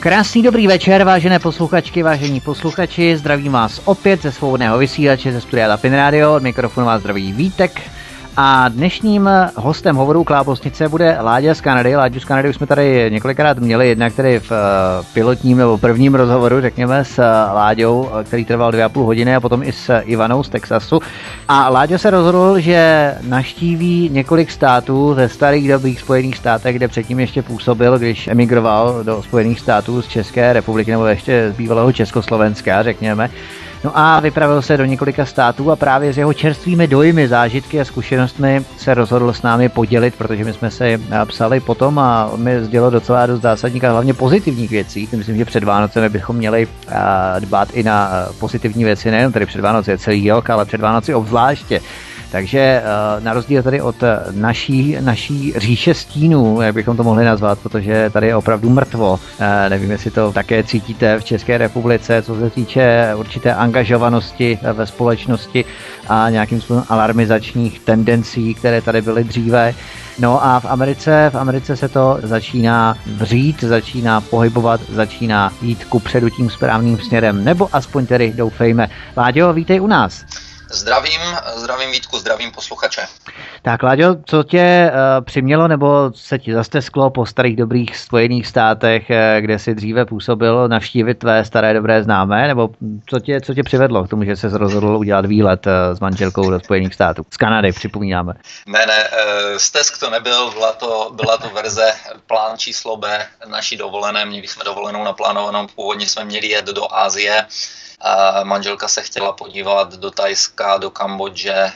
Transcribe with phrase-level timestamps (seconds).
[0.00, 5.68] Krásný dobrý večer, vážené posluchačky, vážení posluchači, zdravím vás opět ze svobodného vysílače ze studia
[5.68, 7.80] Lapin Radio, od mikrofonu vás zdraví Vítek,
[8.40, 11.96] a dnešním hostem hovoru Klábosnice bude Láďa z Kanady.
[11.96, 16.14] Láďu z Kanady už jsme tady několikrát měli, jednak tady v eh, pilotním nebo prvním
[16.14, 19.72] rozhovoru, řekněme, s eh, Láďou, eh, který trval dvě a půl hodiny a potom i
[19.72, 21.00] s Ivanou z Texasu.
[21.48, 27.20] A Láďa se rozhodl, že naštíví několik států ze starých dobrých Spojených státech, kde předtím
[27.20, 32.82] ještě působil, když emigroval do Spojených států z České republiky nebo ještě z bývalého Československa,
[32.82, 33.30] řekněme.
[33.84, 37.84] No a vypravil se do několika států a právě s jeho čerstvými dojmy, zážitky a
[37.84, 42.90] zkušenostmi se rozhodl s námi podělit, protože my jsme se psali potom a mi sdělil
[42.90, 45.08] docela dost zásadních a hlavně pozitivních věcí.
[45.16, 46.68] Myslím, že před Vánocemi bychom měli
[47.38, 48.10] dbát i na
[48.40, 51.80] pozitivní věci, nejen tedy před Vánoci celý rok, ale před Vánoci obzvláště.
[52.30, 52.82] Takže eh,
[53.20, 53.96] na rozdíl tady od
[54.30, 59.20] naší, naší říše stínů, jak bychom to mohli nazvat, protože tady je opravdu mrtvo.
[59.40, 64.86] Eh, nevím, jestli to také cítíte v České republice, co se týče určité angažovanosti ve
[64.86, 65.64] společnosti
[66.08, 69.74] a nějakým způsobem alarmizačních tendencí, které tady byly dříve.
[70.18, 75.98] No a v Americe, v Americe se to začíná vřít, začíná pohybovat, začíná jít ku
[75.98, 78.88] předu tím správným směrem, nebo aspoň tedy doufejme.
[79.16, 80.24] Láďo, vítej u nás.
[80.70, 81.20] Zdravím,
[81.56, 83.00] zdravím Vítku, zdravím posluchače.
[83.62, 89.10] Tak Láďo, co tě uh, přimělo nebo se ti zastesklo po starých dobrých Spojených státech,
[89.10, 92.70] uh, kde si dříve působil, navštívit tvé staré dobré známé, nebo
[93.06, 96.50] co tě, co tě přivedlo k tomu, že jsi rozhodl udělat výlet uh, s manželkou
[96.50, 97.26] do Spojených států?
[97.30, 98.34] Z Kanady, připomínáme.
[98.66, 99.04] Ne, ne,
[99.56, 101.92] stesk to nebyl, byla to, byla to verze
[102.26, 107.42] plán číslo B naší dovolené, měli jsme dovolenou naplánovanou, původně jsme měli jet do Ázie,
[107.42, 107.87] a
[108.42, 111.72] manželka se chtěla podívat do Tajska, do Kambodže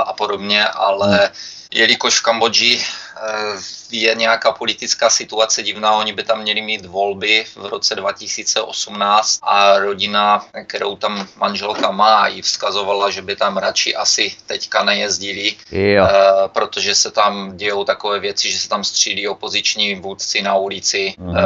[0.00, 1.30] a podobně, ale
[1.70, 2.84] jelikož v Kambodži
[3.16, 3.56] Eh,
[3.90, 9.78] je nějaká politická situace divná, oni by tam měli mít volby v roce 2018 a
[9.78, 16.06] rodina, kterou tam manželka má, ji vzkazovala, že by tam radši asi teďka nejezdili, jo.
[16.10, 21.14] Eh, protože se tam dějou takové věci, že se tam střílí opoziční vůdci na ulici
[21.18, 21.36] mhm.
[21.36, 21.42] Eh,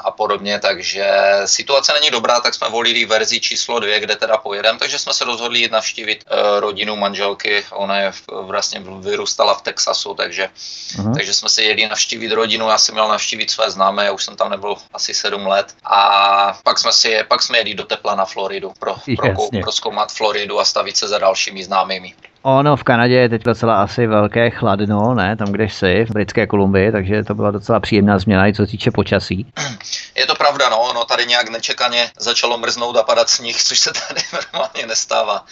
[0.00, 1.10] a podobně, takže
[1.44, 5.24] situace není dobrá, tak jsme volili verzi číslo dvě, kde teda pojedeme, takže jsme se
[5.24, 6.24] rozhodli jít navštívit
[6.58, 8.12] rodinu manželky, ona je
[8.42, 10.48] vlastně vyrůstala v Texasu, takže
[10.96, 11.14] Uh-huh.
[11.14, 14.36] Takže jsme se jeli navštívit rodinu, já jsem měl navštívit své známé, já už jsem
[14.36, 15.74] tam nebyl asi sedm let.
[15.84, 20.12] A pak jsme si pak jsme jeli do tepla na Floridu pro, pro, pro zkoumat
[20.12, 22.14] Floridu a stavit se za dalšími známými.
[22.42, 26.46] Ono v Kanadě je teď docela asi velké chladno, ne, tam kde jsi, v Britské
[26.46, 29.46] Kolumbii, takže to byla docela příjemná změna, i co týče počasí.
[30.16, 33.92] Je to pravda, no, no tady nějak nečekaně začalo mrznout a padat sníh, což se
[33.92, 35.44] tady normálně nestává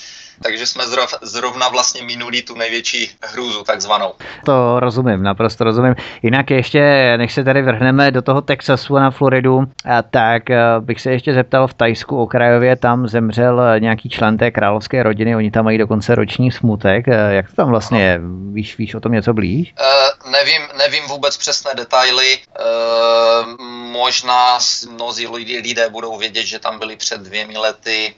[0.42, 4.12] takže jsme zrov, zrovna vlastně minuli tu největší hrůzu takzvanou.
[4.44, 5.94] To rozumím, naprosto rozumím.
[6.22, 9.64] Jinak ještě, než se tady vrhneme do toho Texasu a na Floridu,
[10.10, 15.02] tak eh, bych se ještě zeptal v Tajsku okrajově, tam zemřel nějaký člen té královské
[15.02, 17.08] rodiny, oni tam mají dokonce roční smutek.
[17.08, 18.20] Eh, jak to tam vlastně je?
[18.52, 19.74] Víš, víš o tom něco blíž?
[19.80, 22.38] Uh, nevím, nevím vůbec přesné detaily.
[22.38, 23.60] Uh,
[23.92, 24.58] možná
[24.90, 28.14] mnozí lidé budou vědět, že tam byli před dvěmi lety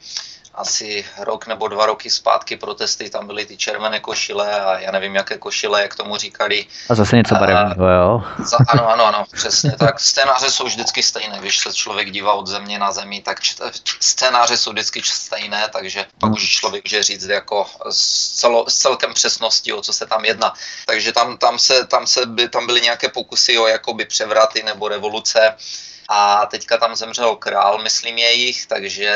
[0.54, 5.14] asi rok nebo dva roky zpátky protesty, tam byly ty červené košile a já nevím,
[5.14, 6.66] jaké košile, jak tomu říkali.
[6.88, 8.22] A zase něco barevného, jo?
[8.44, 10.00] Za, ano, ano, ano, přesně tak.
[10.00, 13.38] Scénáře jsou vždycky stejné, když se člověk dívá od země na zemi, tak
[14.00, 19.14] scénáře jsou vždycky stejné, takže pak už člověk může říct jako s, celo, s celkem
[19.14, 20.54] přesností, o co se tam jedná.
[20.86, 24.88] Takže tam, tam, se, tam, se by, tam byly nějaké pokusy o jakoby převraty nebo
[24.88, 25.54] revoluce,
[26.08, 29.14] a teďka tam zemřel král, myslím jejich, takže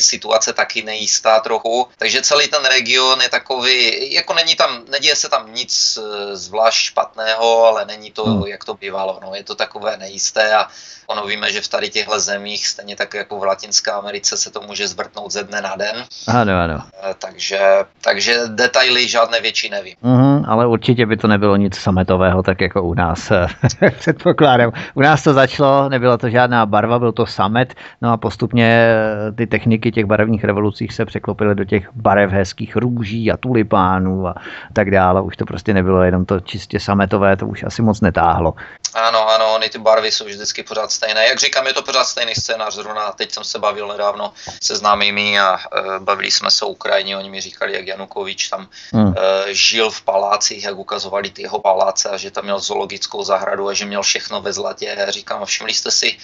[0.00, 1.88] situace taky nejistá trochu.
[1.98, 6.78] Takže celý ten region je takový, jako není tam, neděje se tam nic eh, zvlášť
[6.78, 8.46] špatného, ale není to, hmm.
[8.46, 9.20] jak to bývalo.
[9.22, 10.68] No, je to takové nejisté a
[11.06, 14.60] ono víme, že v tady těchto zemích, stejně tak jako v Latinské Americe, se to
[14.60, 16.04] může zvrtnout ze dne na den.
[16.28, 16.82] Ano, ano.
[17.02, 17.60] Eh, takže,
[18.00, 19.94] takže detaily žádné větší nevím.
[20.02, 23.32] Mm, ale určitě by to nebylo nic sametového, tak jako u nás
[23.98, 24.72] předpokládám.
[24.94, 29.32] U nás to začalo nebyla to žádná barva, byl to samet, no a postupně eh,
[29.32, 34.34] ty techniky těch barevných revolucích se překlopily do těch barev hezkých růží a tulipánů a
[34.72, 35.22] tak dále.
[35.22, 38.54] Už to prostě nebylo jenom to čistě sametové, to už asi moc netáhlo.
[38.94, 41.26] Ano, ano, ony ty barvy jsou vždycky pořád stejné.
[41.26, 42.74] Jak říkám, je to pořád stejný scénář.
[42.74, 44.32] Zrovna teď jsem se bavil nedávno
[44.62, 47.16] se známými a e, bavili jsme se o Ukrajině.
[47.16, 49.14] Oni mi říkali, jak Janukovič tam hmm.
[49.16, 53.68] e, žil v palácích, jak ukazovali ty jeho paláce a že tam měl zoologickou zahradu
[53.68, 55.06] a že měl všechno ve zlatě.
[55.08, 56.16] Říkám, všimli jste si,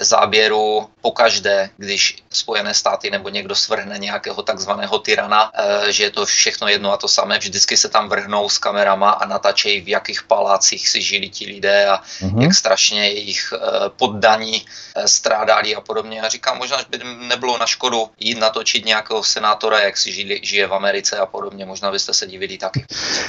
[0.00, 6.26] záběru pokaždé, když Spojené státy nebo někdo svrhne nějakého takzvaného tyrana, eh, že je to
[6.26, 10.22] všechno jedno a to samé, vždycky se tam vrhnou s kamerama a natáčejí, v jakých
[10.22, 12.42] palácích si žili ti lidé a mm-hmm.
[12.42, 13.58] jak strašně jejich eh,
[13.96, 14.62] poddaní
[14.96, 16.18] eh, strádali a podobně.
[16.18, 16.98] Já říkám, možná by
[17.28, 21.66] nebylo na škodu jít natočit nějakého senátora, jak si žili, žije v Americe a podobně.
[21.66, 22.84] Možná byste se divili taky.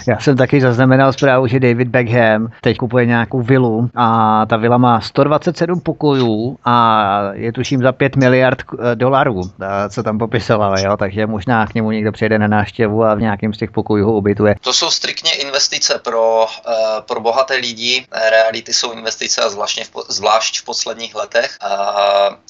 [0.07, 4.77] Já jsem taky zaznamenal zprávu, že David Beckham teď kupuje nějakou vilu a ta vila
[4.77, 9.41] má 127 pokojů a je tuším za 5 miliard eh, dolarů,
[9.89, 10.97] co tam popisoval, jo?
[10.97, 14.13] takže možná k němu někdo přijde na návštěvu a v nějakém z těch pokojů ho
[14.13, 14.55] ubytuje.
[14.61, 16.73] To jsou striktně investice pro, uh,
[17.07, 21.57] pro bohaté lidi, reality jsou investice a zvláštně v, zvlášť v posledních letech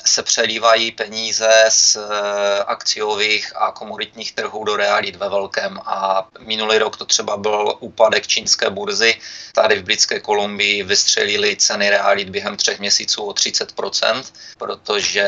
[0.06, 1.98] se přelívají peníze z
[2.68, 8.28] akciových a komoditních trhů do realit ve velkém a minulý rok to třeba byl úpadek
[8.28, 9.16] čínské burzy,
[9.56, 14.24] tady v Britské Kolumbii vystřelili ceny realit během třech měsíců o 30%,
[14.58, 15.26] protože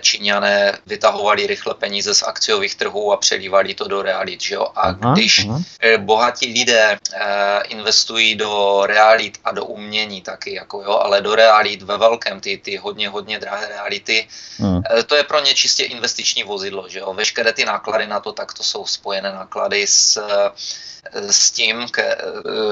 [0.00, 4.40] Číňané vytahovali rychle peníze z akciových trhů a přelívali to do realit.
[4.40, 4.66] Že jo?
[4.74, 5.60] A aha, když aha.
[5.80, 11.34] Eh, bohatí lidé eh, investují do realit a do umění taky, jako jo, ale do
[11.34, 14.28] realit ve velkém, ty, ty hodně, hodně drahé reality,
[14.58, 14.82] hmm.
[14.90, 16.88] eh, to je pro ně čistě investiční vozidlo.
[16.88, 17.14] Že jo?
[17.14, 20.20] Veškeré ty náklady na to, tak to jsou spojené náklady s
[21.10, 22.14] s tím, k, eh,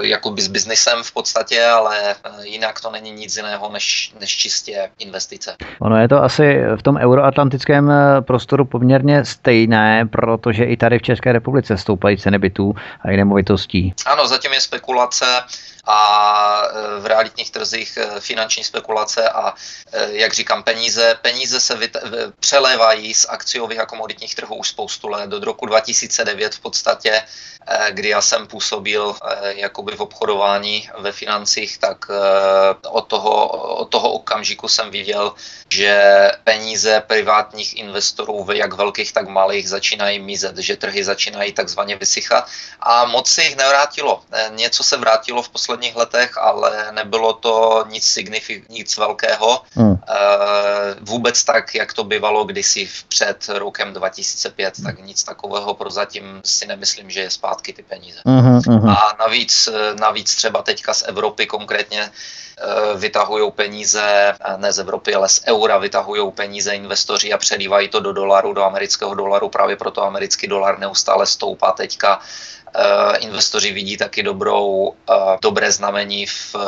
[0.00, 4.90] jakoby s biznisem v podstatě, ale eh, jinak to není nic jiného než, než čistě
[4.98, 5.56] investice.
[5.80, 11.02] Ono je to asi v tom euroatlantickém eh, prostoru poměrně stejné, protože i tady v
[11.02, 13.94] České republice stoupají ceny bytů a i nemovitostí.
[14.06, 15.24] Ano, zatím je spekulace
[15.84, 16.62] a
[16.98, 19.54] v realitních trzích finanční spekulace a
[20.08, 25.30] jak říkám, peníze, peníze se vyt- přelévají z akciových a komoditních trhů už spoustu let.
[25.30, 27.22] Do roku 2009 v podstatě
[27.90, 32.04] kdy já jsem působil jakoby v obchodování ve financích, tak
[32.86, 35.34] od toho, od toho okamžiku jsem viděl,
[35.68, 42.48] že peníze privátních investorů, jak velkých, tak malých, začínají mizet, že trhy začínají takzvaně vysychat
[42.80, 44.22] a moc se jich nevrátilo.
[44.50, 49.62] Něco se vrátilo v posledních letech, ale nebylo to nic signifik, nic velkého.
[49.74, 49.96] Hmm.
[51.00, 57.10] Vůbec tak, jak to bývalo kdysi před rokem 2005, tak nic takového prozatím si nemyslím,
[57.10, 58.18] že je zpátky ty peníze.
[58.26, 59.68] Uh-huh, A navíc,
[60.00, 65.78] navíc třeba teďka z Evropy konkrétně eh, vytahují peníze, ne z Evropy, ale z eura
[65.78, 70.78] vytahují peníze investoři a přelívají to do dolaru, do amerického dolaru, právě proto americký dolar
[70.78, 72.20] neustále stoupá teďka.
[72.76, 76.62] Uh, investoři vidí taky dobrou, uh, dobré znamení v uh,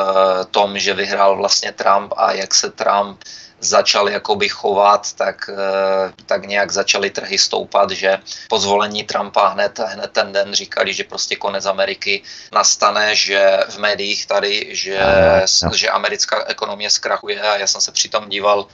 [0.50, 3.24] tom, že vyhrál vlastně Trump a jak se Trump
[3.62, 8.18] začal jakoby chovat, tak, eh, tak nějak začaly trhy stoupat, že
[8.48, 12.22] po zvolení Trumpa hned, hned ten den říkali, že prostě konec Ameriky
[12.52, 14.98] nastane, že v médiích tady, že,
[15.62, 15.76] no, no.
[15.76, 18.66] že americká ekonomie zkrachuje a já jsem se přitom díval,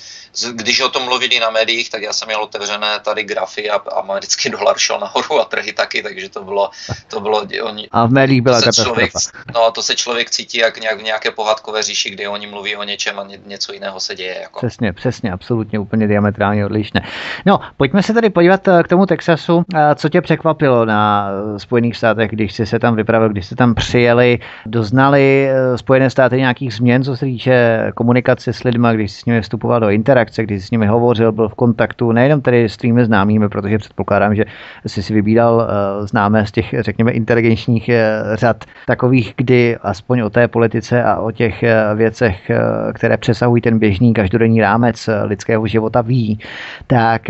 [0.52, 4.50] když o tom mluvili na médiích, tak já jsem měl otevřené tady grafy a americký
[4.56, 6.70] dolar šel nahoru a trhy taky, takže to bylo,
[7.08, 9.12] to bylo oni, a v médiích byla to člověk,
[9.54, 12.82] No to se člověk cítí jak nějak v nějaké pohádkové říši, kdy oni mluví o
[12.82, 14.38] něčem a něco jiného se děje.
[14.40, 14.60] Jako.
[14.78, 17.00] Přesně, přesně, absolutně úplně diametrálně odlišné.
[17.46, 19.64] No, pojďme se tady podívat eh, k tomu Texasu.
[19.74, 23.56] Eh, co tě překvapilo na eh, Spojených státech, když jsi se tam vypravil, když jste
[23.56, 29.20] tam přijeli, doznali Spojené státy nějakých změn, co se týče komunikace s lidmi, když jsi
[29.20, 32.68] s nimi vstupoval do interakce, když jsi s nimi hovořil, byl v kontaktu, nejenom tedy
[32.68, 34.44] s tvými známými, protože předpokládám, že
[34.86, 35.68] jsi si vybíral
[36.00, 37.90] známé z těch, řekněme, inteligenčních
[38.34, 41.64] řad takových, kdy aspoň o té politice a o těch
[41.94, 42.50] věcech,
[42.94, 46.38] které přesahují ten běžný každodenní rámec lidského života ví,
[46.86, 47.22] tak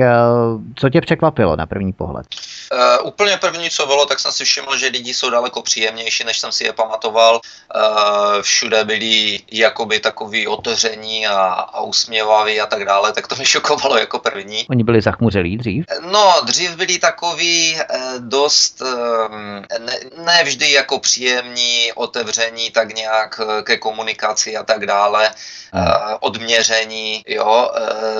[0.74, 2.26] co tě překvapilo na první pohled?
[2.72, 6.38] Uh, úplně první, co bylo, tak jsem si všiml, že lidi jsou daleko příjemnější, než
[6.38, 7.40] jsem si je pamatoval.
[7.40, 11.38] Uh, všude byli jakoby takový otevření a,
[11.76, 14.66] a usměvaví a tak dále, tak to mi šokovalo jako první.
[14.70, 15.84] Oni byli zachmuřelí dřív?
[16.10, 19.34] No, dřív byli takový uh, dost, uh,
[19.78, 25.30] ne, ne vždy jako příjemní, otevření tak nějak ke komunikaci a tak dále,
[25.74, 25.80] uh,
[26.20, 27.70] odměření, jo,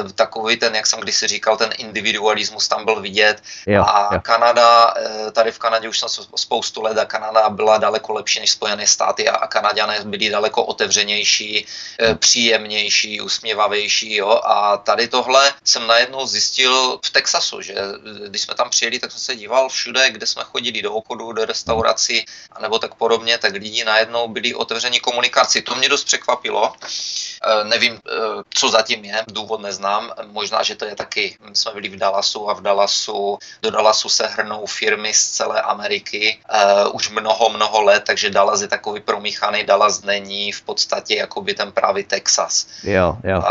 [0.05, 4.21] uh, takový ten, jak jsem kdysi říkal, ten individualismus tam byl vidět jo, a jo
[4.21, 8.51] Kanada, eh, tady v Kanadě už jsem spoustu let a Kanada byla daleko lepší než
[8.51, 11.67] Spojené státy a Kanaďané byli daleko otevřenější,
[12.01, 14.15] eh, příjemnější, usměvavější.
[14.15, 14.41] Jo?
[14.45, 19.11] A tady tohle jsem najednou zjistil v Texasu, že eh, když jsme tam přijeli, tak
[19.11, 22.25] jsem se díval všude, kde jsme chodili do obchodu, do restaurací
[22.61, 25.63] nebo tak podobně, tak lidi najednou byli otevření komunikaci.
[25.63, 26.73] To mě dost překvapilo.
[27.65, 28.01] Nevím,
[28.51, 30.13] co zatím je, důvod neznám.
[30.27, 34.09] Možná, že to je taky, my jsme byli v Dallasu a v Dallasu, do Dallasu
[34.09, 36.39] se hrnou firmy z celé Ameriky
[36.85, 41.55] uh, už mnoho, mnoho let, takže Dallas je takový promíchaný, Dallas není v podstatě jakoby
[41.55, 42.67] ten právě Texas.
[42.83, 43.39] Jo, jo.
[43.39, 43.45] Uh,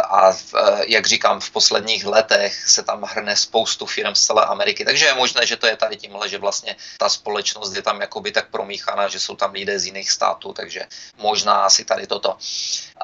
[0.00, 4.84] a uh, jak říkám, v posledních letech se tam hrne spoustu firm z celé Ameriky,
[4.84, 8.32] takže je možné, že to je tady tímhle, že vlastně ta společnost je tam jakoby
[8.32, 10.86] tak promíchaná, že jsou tam lidé z jiných států, takže
[11.18, 12.36] možná asi tady toto.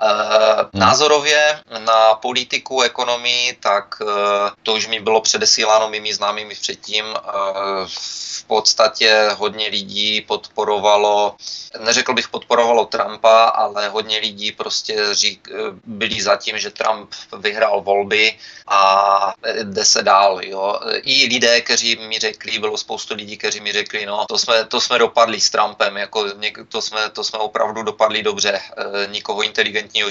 [0.02, 4.08] Uh, názorově na politiku, ekonomii, tak uh,
[4.62, 7.04] to už mi bylo předesíláno mými známými předtím.
[7.04, 7.86] Uh,
[8.36, 11.34] v podstatě hodně lidí podporovalo,
[11.78, 15.48] neřekl bych podporovalo Trumpa, ale hodně lidí prostě řík,
[15.84, 19.32] byli za tím, že Trump vyhrál volby a
[19.62, 20.40] jde se dál.
[20.42, 20.80] Jo.
[21.02, 24.80] I lidé, kteří mi řekli, bylo spoustu lidí, kteří mi řekli, no to jsme, to
[24.80, 26.24] jsme dopadli s Trumpem, jako
[26.68, 28.60] to jsme, to jsme opravdu dopadli dobře,
[29.10, 30.10] nikoho inteligentního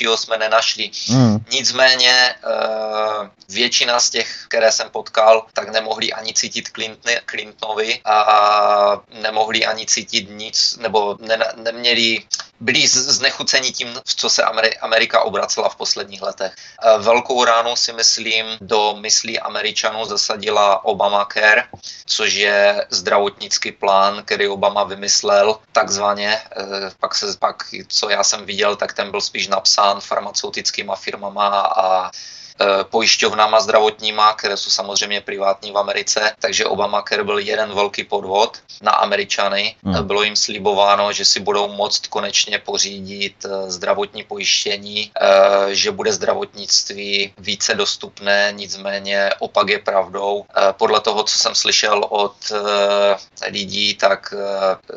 [0.00, 0.90] inteligentnějšího jsme nenašli.
[1.08, 1.38] Hmm.
[1.52, 9.02] Nicméně eh, většina z těch, které jsem potkal, tak nemohli ani cítit Clinton, Clintonovi a
[9.22, 12.22] nemohli ani cítit nic, nebo ne, neměli
[12.60, 14.42] byli znechuceni tím, v co se
[14.80, 16.54] Amerika obracela v posledních letech.
[16.82, 21.64] Eh, velkou ránu si myslím do myslí Američanů zasadila Obamacare,
[22.06, 26.40] což je zdravotnický plán, který Obama vymyslel takzvaně.
[26.56, 31.48] Eh, pak, se, pak co já jsem viděl, tak ten byl spíš napsán farmaceutickýma firmama
[31.60, 32.10] a
[32.90, 38.92] pojišťovnama zdravotníma, které jsou samozřejmě privátní v Americe, takže Obamacare byl jeden velký podvod na
[38.92, 39.76] Američany.
[39.84, 40.06] Hmm.
[40.06, 46.12] Bylo jim slibováno, že si budou moct konečně pořídit eh, zdravotní pojištění, eh, že bude
[46.12, 50.44] zdravotnictví více dostupné, nicméně opak je pravdou.
[50.72, 52.36] Podle toho, co jsem slyšel od
[53.50, 54.34] lidí, tak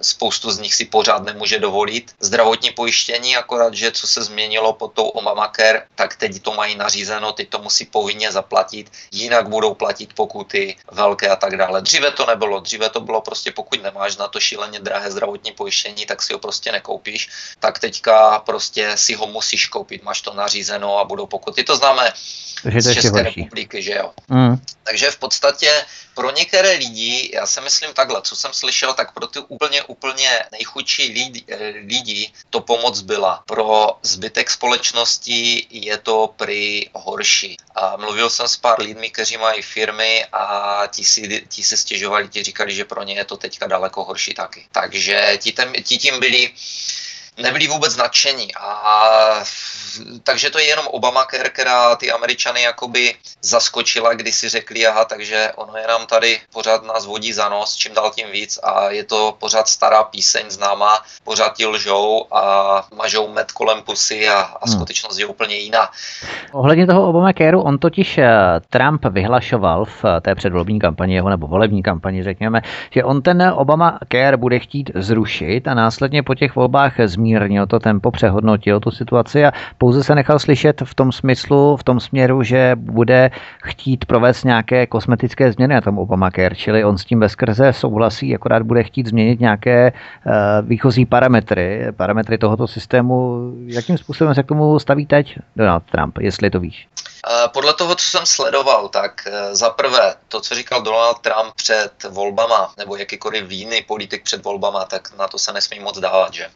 [0.01, 4.93] spoustu z nich si pořád nemůže dovolit zdravotní pojištění, akorát, že co se změnilo pod
[4.93, 10.13] tou Obamacare, tak teď to mají nařízeno, teď to musí povinně zaplatit, jinak budou platit
[10.13, 11.81] pokuty velké a tak dále.
[11.81, 16.05] Dříve to nebylo, dříve to bylo prostě pokud nemáš na to šíleně drahé zdravotní pojištění,
[16.05, 17.29] tak si ho prostě nekoupíš,
[17.59, 21.63] tak teďka prostě si ho musíš koupit, máš to nařízeno a budou pokuty.
[21.63, 22.13] To známe
[22.79, 24.11] z České republiky, že jo.
[24.27, 24.57] Mm.
[24.83, 25.69] Takže v podstatě
[26.15, 30.39] pro některé lidi, já si myslím takhle, co jsem slyšel, tak pro ty úplně, úplně
[30.51, 31.45] nejchudší lidi,
[31.85, 33.43] lidi to pomoc byla.
[33.47, 37.57] Pro zbytek společnosti je to při horší.
[37.75, 42.29] A mluvil jsem s pár lidmi, kteří mají firmy a ti si, ti si stěžovali,
[42.29, 44.67] ti říkali, že pro ně je to teďka daleko horší taky.
[44.71, 46.53] Takže ti, tem, ti tím byli
[47.37, 48.55] nebyli vůbec nadšení.
[48.55, 49.43] A
[50.23, 55.51] takže to je jenom Obamacare, která ty Američany jakoby zaskočila, když si řekli, aha, takže
[55.55, 59.03] ono je nám tady pořád nás vodí za nos, čím dál tím víc a je
[59.03, 64.65] to pořád stará píseň známá, pořád ti lžou a mažou med kolem pusy a, a
[64.65, 64.75] hmm.
[64.75, 65.89] skutečnost je úplně jiná.
[66.51, 68.29] Ohledně toho Obamacareu, on totiž eh,
[68.69, 72.61] Trump vyhlašoval v eh, té předvolební kampani jeho nebo volební kampani, řekněme,
[72.91, 78.11] že on ten Obamacare bude chtít zrušit a následně po těch volbách zmírnil to tempo,
[78.11, 82.75] přehodnotil tu situaci a pouze se nechal slyšet v tom smyslu, v tom směru, že
[82.75, 83.31] bude
[83.63, 88.63] chtít provést nějaké kosmetické změny na tom Obamacare, čili on s tím veskrze souhlasí, akorát
[88.63, 90.33] bude chtít změnit nějaké uh,
[90.67, 93.51] výchozí parametry, parametry tohoto systému.
[93.65, 96.87] Jakým způsobem se k tomu staví teď Donald Trump, jestli to víš?
[97.27, 101.55] Eh, podle toho, co jsem sledoval, tak eh, za prvé to, co říkal Donald Trump
[101.55, 106.33] před volbama, nebo jakýkoliv jiný politik před volbama, tak na to se nesmí moc dávat,
[106.33, 106.49] že?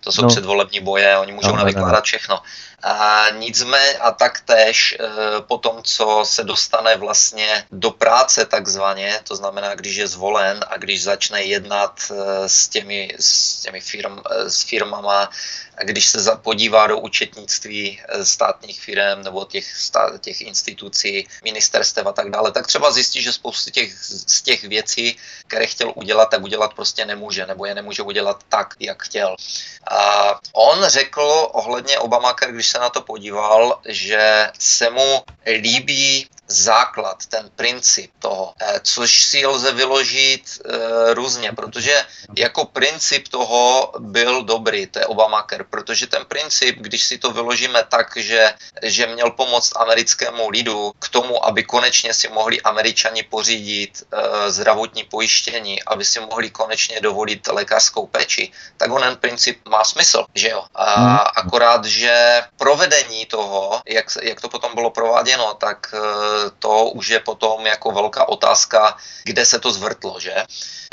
[0.00, 0.28] To jsou no.
[0.28, 2.40] předvolební boje, oni můžou no, navykládat všechno.
[2.82, 5.06] A nicméně a taktéž e,
[5.40, 10.76] po tom, co se dostane vlastně do práce takzvaně, to znamená, když je zvolen a
[10.76, 15.30] když začne jednat e, s těmi, s těmi firm, e, s firmama,
[15.82, 22.30] když se podívá do účetnictví státních firm nebo těch, stát, těch institucí, ministerstev a tak
[22.30, 26.74] dále, tak třeba zjistí, že spoustu těch, z těch věcí, které chtěl udělat, tak udělat
[26.74, 29.36] prostě nemůže, nebo je nemůže udělat tak, jak chtěl.
[29.90, 37.26] A on řekl ohledně Obamacare, když se na to podíval, že se mu líbí základ,
[37.26, 42.04] ten princip toho, eh, což si lze vyložit e, různě, protože
[42.36, 47.84] jako princip toho byl dobrý, to je Obamacare, protože ten princip, když si to vyložíme
[47.88, 54.02] tak, že, že měl pomoct americkému lidu k tomu, aby konečně si mohli američani pořídit
[54.02, 60.26] e, zdravotní pojištění, aby si mohli konečně dovolit lékařskou péči, tak onen princip má smysl,
[60.34, 60.64] že jo.
[60.74, 61.18] A hmm.
[61.36, 65.94] akorát, že provedení toho, jak, jak to potom bylo prováděno, tak
[66.58, 70.34] to už je potom jako velká otázka, kde se to zvrtlo, že?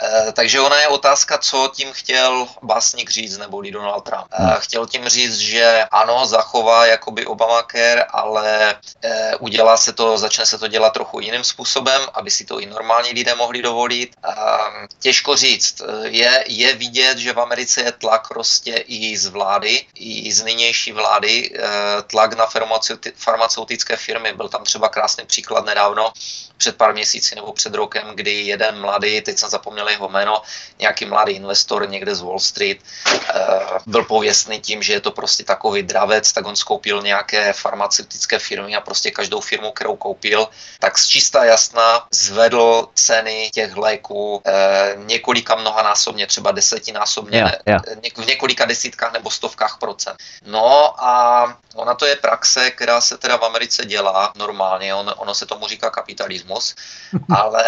[0.02, 4.26] Eh, takže ona je otázka, co tím chtěl básník říct, nebo Donald Trump.
[4.32, 4.54] Hmm.
[4.60, 8.76] Chtěl tím říct, že ano, zachová jakoby Obamacare, ale
[9.40, 13.12] udělá se to, začne se to dělat trochu jiným způsobem, aby si to i normální
[13.12, 14.16] lidé mohli dovolit.
[15.00, 15.82] Těžko říct.
[16.04, 20.92] Je, je vidět, že v Americe je tlak prostě i z vlády, i z nynější
[20.92, 21.52] vlády,
[22.08, 22.48] tlak na
[23.16, 24.34] farmaceutické firmy.
[24.34, 26.14] Byl tam třeba krásný příklad nedávno,
[26.58, 30.42] před pár měsíci nebo před rokem, kdy jeden mladý, teď jsem zapomněl jeho jméno,
[30.80, 32.78] nějaký mladý investor někde z Wall Street,
[33.14, 38.40] uh, byl pověstný tím, že je to prostě takový dravec, tak on skoupil nějaké farmaceutické
[38.40, 40.48] firmy a prostě každou firmu, kterou koupil,
[40.80, 44.42] tak z čista jasna zvedl ceny těch léků uh,
[45.06, 47.82] několika mnohanásobně, třeba desetinásobně, yeah, yeah.
[48.18, 50.18] v několika desítkách nebo stovkách procent.
[50.46, 51.39] No a
[51.76, 55.68] ona to je praxe, která se teda v Americe dělá normálně, on, ono se tomu
[55.68, 56.76] říká kapitalismus,
[57.36, 57.64] ale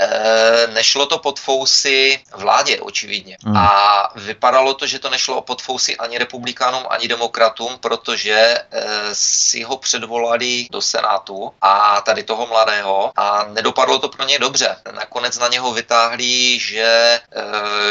[0.00, 3.36] e, nešlo to pod fousy vládě, očividně.
[3.44, 3.56] Mm.
[3.56, 8.64] A vypadalo to, že to nešlo pod fousy ani republikánům, ani demokratům, protože e,
[9.12, 14.76] si ho předvolali do Senátu a tady toho mladého a nedopadlo to pro ně dobře.
[14.92, 17.20] Nakonec na něho vytáhli, že e,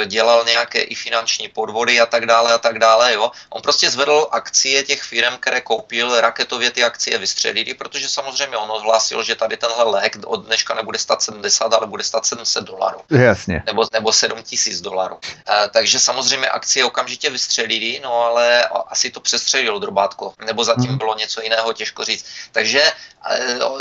[0.06, 3.14] dělal nějaké i finanční podvody a tak dále a tak dále.
[3.14, 3.32] Jo.
[3.50, 8.72] On prostě zvedl akcie těch firm, které koupil, raketově ty akcie vystřelili, protože samozřejmě on
[8.72, 13.00] ohlásil, že tady tenhle lék od dneška nebude stát 70, ale bude stát 700 dolarů.
[13.10, 13.64] Jasně.
[13.66, 15.18] Nebo, nebo 7 tisíc dolarů.
[15.22, 20.34] E, takže samozřejmě akcie okamžitě vystřelili, no ale asi to přestřelilo drobátko.
[20.46, 20.98] Nebo zatím hmm.
[20.98, 22.26] bylo něco jiného, těžko říct.
[22.52, 22.82] Takže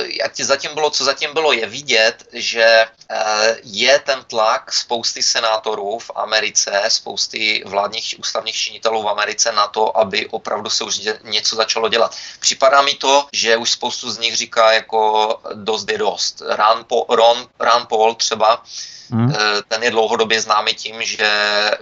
[0.06, 2.86] jak ti zatím bylo, co zatím bylo, je vidět, že e,
[3.62, 9.96] je ten tlak spousty senátorů v Americe, spousty vládních ústavních činitelů v Americe na to,
[9.96, 12.16] aby opravdu se už něco začalo dělat.
[12.40, 15.00] Připadá mi to, že už spoustu z nich říká jako
[15.54, 16.42] dost je dost.
[16.46, 18.62] Ron, Ron, Ron Paul třeba
[19.12, 19.32] Hmm.
[19.68, 21.78] Ten je dlouhodobě známý tím, že eh,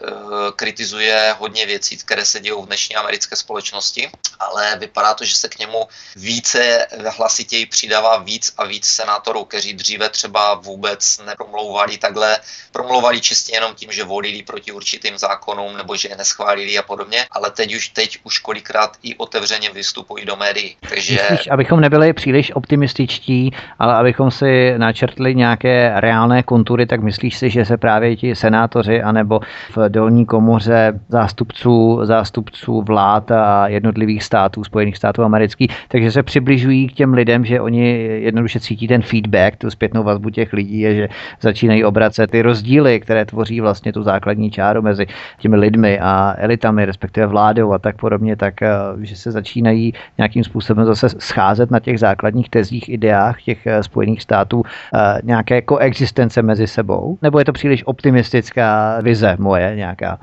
[0.56, 4.10] kritizuje hodně věcí, které se dějí v dnešní americké společnosti,
[4.40, 9.72] ale vypadá to, že se k němu více hlasitěji přidává víc a víc senátorů, kteří
[9.72, 12.38] dříve třeba vůbec nepromlouvali takhle,
[12.72, 17.26] promlouvali čistě jenom tím, že volili proti určitým zákonům nebo že je neschválili a podobně,
[17.30, 20.76] ale teď už, teď už kolikrát i otevřeně vystupují do médií.
[20.88, 21.18] Takže...
[21.30, 27.38] Myslíš, abychom nebyli příliš optimističtí, ale abychom si načrtli nějaké reálné kontury, tak myslím, Myslíš
[27.38, 29.40] si, že se právě ti senátoři anebo
[29.76, 36.88] v dolní komoře zástupců, zástupců vlád a jednotlivých států, Spojených států amerických, takže se přibližují
[36.88, 37.88] k těm lidem, že oni
[38.24, 41.08] jednoduše cítí ten feedback, tu zpětnou vazbu těch lidí, je, že
[41.40, 45.06] začínají obracet ty rozdíly, které tvoří vlastně tu základní čáru mezi
[45.38, 48.68] těmi lidmi a elitami, respektive vládou a tak podobně, tak eh,
[49.00, 54.22] že se začínají nějakým způsobem zase scházet na těch základních tezích, ideách těch eh, Spojených
[54.22, 54.62] států
[54.94, 60.18] eh, nějaké koexistence mezi sebou nebo je to příliš optimistická vize moje nějaká?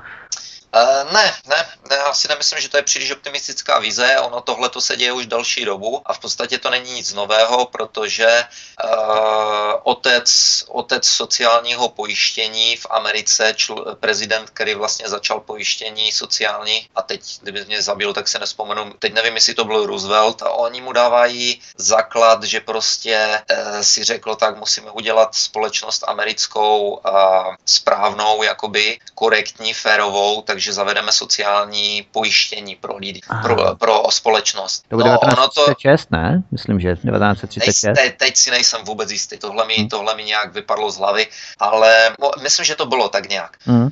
[0.75, 1.55] Uh, ne, ne,
[1.89, 5.11] ne, já si nemyslím, že to je příliš optimistická vize, ono tohle to se děje
[5.11, 8.43] už další dobu a v podstatě to není nic nového, protože
[8.83, 17.01] uh, otec, otec sociálního pojištění v Americe, čl, prezident, který vlastně začal pojištění sociální a
[17.01, 20.81] teď, kdyby mě zabil, tak se nespomenu, teď nevím, jestli to byl Roosevelt a oni
[20.81, 28.43] mu dávají základ, že prostě uh, si řekl, tak musíme udělat společnost americkou uh, správnou,
[28.43, 34.83] jakoby korektní, férovou, takže zavedeme sociální sociální pojištění pro lidi, pro, pro společnost.
[34.89, 36.43] To bylo no, 1936, to, ne?
[36.51, 37.81] Myslím, že 1936.
[37.81, 39.89] Teď, teď, teď si nejsem vůbec jistý, tohle mi, hmm.
[39.89, 41.27] tohle mi nějak vypadlo z hlavy,
[41.59, 43.57] ale myslím, že to bylo tak nějak.
[43.65, 43.83] Hmm.
[43.83, 43.89] Uh,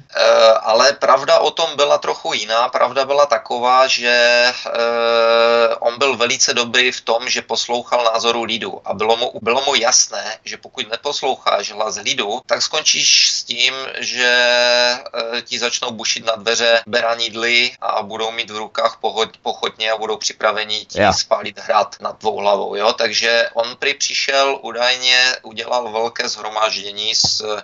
[0.62, 2.70] ale pravda o tom byla trochu jiná.
[2.70, 4.72] Pravda byla taková, že uh,
[5.80, 9.76] on byl velice dobrý v tom, že poslouchal názoru lidu a bylo mu, bylo mu
[9.76, 14.32] jasné, že pokud neposloucháš hlas lidu, tak skončíš s tím, že
[15.34, 19.00] uh, ti začnou bušit na dveře beranidly a budou mít v rukách
[19.42, 21.18] pochodně a budou připraveni ti yeah.
[21.18, 22.76] spálit hrad nad tvou hlavou.
[22.76, 22.94] Jo?
[22.94, 27.58] Takže on prý přišel údajně, udělal velké zhromáždění s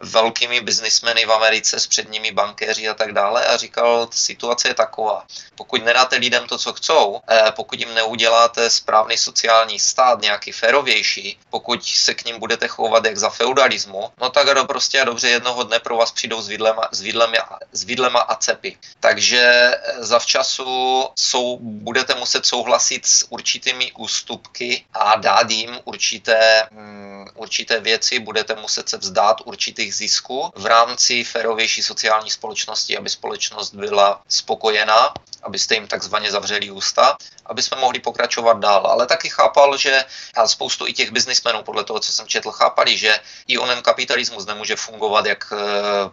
[0.00, 5.24] velkými biznismeny v Americe s předními bankéři a tak dále a říkal, situace je taková.
[5.54, 11.38] Pokud nedáte lidem to, co chcou, eh, pokud jim neuděláte správný sociální stát, nějaký férovější,
[11.50, 15.28] pokud se k ním budete chovat jak za feudalismu, no tak do prostě a dobře
[15.28, 18.76] jednoho dne pro vás přijdou s vidlema, s vidlema, s vidlema a cepy.
[19.00, 27.26] Takže eh, zavčasu jsou, budete muset souhlasit s určitými ústupky a dát jim určité, um,
[27.34, 33.74] určité věci, budete muset se vzdát určitých zisků v rámci férovější sociální společnosti, aby společnost
[33.74, 38.86] byla spokojená, abyste jim takzvaně zavřeli ústa, aby jsme mohli pokračovat dál.
[38.86, 40.04] Ale taky chápal, že
[40.36, 44.46] a spoustu i těch biznismenů, podle toho, co jsem četl, chápali, že i onen kapitalismus
[44.46, 45.56] nemůže fungovat jak eh,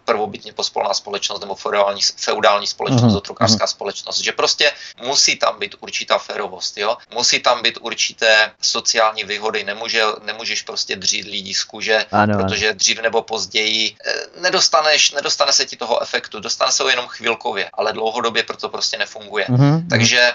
[0.06, 3.18] prvobytně pospolná společnost nebo feudální, feudální společnost, mm-hmm.
[3.18, 4.72] otrokářská společnost, že prostě
[5.04, 6.98] musí tam být určitá férovost, jo?
[7.14, 12.74] musí tam být určité sociální výhody, Nemůže, nemůžeš prostě dřít lidi z kůže, ano, protože
[12.74, 17.70] dřív nebo později eh, nedostaneš, nedostane se ti toho efektu, dostane se ho jenom chvilkově,
[17.74, 19.46] ale dlouhodobě proto prostě nefunguje.
[19.46, 19.88] Mm-hmm.
[19.90, 20.34] Takže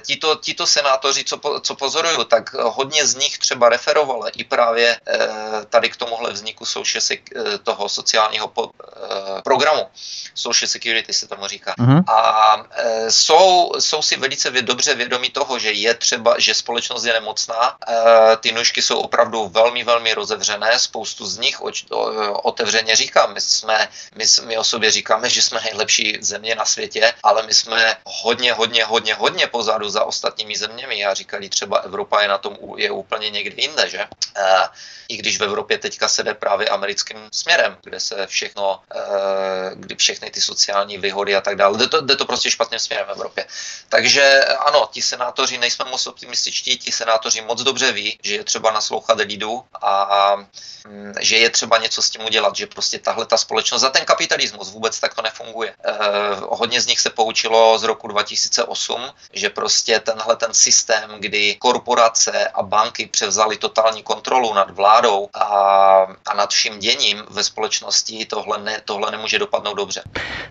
[0.00, 5.00] tito, tito senátoři, co, po, co pozoruju, tak hodně z nich třeba referovalo i právě
[5.06, 5.28] eh,
[5.70, 7.02] tady k tomuhle vzniku social,
[7.62, 8.70] toho sociálního po,
[9.44, 9.86] programu.
[10.34, 11.74] Social security se tomu říká.
[11.78, 12.02] Mm-hmm.
[12.06, 12.56] A
[13.08, 17.76] jsou, jsou si velice dobře vědomí toho, že je třeba, že společnost je nemocná,
[18.40, 21.56] ty nůžky jsou opravdu velmi, velmi rozevřené, spoustu z nich
[22.42, 27.14] otevřeně říkám, my, jsme, my, my o sobě říkáme, že jsme nejlepší země na světě,
[27.22, 30.98] ale my jsme hodně, hodně, hodně, hodně pozadu za ostatními zeměmi.
[30.98, 34.06] Já říkali třeba Evropa je na tom je úplně někde jinde, že?
[35.08, 38.80] I když v Evropě teďka se jde právě americkým směrem, kde se všechno,
[39.74, 43.06] kdy všechny ty sociální výhody a tak dále, jde to, jde to prostě špatným směrem
[43.06, 43.46] v Evropě.
[43.88, 48.70] Takže ano, ti senátoři nejsme moc optimističtí, ti senátoři moc dobře ví, že je třeba
[48.70, 50.36] naslouchat lidu a
[50.88, 54.04] mm, že je třeba něco s tím udělat, že prostě tahle ta společnost za ten
[54.04, 55.74] kapitalismus vůbec tak to nefunguje.
[55.84, 55.92] Eh,
[56.50, 62.48] hodně z nich se poučilo z roku 2008, že prostě tenhle ten systém, kdy korporace
[62.54, 65.44] a banky převzali totální kontrolu nad vládou a,
[66.30, 70.02] a nad vším děním ve společnosti, tohle, ne, tohle nemůže dopadnout dobře.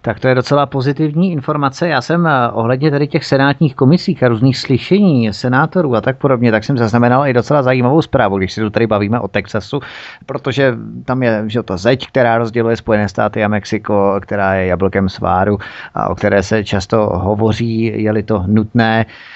[0.01, 1.87] Tak to je docela pozitivní informace.
[1.87, 6.51] Já jsem eh, ohledně tady těch senátních komisí a různých slyšení senátorů a tak podobně,
[6.51, 9.79] tak jsem zaznamenal i docela zajímavou zprávu, když si tu tady bavíme o Texasu,
[10.25, 10.73] protože
[11.05, 15.57] tam je že to zeď, která rozděluje Spojené státy a Mexiko, která je jablkem sváru
[15.93, 18.90] a o které se často hovoří, je-li to nutné,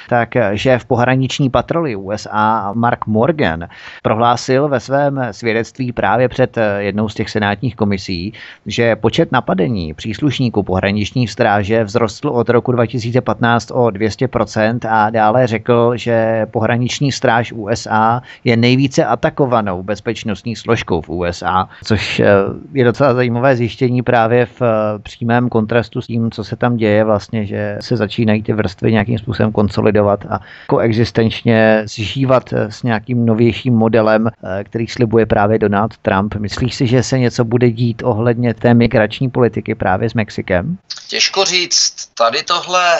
[0.09, 3.67] tak šéf pohraniční patroly USA Mark Morgan
[4.03, 8.33] prohlásil ve svém svědectví právě před jednou z těch senátních komisí,
[8.65, 15.91] že počet napadení příslušníků pohraniční stráže vzrostl od roku 2015 o 200% a dále řekl,
[15.95, 22.27] že pohraniční stráž USA je nejvíce atakovanou bezpečnostní složkou v USA, což eh,
[22.73, 27.03] je docela zajímavé zjištění právě v eh, přímém kontrastu s tím, co se tam děje
[27.03, 33.25] vlastně, že se začínají ty vrstvy nějakým způsobem konsolidovat a koexistenčně zžívat eh, s nějakým
[33.25, 34.29] novějším modelem,
[34.63, 36.35] který slibuje právě Donald Trump.
[36.35, 40.77] Myslíš si, že se něco bude dít ohledně té migrační politiky právě s Mexikem?
[41.07, 42.09] Těžko říct.
[42.13, 42.99] Tady tohle,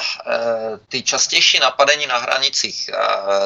[0.90, 2.90] ty častější napadení na hranicích,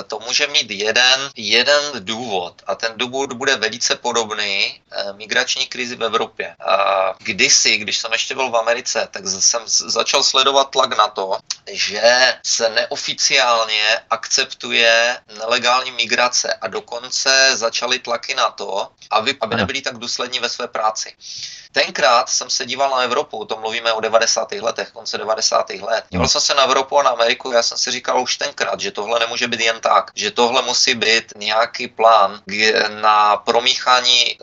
[0.07, 5.95] to může mít jeden, jeden důvod a ten důvod bude velice podobný eh, migrační krizi
[5.95, 6.55] v Evropě.
[6.65, 11.37] A kdysi, když jsem ještě byl v Americe, tak jsem začal sledovat tlak na to,
[11.71, 12.01] že
[12.45, 19.97] se neoficiálně akceptuje nelegální migrace a dokonce začaly tlaky na to, aby, aby nebyli tak
[19.97, 21.13] důslední ve své práci.
[21.71, 24.51] Tenkrát jsem se díval na Evropu, to mluvíme o 90.
[24.51, 25.69] letech, konce 90.
[25.69, 26.03] let.
[26.09, 28.91] Díval jsem se na Evropu a na Ameriku, já jsem si říkal už tenkrát, že
[28.91, 32.41] tohle nemůže být jen tak, že tohle musí být nějaký plán
[33.01, 34.37] na promíchání e,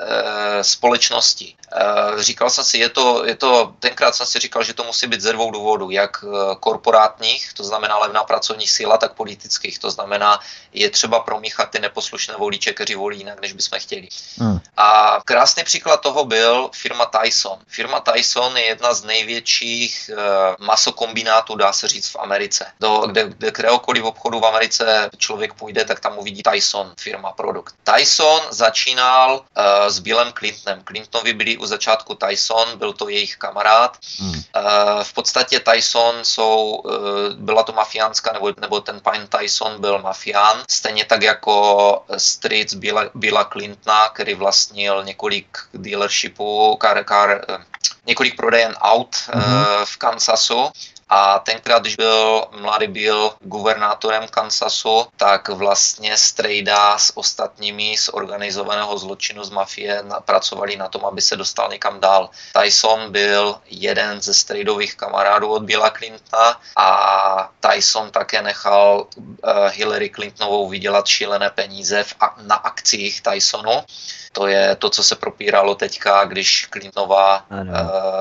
[0.65, 1.57] společnosti.
[1.73, 5.07] E, říkal jsem si, je to, je to, tenkrát jsem si říkal, že to musí
[5.07, 9.91] být ze dvou důvodů, jak eh, korporátních, to znamená levná pracovní síla, tak politických, to
[9.91, 10.41] znamená,
[10.73, 14.09] je třeba promíchat ty neposlušné voliče, kteří volí jinak, než bychom chtěli.
[14.39, 14.61] Hmm.
[14.77, 17.59] A krásný příklad toho byl firma Tyson.
[17.69, 22.67] Firma Tyson je jedna z největších uh, masokombinátů, dá se říct, v Americe.
[22.81, 27.75] Do, kde, kde kteréhokoliv obchodu v Americe člověk půjde, tak tam uvidí Tyson, firma, produkt.
[27.95, 30.83] Tyson začínal uh, s Billem Clintonem.
[30.85, 33.97] Clintonovi byli u začátku Tyson, byl to jejich kamarád.
[34.19, 34.31] Hmm.
[34.31, 36.95] Uh, v podstatě Tyson jsou, uh,
[37.35, 37.73] byla to
[38.17, 44.09] mafiánská, nebo, nebo ten pan Tyson byl mafián, stejně tak jako Streets Billa, Billa Clintona,
[44.09, 47.65] který vlastnil několik dealershipů, car, car, eh,
[48.07, 49.85] několik prodejen aut mm-hmm.
[49.85, 50.71] v Kansasu.
[51.09, 58.99] A tenkrát, když byl mladý byl guvernátorem Kansasu, tak vlastně strejda s ostatními z organizovaného
[58.99, 62.31] zločinu z mafie pracovali na tom, aby se dostal někam dál.
[62.63, 69.07] Tyson byl jeden ze strejdových kamarádů od Billa Clintona a Tyson také nechal
[69.69, 73.83] Hillary Clintonovou vydělat šílené peníze v, na akcích Tysonu
[74.37, 77.67] To je to, co se propíralo teďka, když Clintonová uh,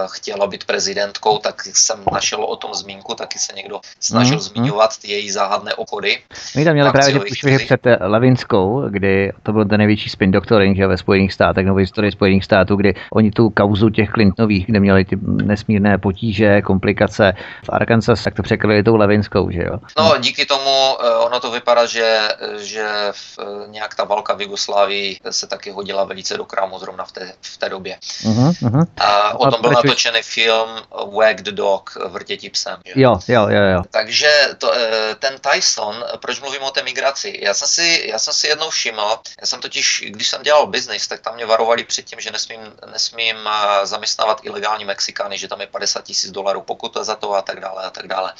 [0.07, 4.97] chtěla být prezidentkou, tak jsem našel o tom zmínku, taky se někdo snažil mm, zmiňovat
[4.97, 6.17] ty její záhadné obchody.
[6.55, 10.87] My tam měli právě ty před Levinskou, kdy to byl ten největší spin doctoring že
[10.87, 15.05] ve Spojených státech, nebo historii Spojených států, kdy oni tu kauzu těch Clintonových, kde měli
[15.05, 17.33] ty nesmírné potíže, komplikace
[17.65, 19.79] v Arkansas, tak to překryli tou Levinskou, že jo?
[19.97, 22.19] No, díky tomu eh, ono to vypadá, že,
[22.57, 27.05] že v, eh, nějak ta válka v Jugoslávii se taky hodila velice do krámu zrovna
[27.05, 27.97] v té, v té době.
[28.23, 28.87] Uh-huh.
[28.97, 30.69] A o tom byl natočený film
[31.17, 32.79] Wag the Dog, Vrtěti psem.
[32.85, 33.83] Jo, jo, jo, jo.
[33.91, 37.39] Takže to, eh, ten Tyson, proč mluvím o té migraci?
[37.41, 41.07] Já jsem si, já jsem si jednou všiml, já jsem totiž, když jsem dělal biznis,
[41.07, 42.59] tak tam mě varovali před tím, že nesmím,
[42.91, 43.49] nesmím
[43.83, 47.83] zaměstnávat ilegální Mexikány, že tam je 50 tisíc dolarů pokuta za to a tak dále
[47.83, 48.33] a tak dále.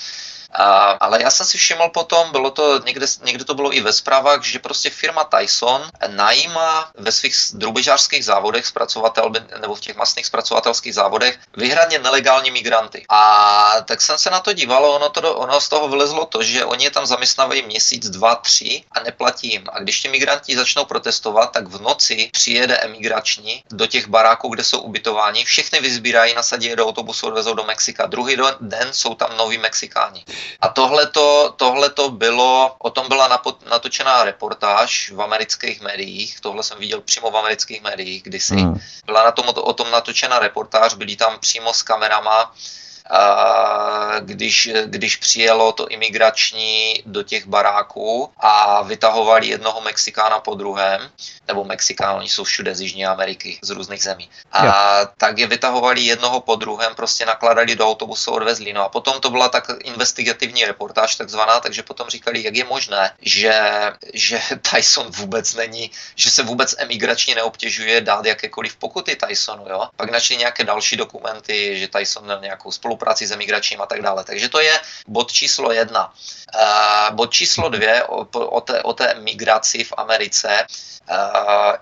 [0.59, 3.93] A, ale já jsem si všiml potom, bylo to někde, někde to bylo i ve
[3.93, 10.25] zprávách, že prostě firma Tyson najímá ve svých drubežářských závodech zpracovatel, nebo v těch masných
[10.25, 13.05] zpracovatelských závodech vyhradně nelegální migranty.
[13.09, 16.65] A tak jsem se na to díval, ono, to, ono z toho vylezlo to, že
[16.65, 19.63] oni je tam zaměstnávají měsíc, dva, tři a neplatí jim.
[19.73, 24.63] A když ti migranti začnou protestovat, tak v noci přijede emigrační do těch baráků, kde
[24.63, 28.05] jsou ubytováni, všechny vyzbírají, nasadí je do autobusu, odvezou do Mexika.
[28.05, 30.25] Druhý den jsou tam noví Mexikáni.
[30.61, 37.01] A tohleto, tohleto bylo, o tom byla natočená reportáž v amerických médiích, tohle jsem viděl
[37.01, 38.55] přímo v amerických médiích kdysi.
[38.55, 38.79] Hmm.
[39.05, 42.53] Byla na tom, o tom natočena reportáž, byli tam přímo s kamerama
[44.19, 51.11] když, když přijelo to imigrační do těch baráků a vytahovali jednoho Mexikána po druhém,
[51.47, 54.29] nebo Mexikán, oni jsou všude z Jižní Ameriky, z různých zemí.
[54.51, 58.73] A tak je vytahovali jednoho po druhém, prostě nakladali do autobusu, odvezli.
[58.73, 63.11] No a potom to byla tak investigativní reportáž takzvaná, takže potom říkali, jak je možné,
[63.21, 63.71] že,
[64.13, 64.41] že
[64.71, 69.87] Tyson vůbec není, že se vůbec emigračně neobtěžuje dát jakékoliv pokuty Tysonu, jo.
[69.95, 74.23] Pak našli nějaké další dokumenty, že Tyson měl nějakou spolupráci s emigračním a tak dále.
[74.23, 76.13] Takže to je bod číslo jedna.
[76.55, 80.67] Uh, bod číslo dvě o, o, té, o té migraci v Americe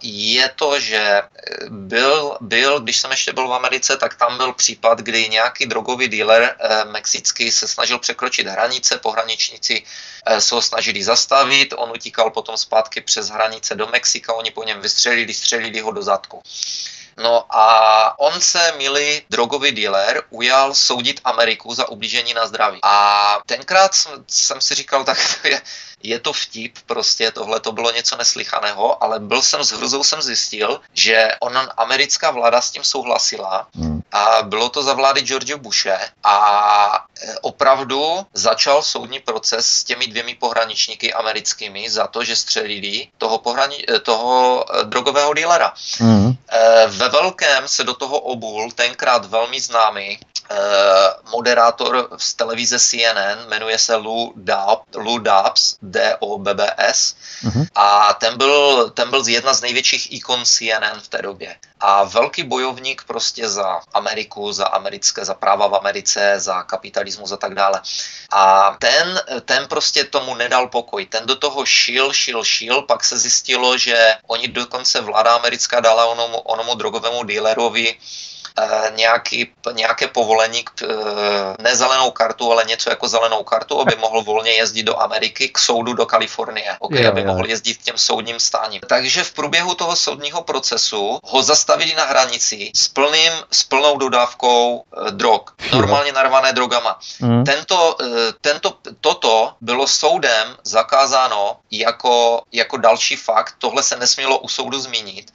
[0.02, 1.22] je to, že
[1.70, 6.08] byl, byl, když jsem ještě byl v Americe, tak tam byl případ, kdy nějaký drogový
[6.08, 9.84] dealer eh, mexický se snažil překročit hranice, pohraničníci
[10.26, 14.64] eh, se ho snažili zastavit, on utíkal potom zpátky přes hranice do Mexika, oni po
[14.64, 16.44] něm vystřelili, střelili ho do zadku.
[17.18, 22.80] No a on se, milý drogový dealer, ujal soudit Ameriku za ublížení na zdraví.
[22.84, 25.62] A tenkrát jsem, jsem si říkal, tak je,
[26.04, 30.22] je to vtip, prostě tohle to bylo něco neslychaného, ale byl jsem s hrozou jsem
[30.22, 34.02] zjistil, že on, americká vláda s tím souhlasila hmm.
[34.12, 40.08] a bylo to za vlády George Bushe a e, opravdu začal soudní proces s těmi
[40.08, 45.74] dvěmi pohraničníky americkými za to, že střelili toho, pohrani- e, toho e, drogového dílera.
[45.98, 46.34] Hmm.
[47.04, 50.20] Ve velkém se do toho obul tenkrát velmi známý
[51.32, 57.16] moderátor z televize CNN, jmenuje se Lou, Dab, Lou Dobbs, D-O-B-B-S.
[57.44, 57.68] Uh-huh.
[57.76, 61.56] A ten byl, ten byl jedna z největších ikon CNN v té době.
[61.80, 67.38] A velký bojovník prostě za Ameriku, za americké, za práva v Americe, za kapitalismus a
[67.38, 67.82] tak dále.
[68.32, 71.06] A ten, ten prostě tomu nedal pokoj.
[71.06, 76.06] Ten do toho šil, šil, šil, pak se zjistilo, že oni dokonce vláda americká dala
[76.06, 78.33] onomu, onomu drogovému dealerovi Eh,
[78.96, 84.22] nějaký, nějaké povolení, k, eh, ne zelenou kartu, ale něco jako zelenou kartu, aby mohl
[84.22, 87.28] volně jezdit do Ameriky k soudu do Kalifornie, okay, jo, aby jo.
[87.28, 88.82] mohl jezdit k těm soudním stáním.
[88.88, 94.84] Takže v průběhu toho soudního procesu ho zastavili na hranici s, plným, s plnou dodávkou
[94.84, 95.42] eh, drog,
[95.74, 97.00] normálně narvané drogama.
[97.20, 97.44] Mm.
[97.44, 97.98] Tento,
[98.42, 105.32] tento, toto bylo soudem zakázáno jako, jako další fakt, tohle se nesmělo u soudu zmínit,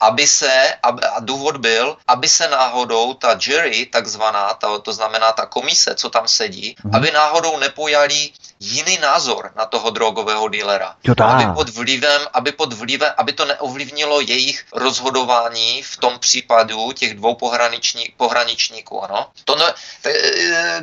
[0.00, 5.32] aby se, aby, a důvod byl, aby se náhodou ta jury, takzvaná, ta, to znamená
[5.32, 6.94] ta komise, co tam sedí, mm.
[6.94, 10.94] aby náhodou nepojali jiný názor na toho drogového dílera.
[11.04, 16.92] Jo, aby pod vlivem, aby pod vlivem, aby to neovlivnilo jejich rozhodování v tom případu
[16.92, 19.26] těch dvou pohraniční, pohraničníků, ano.
[19.44, 19.64] To, ne,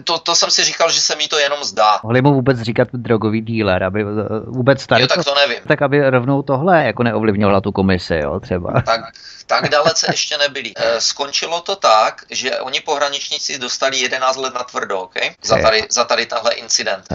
[0.04, 2.00] to, to, jsem si říkal, že se mi to jenom zdá.
[2.04, 4.06] Mohli mu vůbec říkat drogový díler, aby
[4.48, 5.58] vůbec tady jo, tak to nevím.
[5.68, 8.82] Tak aby rovnou tohle jako neovlivňovala tu komisi, jo, třeba.
[8.82, 9.02] Tak
[9.46, 10.72] tak dalece ještě nebyli.
[10.76, 15.32] Eh, skončilo to tak, že oni pohraničníci dostali 11 let na tvrdo, okay?
[15.44, 17.06] za, tady, za tady tahle incident.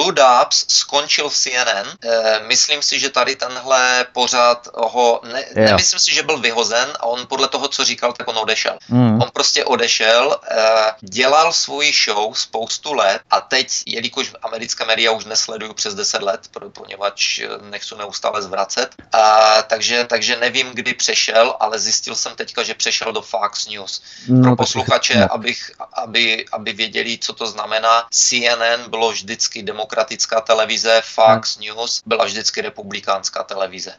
[0.00, 1.86] Lou Dobbs skončil v CNN.
[2.04, 7.06] E, myslím si, že tady tenhle pořád ho, ne, nemyslím si, že byl vyhozen a
[7.06, 8.78] on podle toho, co říkal, tak on odešel.
[8.88, 9.22] Mm.
[9.22, 10.56] On prostě odešel, e,
[11.00, 16.40] dělal svůj show spoustu let a teď, jelikož americké média už nesleduju přes 10 let,
[16.72, 22.74] poněvadž nechci neustále zvracet, a, takže, takže nevím, kdy přešel, ale zjistil jsem teďka, že
[22.74, 24.02] přešel do Fox News.
[24.28, 31.02] No, Pro posluchače, abych, aby, aby věděli, co to znamená, CNN bylo vždycky demokratická televize,
[31.04, 31.64] Fox hmm.
[31.64, 33.94] News byla vždycky republikánská televize.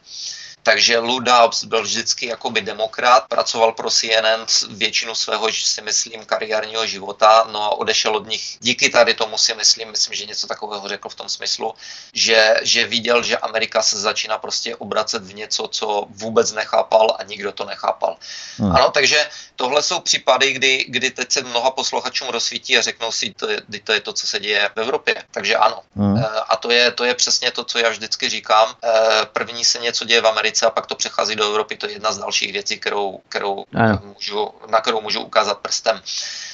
[0.62, 6.86] Takže Lou Dobbs byl vždycky jakoby demokrat, pracoval pro CNN většinu svého, si myslím, kariérního
[6.86, 8.56] života, no a odešel od nich.
[8.60, 11.74] Díky tady tomu si myslím, myslím, že něco takového řekl v tom smyslu,
[12.12, 17.22] že, že viděl, že Amerika se začíná prostě obracet v něco, co vůbec nechápal a
[17.22, 18.16] nikdo to nechápal.
[18.58, 18.76] Hmm.
[18.76, 23.34] Ano, takže tohle jsou případy, kdy, kdy teď se mnoha posluchačům rozsvítí a řeknou si,
[23.34, 25.24] to je, to je to, co se děje v Evropě.
[25.30, 25.82] Takže ano.
[25.96, 26.16] Hmm.
[26.16, 28.74] Eh, a to je, to je přesně to, co já vždycky říkám.
[28.84, 28.90] Eh,
[29.32, 31.76] první se něco děje v Americe a pak to přechází do Evropy.
[31.76, 33.64] To je jedna z dalších věcí, kterou, kterou
[34.04, 36.02] můžu, na kterou můžu ukázat prstem.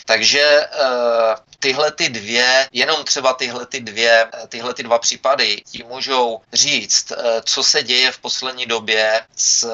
[0.06, 5.62] Takže uh, tyhle ty dvě, jenom třeba tyhle ty dvě, eh, tyhle ty dva případy
[5.70, 9.70] ti můžou říct, uh, co se děje v poslední době s, uh,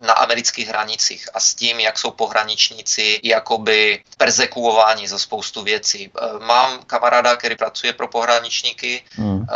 [0.00, 6.10] na amerických hranicích a s tím, jak jsou pohraničníci jakoby persekuováni za spoustu věcí.
[6.38, 9.46] Mám kamaráda, který pracuje pro pohraničníky, hmm.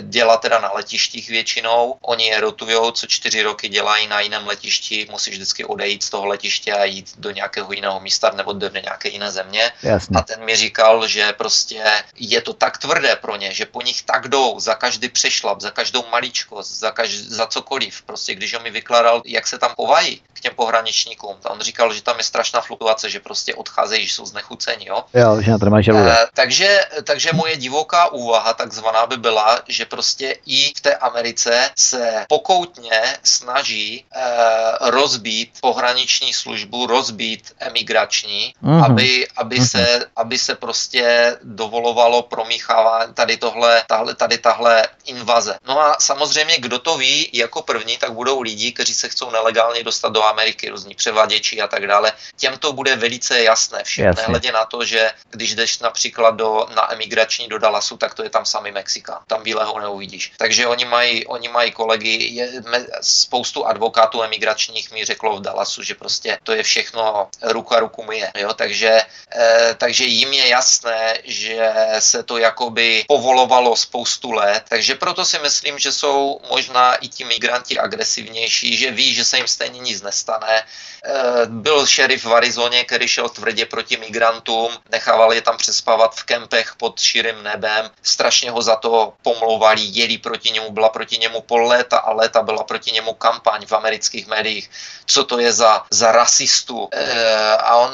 [0.00, 5.06] dělá teda na letištích většinou, oni je rotujou, co čtyři roky dělají na jiném letišti,
[5.10, 9.08] musí vždycky odejít z toho letiště a jít do nějakého jiného místa nebo do nějaké
[9.08, 9.72] jiné země.
[9.84, 10.16] Jasně.
[10.18, 11.84] A ten mi říkal, že prostě
[12.16, 15.70] je to tak tvrdé pro ně, že po nich tak jdou za každý přešlap, za
[15.70, 18.02] každou maličkost, za, kaž, za cokoliv.
[18.02, 22.02] Prostě když on mi vykládal, jak se tam chovají k těm pohraničníkům, on říkal, že
[22.02, 24.86] tam je strašná fluktuace, že prostě odcházejí, že jsou znechuceni.
[24.86, 29.84] Jo, jo že na to uh, takže, takže moje divoká úvaha takzvaná by byla, že
[29.84, 38.84] prostě i v té Americe se pokoutně snaží uh, rozbít pohraniční službu, rozbít emigrační mm-hmm.
[38.84, 39.73] aby, aby, mm-hmm.
[39.76, 45.58] Se, aby se prostě dovolovalo promíchávání tady tohle, tahle, tady tahle invaze.
[45.66, 49.84] No a samozřejmě, kdo to ví jako první, tak budou lidi, kteří se chcou nelegálně
[49.84, 52.12] dostat do Ameriky, různí převaděči a tak dále.
[52.36, 54.22] Těm to bude velice jasné všem, Jasně.
[54.22, 58.30] nehledě na to, že když jdeš například do, na emigrační do Dallasu, tak to je
[58.30, 59.22] tam sami Mexika.
[59.26, 60.32] Tam bílého neuvidíš.
[60.36, 65.82] Takže oni mají, oni mají kolegy, je, me, spoustu advokátů emigračních mi řeklo v Dallasu,
[65.82, 68.32] že prostě to je všechno ruka ruku je.
[68.36, 68.54] Jo?
[68.54, 69.00] Takže,
[69.36, 75.38] e, takže jim je jasné, že se to jakoby povolovalo spoustu let, takže proto si
[75.38, 80.02] myslím, že jsou možná i ti migranti agresivnější, že ví, že se jim stejně nic
[80.02, 80.62] nestane.
[81.04, 86.24] E, byl šerif v Arizoně, který šel tvrdě proti migrantům, nechával je tam přespávat v
[86.24, 91.40] kempech pod širým nebem, strašně ho za to pomlouvali, jeli proti němu, byla proti němu
[91.40, 94.70] pol léta a léta byla proti němu kampaň v amerických médiích,
[95.06, 96.88] co to je za, za rasistu.
[96.92, 97.92] E, a on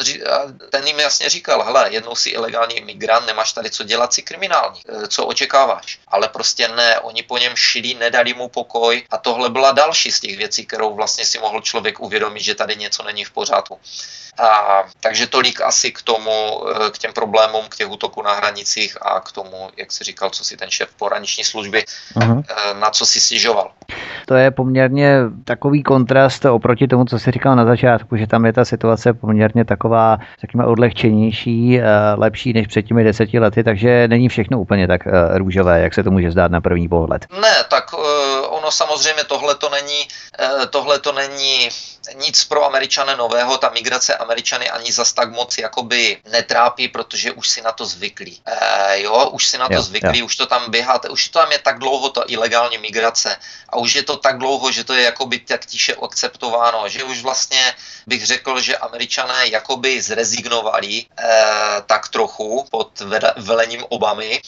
[0.70, 4.80] ten jim jasně říkal, hele, jednou si ilegální migrant, nemáš tady co dělat, si kriminální,
[4.88, 5.98] e, co očekáváš.
[6.08, 10.20] Ale prostě ne, oni po něm šli, nedali mu pokoj a tohle byla další z
[10.20, 13.78] těch věcí, kterou vlastně si mohl člověk uvědomit, že tady něco není v pořádku.
[14.38, 16.30] A, takže tolik asi k tomu,
[16.86, 20.30] e, k těm problémům, k těch útoků na hranicích a k tomu, jak si říkal,
[20.30, 21.84] co si ten šéf pohraniční služby,
[22.16, 22.44] uh-huh.
[22.80, 23.70] na co si stěžoval.
[24.26, 28.52] To je poměrně takový kontrast oproti tomu, co si říkal na začátku, že tam je
[28.52, 31.82] ta situace poměrně taková, řekněme, odlehčenější, e,
[32.14, 35.00] lepší než před těmi deseti lety, takže není všechno úplně tak
[35.34, 37.26] růžové, jak se to může zdát na první pohled.
[37.40, 37.84] Ne, tak
[38.48, 40.00] ono samozřejmě tohle to není,
[40.70, 41.68] tohle to není
[42.14, 47.48] nic pro Američany nového, ta migrace Američany ani zas tak moc jakoby netrápí, protože už
[47.48, 48.40] si na to zvyklí.
[48.46, 50.26] E, jo, už si na to jo, zvyklí, jo.
[50.26, 53.36] už to tam běhá, už to tam je tak dlouho ta ilegální migrace
[53.68, 57.22] a už je to tak dlouho, že to je jakoby tak tiše akceptováno, že už
[57.22, 57.74] vlastně
[58.06, 61.04] bych řekl, že Američané jakoby zrezignovali e,
[61.86, 63.00] tak trochu pod
[63.36, 64.40] velením Obamy,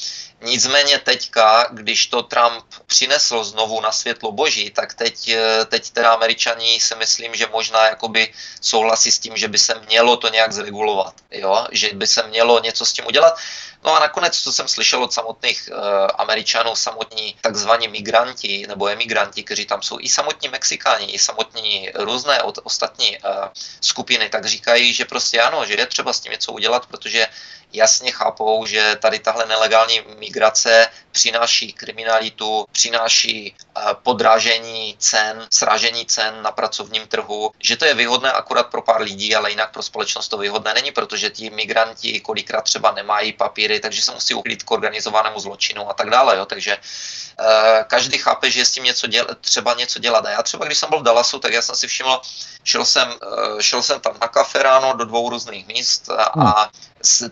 [0.43, 6.13] Nicméně teďka, když to Trump přinesl znovu na světlo boží, tak teď, eh, teď teda
[6.13, 10.53] američani si myslím, že možná jakoby souhlasí s tím, že by se mělo to nějak
[10.53, 11.67] zregulovat, jo?
[11.73, 13.39] že by se mělo něco s tím udělat.
[13.85, 15.79] No a nakonec, co jsem slyšel od samotných uh,
[16.19, 22.43] Američanů, samotní takzvaní migranti nebo emigranti, kteří tam jsou, i samotní Mexikáni, i samotní různé
[22.43, 23.51] od, ostatní uh,
[23.81, 27.27] skupiny, tak říkají, že prostě ano, že je třeba s tím něco udělat, protože
[27.73, 36.43] jasně chápou, že tady tahle nelegální migrace přináší kriminalitu, přináší eh, podrážení cen, sražení cen
[36.43, 40.29] na pracovním trhu, že to je výhodné akorát pro pár lidí, ale jinak pro společnost
[40.29, 44.71] to výhodné není, protože ti migranti kolikrát třeba nemají papíry, takže se musí uchylit k
[44.71, 46.37] organizovanému zločinu a tak dále.
[46.37, 46.47] Jo.
[46.47, 50.27] Takže uh, každý chápe, že je s tím něco děl, třeba něco dělat.
[50.27, 52.21] A já třeba, když jsem byl v Dallasu, tak já jsem si všiml,
[52.65, 56.47] šel jsem, uh, šel jsem tam na kafe ráno do dvou různých míst a, hmm.
[56.47, 56.71] a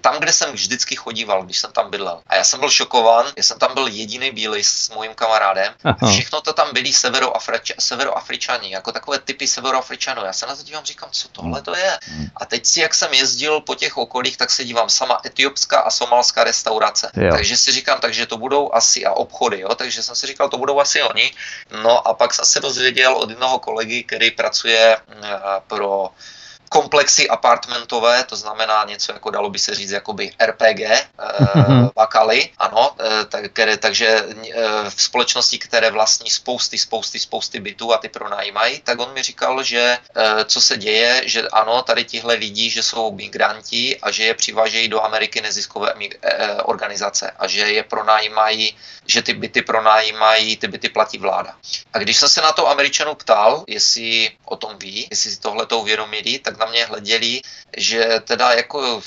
[0.00, 2.20] tam, kde jsem vždycky chodíval, když jsem tam bydlel.
[2.26, 5.74] A já jsem byl šokovan, já jsem tam byl jediný bílý s mojím kamarádem.
[5.84, 6.12] Aha.
[6.12, 10.24] Všechno to tam byli severoafrič, severoafričani, jako takové typy severoafričanů.
[10.24, 11.98] Já se na to dívám, říkám, co tohle to je.
[12.02, 12.26] Hmm.
[12.36, 15.90] A teď si, jak jsem jezdil po těch okolích, tak se dívám sama etiopská a
[15.90, 17.10] somalská restaurace.
[17.16, 17.30] Jo.
[17.30, 19.74] Takže si říkám, takže to budou asi a obchody, jo?
[19.74, 21.32] takže jsem si říkal, to budou asi oni.
[21.82, 26.10] No a pak jsem se dozvěděl od jednoho kolegy, který pracuje eh, pro
[26.70, 31.90] komplexy apartmentové, to znamená něco jako dalo by se říct jakoby RPG, mm-hmm.
[31.94, 37.94] bakaly, ano, eh, tak, které, takže eh, v společnosti, které vlastní spousty, spousty, spousty bytů
[37.94, 39.98] a ty pronajímají, tak on mi říkal, že
[40.44, 44.88] co se děje, že ano, tady tihle lidi, že jsou migranti a že je přivážejí
[44.88, 45.94] do Ameriky neziskové
[46.62, 48.76] organizace a že je pronajímají,
[49.06, 51.54] že ty byty pronajímají, ty byty platí vláda.
[51.92, 55.66] A když jsem se na to Američanů ptal, jestli o tom ví, jestli si tohle
[55.66, 57.40] to uvědomili, tak na mě hleděli,
[57.76, 59.02] že teda jako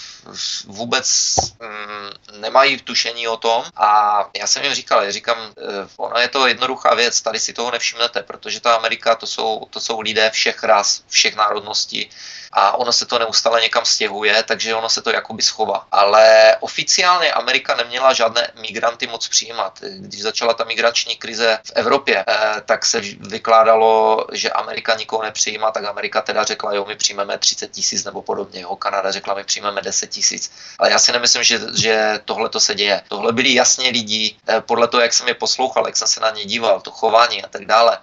[0.65, 6.21] vůbec mm, nemají tušení o tom a já jsem jim říkal, já říkám, eh, ona
[6.21, 9.99] je to jednoduchá věc, tady si toho nevšimnete, protože ta Amerika to jsou, to jsou
[10.01, 12.09] lidé všech ras, všech národností,
[12.53, 15.87] a ono se to neustále někam stěhuje, takže ono se to jakoby schová.
[15.91, 19.79] Ale oficiálně Amerika neměla žádné migranty moc přijímat.
[19.81, 25.71] Když začala ta migrační krize v Evropě, eh, tak se vykládalo, že Amerika nikoho nepřijímá,
[25.71, 28.61] tak Amerika teda řekla, jo, my přijmeme 30 tisíc nebo podobně.
[28.61, 30.51] Jo, Kanada řekla, my přijmeme 10 tisíc.
[30.79, 33.01] Ale já si nemyslím, že, že tohle to se děje.
[33.07, 36.29] Tohle byli jasně lidi, eh, podle toho, jak jsem je poslouchal, jak jsem se na
[36.29, 37.97] ně díval, to chování a tak dále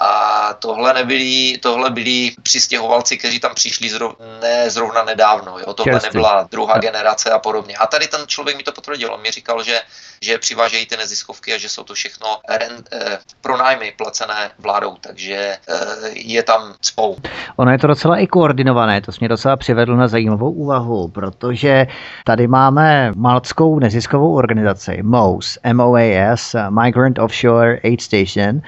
[0.00, 5.58] a tohle nebyli, tohle byli přistěhovalci, kteří tam přišli zrov, ne zrovna nedávno.
[5.58, 5.74] Jo?
[5.74, 6.08] Tohle Čerství.
[6.08, 7.76] nebyla druhá generace a podobně.
[7.76, 9.14] A tady ten člověk mi to potvrdil.
[9.14, 9.80] On mi říkal, že,
[10.20, 15.56] že přivážejí ty neziskovky a že jsou to všechno rent, eh, pronájmy placené vládou, takže
[15.68, 15.76] eh,
[16.12, 17.16] je tam spou.
[17.56, 21.86] Ono je to docela i koordinované, to mě docela přivedlo na zajímavou úvahu, protože
[22.24, 28.60] tady máme malckou neziskovou organizaci MOAS, MOAS, Migrant Offshore Aid Station,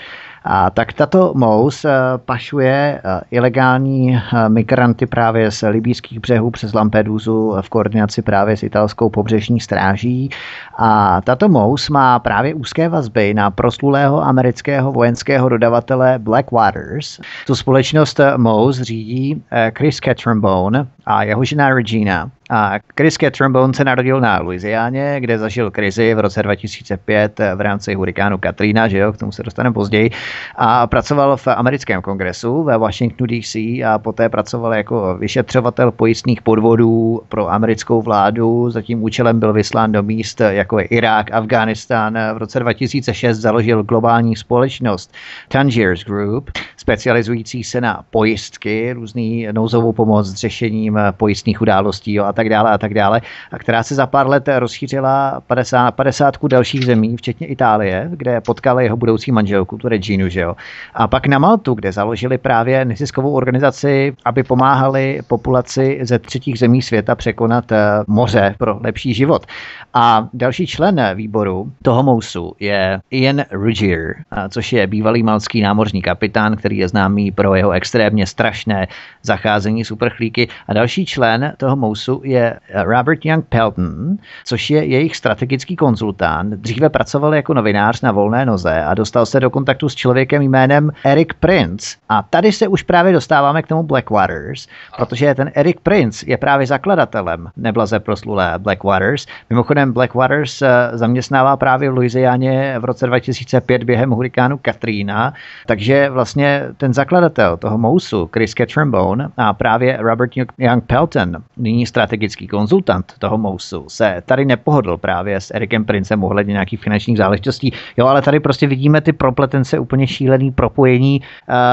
[0.46, 1.90] a tak tato MOUS eh,
[2.24, 8.62] pašuje eh, ilegální eh, migranty právě z libýských břehů přes Lampedusu v koordinaci právě s
[8.62, 10.30] italskou pobřežní stráží.
[10.78, 17.20] A tato MOUS má právě úzké vazby na proslulého amerického vojenského dodavatele Blackwaters.
[17.46, 19.42] Tu společnost MOUS řídí
[19.78, 22.30] Chris Catrambone a jeho žena Regina.
[22.50, 27.94] A Chris Trombone se narodil na Louisianě, kde zažil krizi v roce 2005 v rámci
[27.94, 30.10] hurikánu Katrina, že jo, k tomu se dostaneme později,
[30.56, 37.22] a pracoval v americkém kongresu ve Washingtonu DC a poté pracoval jako vyšetřovatel pojistných podvodů
[37.28, 38.70] pro americkou vládu.
[38.70, 42.18] Za tím účelem byl vyslán do míst jako je Irák, Afghánistán.
[42.34, 45.14] V roce 2006 založil globální společnost
[45.48, 52.32] Tangiers Group, specializující se na pojistky, různý nouzovou pomoc s řešením pojistných událostí jo, a
[52.32, 53.20] tak dále a tak dále,
[53.52, 58.80] a která se za pár let rozšířila 50, 50 dalších zemí, včetně Itálie, kde potkala
[58.80, 60.56] jeho budoucí manželku, tu Reginu, že jo.
[60.94, 66.82] A pak na Maltu, kde založili právě neziskovou organizaci, aby pomáhali populaci ze třetích zemí
[66.82, 69.46] světa překonat eh, moře pro lepší život.
[69.94, 74.14] A další člen výboru toho mousu je Ian Ruggier,
[74.48, 78.86] což je bývalý malský námořní kapitán, který je známý pro jeho extrémně strašné
[79.22, 80.48] zacházení s uprchlíky.
[80.68, 86.54] A další člen toho mousu je Robert Young Pelton, což je jejich strategický konzultant.
[86.54, 90.92] Dříve pracoval jako novinář na volné noze a dostal se do kontaktu s člověkem jménem
[91.04, 91.96] Eric Prince.
[92.08, 94.66] A tady se už právě dostáváme k tomu Blackwaters,
[94.96, 99.26] protože ten Eric Prince je právě zakladatelem neblaze proslulé Blackwaters.
[99.50, 100.62] Mimochodem Black Blackwaters
[100.92, 105.34] zaměstnává právě v Louisianě v roce 2005 během hurikánu Katrina,
[105.66, 112.46] takže vlastně ten zakladatel toho Mousu, Chris Catrambone a právě Robert Young Pelton, nyní strategický
[112.46, 117.72] konzultant toho Mousu, se tady nepohodl právě s Erikem Princem ohledně nějakých finančních záležitostí.
[117.96, 121.20] Jo, ale tady prostě vidíme ty propletence, úplně šílený propojení,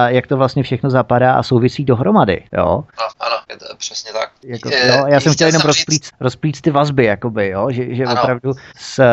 [0.07, 2.43] jak to vlastně všechno zapadá a souvisí dohromady.
[2.53, 2.83] Jo?
[2.99, 4.31] No, ano, je to přesně tak.
[4.45, 7.71] Jako, jo, já jsem chtěl jenom rozplít, rozplít ty vazby, jakoby, jo?
[7.71, 8.21] že, že ano.
[8.21, 9.03] opravdu s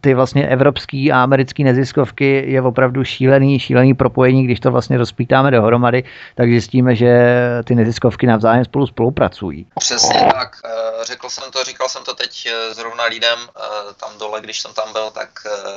[0.00, 5.50] ty vlastně evropský a americký neziskovky je opravdu šílený, šílený propojení, když to vlastně rozpítáme
[5.50, 6.04] dohromady,
[6.34, 9.66] tak zjistíme, že ty neziskovky navzájem spolu spolupracují spolupracují.
[9.78, 10.60] Přesně tak.
[10.64, 13.60] Eh, řekl jsem to, říkal jsem to teď eh, zrovna lidem eh,
[13.96, 15.28] tam dole, když jsem tam byl, tak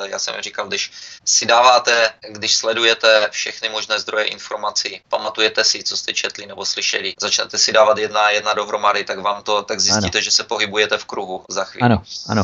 [0.04, 0.92] já jsem jim říkal, když
[1.26, 7.14] si dáváte, když sledujete všechny možné zdroje informací, pamatujete si, co jste četli nebo slyšeli,
[7.20, 10.24] začnete si dávat jedna jedna dohromady, tak vám to, tak zjistíte, ano.
[10.24, 11.86] že se pohybujete v kruhu za chvíli.
[11.86, 12.44] Ano, ano.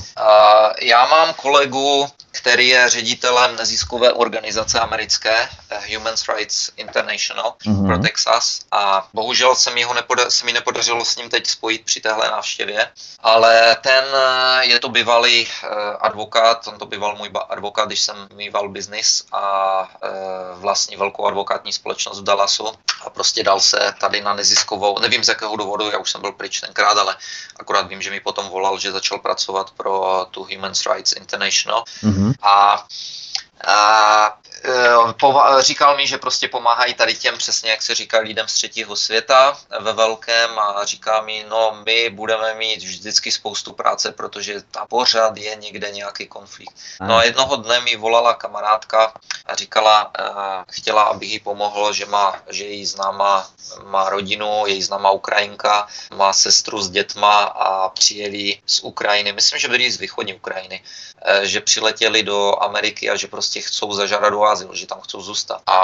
[0.82, 2.08] Já mám kolegu,
[2.38, 5.50] který je ředitelem neziskové organizace americké
[5.94, 7.88] Human Rights International mm-hmm.
[7.88, 11.86] pro Texas a bohužel se mi, ho nepoda- se mi nepodařilo s ním teď spojit
[11.86, 15.68] při téhle návštěvě, ale ten eh, je to bývalý eh,
[16.00, 19.44] advokát, on to býval můj advokát, když jsem mýval biznis a
[20.04, 20.10] eh,
[20.56, 22.68] vlastně velkou advokátní společnost v Dallasu
[23.06, 26.32] a prostě dal se tady na neziskovou, nevím z jakého důvodu, já už jsem byl
[26.32, 27.16] pryč tenkrát, ale
[27.60, 32.27] akorát vím, že mi potom volal, že začal pracovat pro tu Human Rights International mm-hmm.
[32.42, 32.86] A
[33.62, 34.47] a e,
[35.60, 39.58] říkal mi, že prostě pomáhají tady těm, přesně jak se říká, lidem z třetího světa
[39.80, 45.38] ve velkém a říká mi, no my budeme mít vždycky spoustu práce, protože tam pořád
[45.38, 46.74] je někde nějaký konflikt.
[47.02, 49.14] No a jednoho dne mi volala kamarádka
[49.46, 53.50] a říkala, uh, chtěla, abych jí pomohl, že má, že její známa
[53.84, 59.68] má rodinu, její známá Ukrajinka, má sestru s dětma a přijeli z Ukrajiny, myslím, že
[59.68, 60.84] byli z východní Ukrajiny,
[61.42, 65.62] že přiletěli do Ameriky a že prostě chcou zažádat o azyl, že tam chcou zůstat.
[65.68, 65.80] A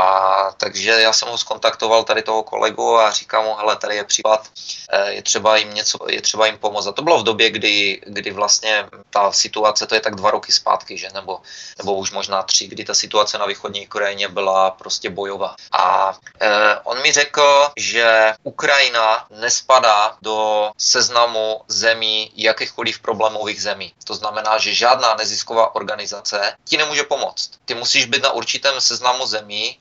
[0.57, 4.47] takže já jsem ho skontaktoval tady toho kolegu a říkám mu, hele, tady je případ,
[4.89, 6.88] eh, je třeba jim něco, je třeba jim pomoct.
[6.88, 10.51] A to bylo v době, kdy, kdy vlastně ta situace, to je tak dva roky
[10.51, 11.41] zpátky, že, nebo,
[11.78, 15.55] nebo už možná tři, kdy ta situace na východní Ukrajině byla prostě bojová.
[15.71, 23.93] A eh, on mi řekl, že Ukrajina nespadá do seznamu zemí jakýchkoliv problémových zemí.
[24.03, 27.51] To znamená, že žádná nezisková organizace ti nemůže pomoct.
[27.65, 29.78] Ty musíš být na určitém seznamu zemí,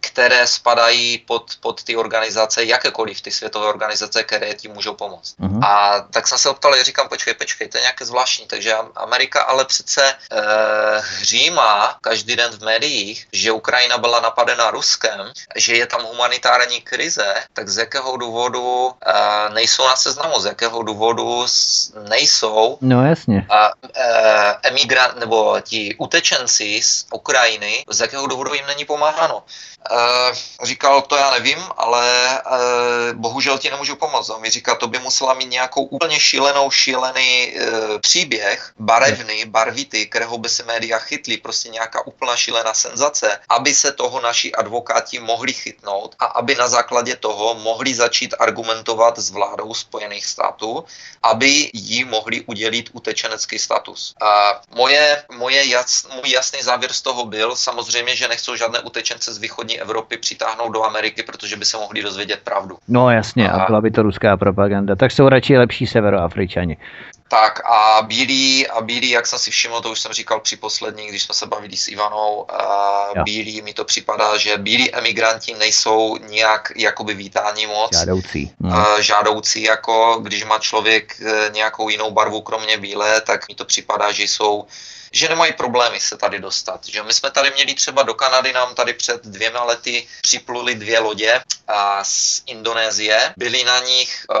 [0.00, 5.36] které spadají pod, pod ty organizace, jakékoliv ty světové organizace, které ti můžou pomoct.
[5.40, 5.60] Uh-huh.
[5.64, 8.46] A tak jsem se optal, říkám, počkej, počkej, to je nějaké zvláštní.
[8.46, 10.14] Takže Amerika ale přece e,
[11.20, 17.34] hřímá každý den v médiích, že Ukrajina byla napadena Ruskem, že je tam humanitární krize,
[17.52, 19.12] tak z jakého důvodu e,
[19.52, 21.46] nejsou na seznamu, z jakého důvodu
[22.08, 23.46] nejsou no, jasně.
[23.50, 29.42] A, e, emigrant, nebo ti utečenci z Ukrajiny, z jakého důvodu jim není pomáháno.
[29.90, 32.40] E, říkal, to já nevím, ale e,
[33.12, 34.28] bohužel ti nemůžu pomoct.
[34.28, 40.06] On mi říká, to by musela mít nějakou úplně šílenou, šílený e, příběh, barevný, barvitý,
[40.06, 45.18] kterého by se média chytli, prostě nějaká úplná šílená senzace, aby se toho naši advokáti
[45.18, 50.84] mohli chytnout a aby na základě toho mohli začít argumentovat s vládou Spojených států,
[51.22, 54.14] aby jí mohli udělit utečenecký status.
[54.20, 59.34] A moje, moje jas, můj jasný závěr z toho byl samozřejmě, že nechcou žádné utečence
[59.34, 62.78] z východní Evropy přitáhnout do Ameriky, protože by se mohli dozvědět pravdu.
[62.88, 64.96] No jasně, a, a byla by to ruská propaganda.
[64.96, 66.76] Tak jsou radši lepší severoafričani.
[67.28, 71.06] Tak a bílí, a bílí, jak jsem si všiml, to už jsem říkal při poslední,
[71.06, 76.16] když jsme se bavili s Ivanou, a bílí mi to připadá, že bílí emigranti nejsou
[76.16, 77.98] nějak jakoby vítání moc.
[77.98, 78.52] Žádoucí.
[78.60, 78.84] No.
[79.00, 84.12] Žádoucí, jako když má člověk e, nějakou jinou barvu kromě bílé, tak mi to připadá,
[84.12, 84.64] že jsou
[85.14, 86.86] že nemají problémy se tady dostat.
[86.86, 90.98] Že my jsme tady měli třeba do Kanady, nám tady před dvěma lety připluli dvě
[90.98, 93.34] lodě a z Indonésie.
[93.36, 94.36] Byli na nich uh,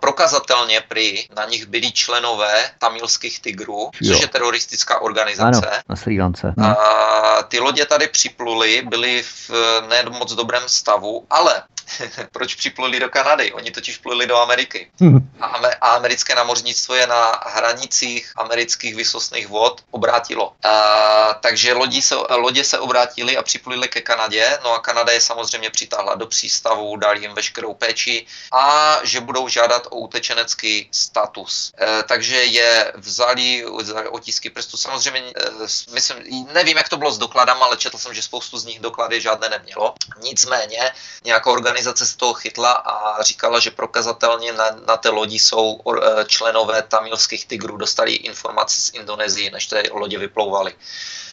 [0.00, 4.12] prokazatelně prý, na nich byli členové tamilských tigrů, jo.
[4.12, 5.66] což je teroristická organizace.
[5.66, 6.54] Ano, na Sri Lance.
[6.56, 6.66] No.
[6.66, 9.50] A ty lodě tady připluly, byly v
[9.88, 11.62] ne moc dobrém stavu, ale
[12.32, 13.52] proč připluli do Kanady?
[13.52, 14.90] Oni totiž pluli do Ameriky.
[15.00, 15.30] Hmm.
[15.40, 15.46] A,
[15.80, 19.80] a americké námořnictvo je na hranicích amerických vysostných vod
[20.12, 20.52] obrátilo.
[20.62, 24.58] A, takže lodi se, lodě se obrátili a připluli ke Kanadě.
[24.64, 29.48] No a Kanada je samozřejmě přitáhla do přístavu, dali jim veškerou péči a že budou
[29.48, 31.72] žádat o utečenecký status.
[31.80, 34.76] E, takže je vzali, vzali otisky prstů.
[34.76, 36.16] Samozřejmě, e, myslím,
[36.52, 39.48] nevím, jak to bylo s dokladama, ale četl jsem, že spoustu z nich doklady žádné
[39.48, 39.94] nemělo.
[40.20, 40.92] Nicméně,
[41.24, 46.24] nějaká organizace se toho chytla a říkala, že prokazatelně na, na té lodi jsou e,
[46.24, 50.74] členové tamilských tigrů, dostali informace z Indonésie, než té lodě vyplouvaly.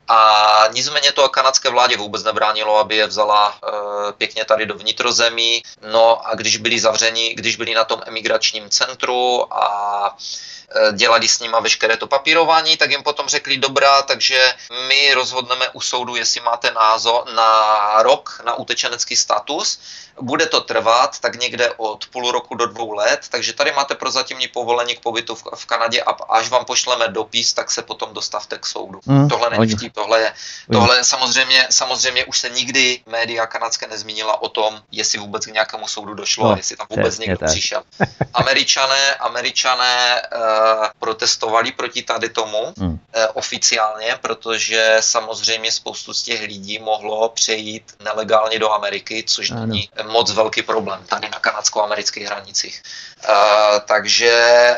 [0.10, 5.64] A nicméně to kanadské vládě vůbec nebránilo, aby je vzala e, pěkně tady do vnitrozemí.
[5.92, 10.16] No a když byli zavřeni, když byli na tom emigračním centru a
[10.76, 14.54] Eh, dělali s nima veškeré to papírování, tak jim potom řekli dobrá, takže
[14.88, 19.80] my rozhodneme u soudu, jestli máte názor na rok na utečenecký status.
[20.22, 24.48] Bude to trvat tak někde od půl roku do dvou let, takže tady máte prozatímní
[24.48, 28.58] povolení k pobytu v, v Kanadě a až vám pošleme dopis, tak se potom dostavte
[28.58, 29.00] k soudu.
[29.08, 29.98] Hmm, Tohle není vtip.
[30.00, 30.34] Tohle,
[30.72, 35.88] tohle samozřejmě, samozřejmě už se nikdy média kanadské nezmínila o tom, jestli vůbec k nějakému
[35.88, 37.50] soudu došlo, no, jestli tam vůbec někdo tak.
[37.50, 37.84] přišel.
[38.34, 42.92] Američané, američané uh, protestovali proti tady tomu hmm.
[42.92, 42.98] uh,
[43.34, 49.66] oficiálně, protože samozřejmě spoustu z těch lidí mohlo přejít nelegálně do Ameriky, což ano.
[49.66, 52.82] není moc velký problém tady na kanadsko-amerických hranicích.
[53.30, 54.32] Uh, takže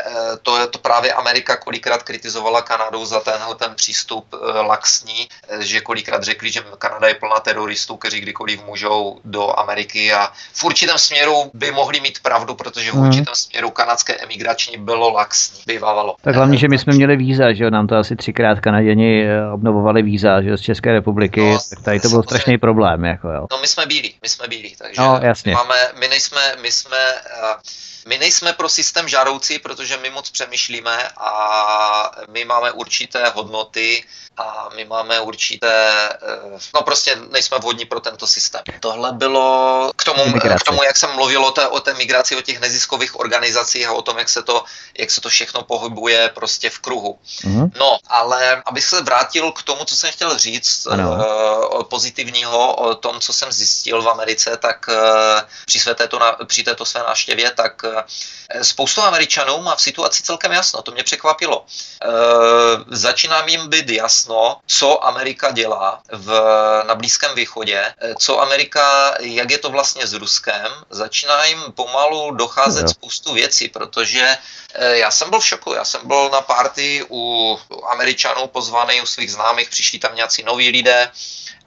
[0.10, 5.11] uh, to je to právě Amerika kolikrát kritizovala Kanadu za tenhle ten přístup uh, laxní,
[5.60, 10.64] že kolikrát řekli, že Kanada je plná teroristů, kteří kdykoliv můžou do Ameriky a v
[10.64, 13.08] určitém směru by mohli mít pravdu, protože v hmm.
[13.08, 16.16] určitém směru kanadské emigrační bylo laxní, bývalo.
[16.22, 20.42] Tak hlavně, že my jsme měli víza, že nám to asi třikrát Kanaděni obnovovali víza,
[20.42, 23.06] že z České republiky, no, tak tady to byl strašný problém.
[23.06, 23.46] Jako, jo.
[23.52, 25.54] No my jsme byli, my jsme byli, takže no, jasně.
[25.54, 27.60] máme, my nejsme, my jsme uh,
[28.06, 34.04] my nejsme pro systém žádoucí, protože my moc přemýšlíme a my máme určité hodnoty
[34.38, 38.62] a my máme určité, eh, no prostě nejsme vhodní pro tento systém.
[38.80, 42.42] Tohle bylo k tomu, k tomu jak jsem mluvil o té, o té migraci, o
[42.42, 44.64] těch neziskových organizacích a o tom, jak se to,
[44.98, 47.20] jak se to všechno pohybuje prostě v kruhu.
[47.44, 47.72] Mm-hmm.
[47.80, 51.12] No, ale abych se vrátil k tomu, co jsem chtěl říct ano.
[51.12, 54.96] uh, pozitivního, o tom, co jsem zjistil v Americe, tak uh,
[55.66, 57.91] při, své této, při této své návštěvě, tak uh,
[58.62, 61.60] spoustu Američanů má v situaci celkem jasno, to mě překvapilo.
[61.60, 66.30] Uh, začíná jim být jasno, co Amerika dělá v,
[66.88, 70.72] na Blízkém východě, co Amerika, jak je to vlastně s Ruskem.
[70.90, 72.90] Začíná jim pomalu docházet no.
[72.90, 74.38] spoustu věcí, protože
[74.74, 77.60] eh, já jsem byl v šoku, já jsem byl na party u
[77.92, 81.12] Američanů pozvaný, u svých známých, přišli tam nějací noví lidé,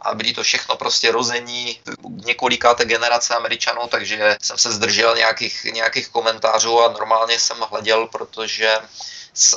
[0.01, 6.09] a byli to všechno prostě rození několikáté generace Američanů, takže jsem se zdržel nějakých, nějakých
[6.09, 8.79] komentářů a normálně jsem hleděl, protože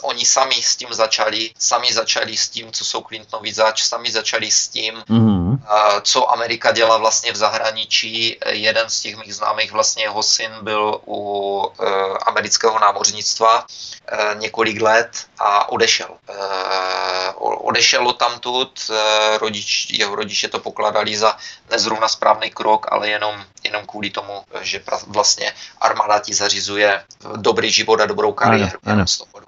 [0.02, 4.52] oni sami s tím začali, sami začali s tím, co jsou Clintonovi zač, sami začali
[4.52, 5.60] s tím, mm-hmm.
[6.02, 8.38] co Amerika dělá vlastně v zahraničí.
[8.46, 11.18] Jeden z těch mých známých, vlastně jeho syn byl u
[11.68, 16.10] uh, amerického námořnictva uh, několik let a odešel.
[16.30, 21.38] Uh, odešel tamtud, uh, rodič, jeho rodiče to pokladali za
[21.70, 27.04] nezrovna správný krok, ale jenom, jenom kvůli tomu, že pra, vlastně armáda ti zařizuje
[27.36, 28.80] dobrý život a dobrou kariéru.
[28.86, 29.06] Ano, ano.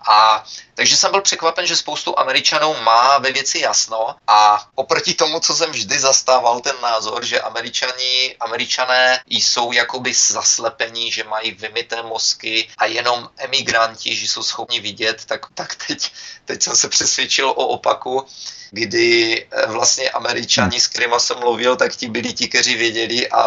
[0.09, 0.43] A
[0.75, 5.53] takže jsem byl překvapen, že spoustu Američanů má ve věci jasno a oproti tomu, co
[5.53, 12.69] jsem vždy zastával ten názor, že Američani, Američané jsou jakoby zaslepení, že mají vymité mozky
[12.77, 16.11] a jenom emigranti, že jsou schopni vidět, tak, tak teď,
[16.45, 18.25] teď jsem se přesvědčil o opaku
[18.71, 23.45] kdy eh, vlastně američani, s kterými jsem mluvil, tak ti byli ti, kteří věděli a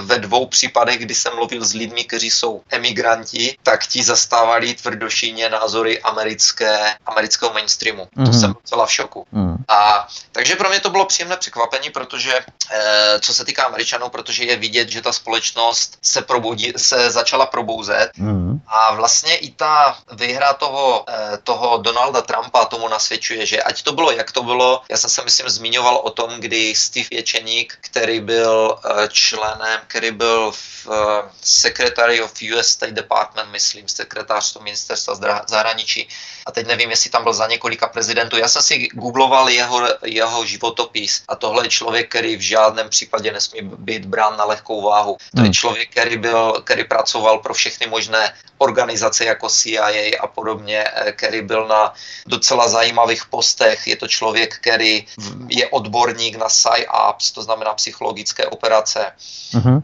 [0.00, 5.48] ve dvou případech, kdy jsem mluvil s lidmi, kteří jsou emigranti, tak ti zastávali tvrdošíně
[5.48, 8.04] názory americké, amerického mainstreamu.
[8.04, 8.24] Mm-hmm.
[8.24, 8.40] To mhm.
[8.40, 9.26] jsem docela v šoku.
[9.32, 9.56] Mm.
[9.68, 12.34] A takže pro mě to bylo příjemné překvapení, protože
[12.70, 17.46] e, co se týká Američanů, protože je vidět, že ta společnost se, probudí, se začala
[17.46, 18.60] probouzet mm.
[18.66, 23.92] a vlastně i ta výhra toho, e, toho Donalda Trumpa tomu nasvědčuje, že ať to
[23.92, 27.78] bylo, jak to bylo, bylo, já jsem se myslím zmiňoval o tom, kdy Steve Ječeník,
[27.80, 34.56] který byl eh, členem, který byl v eh, Secretary of US State Department, myslím, sekretář
[34.58, 35.14] ministerstva
[35.48, 36.08] zahraničí,
[36.48, 38.36] a teď nevím, jestli tam byl za několika prezidentů.
[38.36, 43.32] Já jsem si googloval jeho, jeho životopis a tohle je člověk, který v žádném případě
[43.32, 45.16] nesmí být brán na lehkou váhu.
[45.36, 45.52] To je hmm.
[45.52, 51.42] člověk, který, byl, který pracoval pro všechny možné organizace jako CIA a podobně, eh, který
[51.42, 51.92] byl na
[52.26, 53.86] docela zajímavých postech.
[53.86, 55.06] Je to člověk, který
[55.48, 59.12] je odborník na PsyOps, to znamená psychologické operace.
[59.54, 59.82] Uh-huh.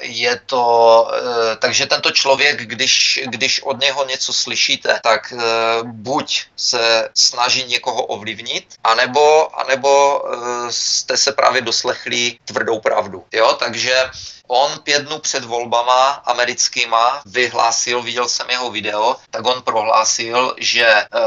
[0.00, 0.64] Je to,
[1.14, 5.19] eh, takže tento člověk, když, když od něho něco slyšíte, tak
[5.82, 10.22] buď se snaží někoho ovlivnit, anebo, anebo
[10.70, 13.24] jste se právě doslechli tvrdou pravdu.
[13.32, 14.10] Jo, takže
[14.50, 21.04] on pět dnů před volbama americkýma vyhlásil, viděl jsem jeho video, tak on prohlásil, že
[21.14, 21.20] uh,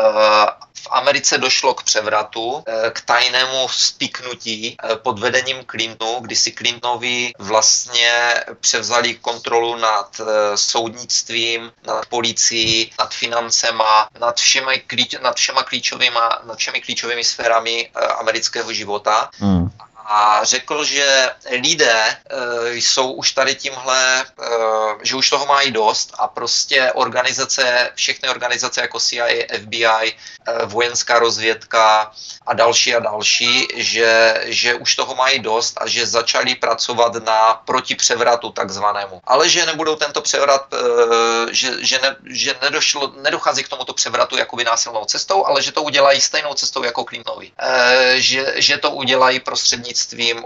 [0.84, 6.52] v Americe došlo k převratu, eh, k tajnému spiknutí eh, pod vedením Clintonu, kdy si
[6.52, 10.22] Clintonovi vlastně převzali kontrolu nad
[10.56, 17.90] soudnictvím, nad policií, nad financema, nad všemi, klíč, nad všema klíčovými, nad všemi klíčovými sférami
[18.20, 19.30] amerického života.
[19.40, 19.72] Hmm.
[20.06, 21.30] A řekl, že
[21.60, 22.18] lidé
[22.72, 24.26] jsou už tady tímhle,
[25.02, 30.16] že už toho mají dost a prostě organizace, všechny organizace jako CIA, FBI,
[30.66, 32.12] vojenská rozvědka
[32.46, 37.54] a další a další, že, že už toho mají dost a že začali pracovat na
[37.54, 39.22] protipřevratu takzvanému.
[39.24, 40.74] Ale že nebudou tento převrat,
[41.52, 45.84] že, že, ne, že nedošlo, nedochází k tomuto převratu jakoby násilnou cestou, ale že to
[45.84, 47.52] udělají stejnou cestou jako Clintonovi.
[48.16, 49.93] Že, že to udělají prostřednictvím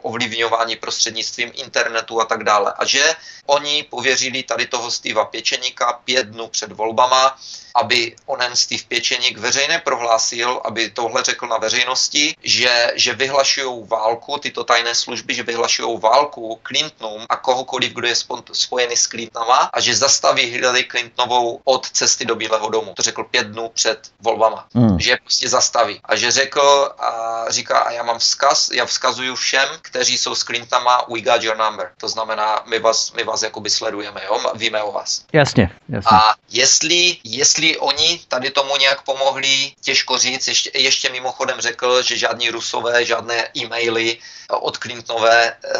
[0.02, 2.74] ovlivňování, prostřednictvím internetu a tak dále.
[2.78, 7.40] A že oni pověřili tady toho Steva Pěčeníka pět dnů před volbama,
[7.78, 14.38] aby onen Steve Pěčeník veřejně prohlásil, aby tohle řekl na veřejnosti, že, že vyhlašují válku,
[14.38, 18.16] tyto tajné služby, že vyhlašují válku Clintonům a kohokoliv, kdo je
[18.54, 22.94] spojený s Clintonama a že zastaví Hillary Clintonovou od cesty do Bílého domu.
[22.94, 24.68] To řekl pět dnů před volbama.
[24.74, 25.00] Hmm.
[25.00, 26.00] Že je prostě zastaví.
[26.06, 30.44] A že řekl a říká, a já mám vzkaz, já vzkazuju všem, kteří jsou s
[30.44, 31.92] Clintonama, we got your number.
[31.98, 34.42] To znamená, my vás, my vás jakoby sledujeme, jo?
[34.56, 35.26] víme o vás.
[35.34, 36.18] Jasně, jasně.
[36.18, 40.48] A jestli, jestli oni tady tomu nějak pomohli, těžko říct.
[40.48, 44.18] Ještě, ještě mimochodem řekl, že žádní rusové, žádné e-maily
[44.50, 45.78] od Clintonové eh,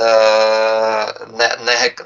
[1.26, 1.58] ne,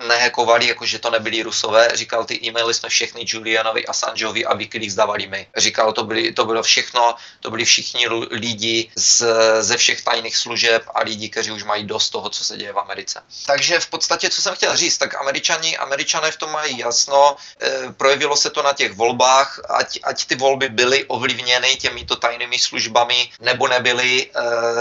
[0.08, 1.90] nehekovali, jakože to nebyli rusové.
[1.94, 5.48] Říkal, ty e-maily jsme všechny Julianovi, Assangeovi a Wikileaks dávali my.
[5.58, 9.24] Říkal, to, byly, to bylo všechno, to byli všichni lidi z,
[9.60, 12.80] ze všech tajných služeb a lidi, kteří už mají dost toho, co se děje v
[12.80, 13.24] Americe.
[13.46, 17.94] Takže v podstatě, co jsem chtěl říct, tak američani, američané v tom mají jasno, e,
[17.94, 23.30] projevilo se to na těch volbách, ať, ať ty volby byly ovlivněny těmito tajnými službami
[23.40, 24.28] nebo nebyly,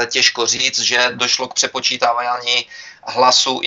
[0.02, 2.66] e, těžko říct, že došlo k přepočítávání
[3.06, 3.60] hlasů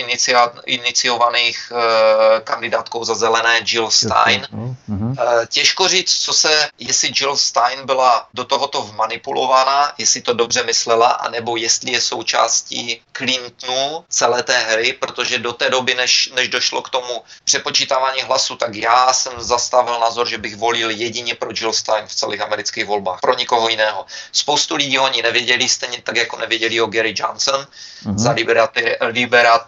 [0.65, 4.47] iniciovaných e, kandidátkou za zelené Jill Stein.
[4.53, 5.15] Mm-hmm.
[5.19, 10.63] E, těžko říct, co se, jestli Jill Stein byla do tohoto vmanipulována, jestli to dobře
[10.63, 16.47] myslela, anebo jestli je součástí Clintonu celé té hry, protože do té doby, než, než
[16.47, 21.49] došlo k tomu přepočítávání hlasu, tak já jsem zastavil názor, že bych volil jedině pro
[21.55, 24.05] Jill Stein v celých amerických volbách, pro nikoho jiného.
[24.31, 27.67] Spoustu lidí oni nevěděli, stejně tak jako nevěděli o Gary Johnson
[28.05, 28.17] mm-hmm.
[28.17, 29.67] za liberaty, liberát,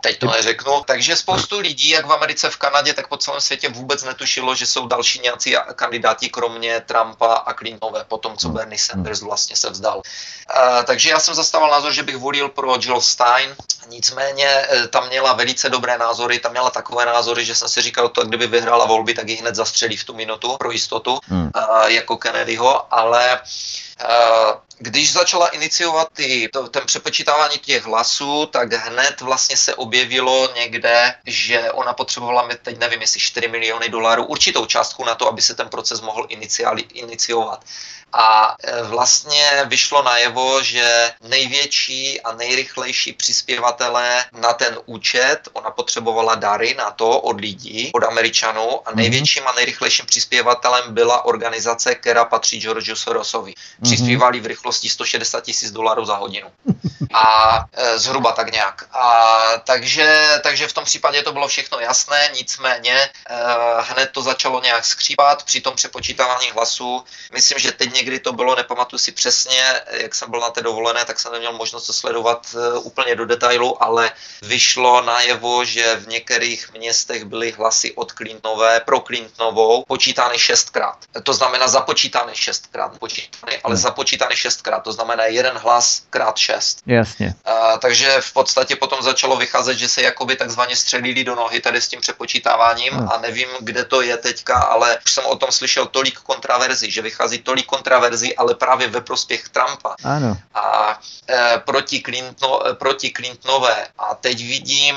[0.00, 0.82] teď to neřeknu.
[0.86, 4.66] Takže spoustu lidí, jak v Americe, v Kanadě, tak po celém světě vůbec netušilo, že
[4.66, 8.56] jsou další nějací kandidáti, kromě Trumpa a Clintonové, po tom, co hmm.
[8.56, 9.98] Bernie Sanders vlastně se vzdal.
[9.98, 13.56] Uh, takže já jsem zastával názor, že bych volil pro Jill Stein,
[13.88, 18.08] nicméně e, tam měla velice dobré názory, tam měla takové názory, že jsem si říkal,
[18.08, 21.50] to kdyby vyhrála volby, tak ji hned zastřelí v tu minutu pro jistotu, hmm.
[21.54, 23.40] uh, jako Kennedyho, ale
[24.02, 30.48] uh, když začala iniciovat ty, to, ten přepočítávání těch hlasů, tak hned vlastně se objevilo
[30.54, 35.42] někde, že ona potřebovala, teď nevím, jestli 4 miliony dolarů, určitou částku na to, aby
[35.42, 37.64] se ten proces mohl iniciali, iniciovat.
[38.12, 46.34] A e, vlastně vyšlo najevo, že největší a nejrychlejší přispěvatelé na ten účet, ona potřebovala
[46.34, 48.98] dary na to od lidí, od Američanů a mhm.
[48.98, 53.54] největším a nejrychlejším přispěvatelem byla organizace, která patří George Sorosovi.
[53.78, 53.90] Mhm.
[53.90, 56.48] Přispívali v rychlosti 160 tisíc dolarů za hodinu.
[57.14, 58.84] A e, zhruba tak nějak.
[58.92, 63.10] A takže, takže v tom případě to bylo všechno jasné, nicméně e,
[63.80, 67.04] hned to začalo nějak skřípat při tom přepočítávání hlasů.
[67.32, 71.04] Myslím, že teď někdy to bylo, nepamatuji si přesně, jak jsem byl na té dovolené,
[71.04, 74.10] tak jsem neměl možnost to sledovat uh, úplně do detailu, ale
[74.42, 80.98] vyšlo najevo, že v některých městech byly hlasy od Clintonové pro Clintonovou počítány šestkrát.
[81.22, 83.82] To znamená započítány šestkrát, počítány, ale hmm.
[83.82, 86.82] započítány šestkrát, to znamená jeden hlas krát šest.
[86.86, 87.34] Jasně.
[87.46, 91.80] Uh, takže v podstatě potom začalo vycházet, že se jakoby takzvaně střelili do nohy tady
[91.80, 93.08] s tím přepočítáváním hmm.
[93.12, 97.02] a nevím, kde to je teďka, ale už jsem o tom slyšel tolik kontraverzí, že
[97.02, 99.96] vychází tolik kontraverzí kontraverzi, ale právě ve prospěch Trumpa.
[100.04, 100.36] Ano.
[100.54, 103.86] A e, proti, Clinton, e, proti Clintonové.
[103.98, 104.96] A teď vidím,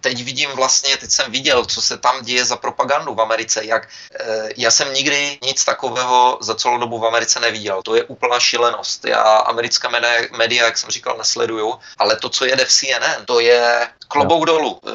[0.00, 3.88] teď vidím vlastně, teď jsem viděl, co se tam děje za propagandu v Americe, jak
[4.20, 7.82] e, já jsem nikdy nic takového za celou dobu v Americe neviděl.
[7.82, 9.04] To je úplná šílenost.
[9.04, 9.88] Já americké
[10.36, 14.52] média, jak jsem říkal, nesleduju, ale to, co jede v CNN, to je klobouk no.
[14.52, 14.80] dolů.
[14.82, 14.90] E,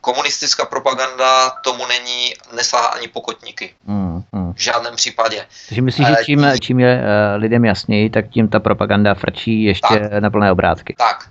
[0.00, 3.74] komunistická propaganda tomu není, nesáhá ani pokotníky.
[3.86, 4.15] Mm, mm.
[4.56, 5.46] V žádném případě.
[5.68, 10.00] Takže myslíš, že čím, čím je uh, lidem jasněji, tak tím ta propaganda frčí ještě
[10.00, 10.94] tak, na plné obrátky.
[10.98, 11.28] Tak.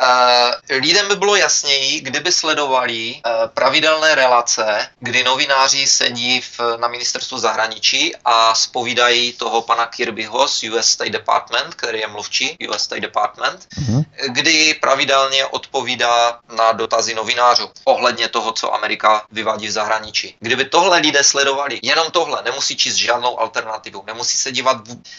[0.00, 6.88] Uh, lidem by bylo jasněji, kdyby sledovali uh, pravidelné relace, kdy novináři sedí v, na
[6.88, 12.82] ministerstvu zahraničí a spovídají toho pana Kirbyho z US State Department, který je mluvčí US
[12.82, 14.04] State Department, uh-huh.
[14.28, 20.34] kdy pravidelně odpovídá na dotazy novinářů ohledně toho, co Amerika vyvádí v zahraničí.
[20.40, 24.76] Kdyby tohle lidé sledovali, jenom tohle, nemusí nemusí číst žádnou alternativu, nemusí se dívat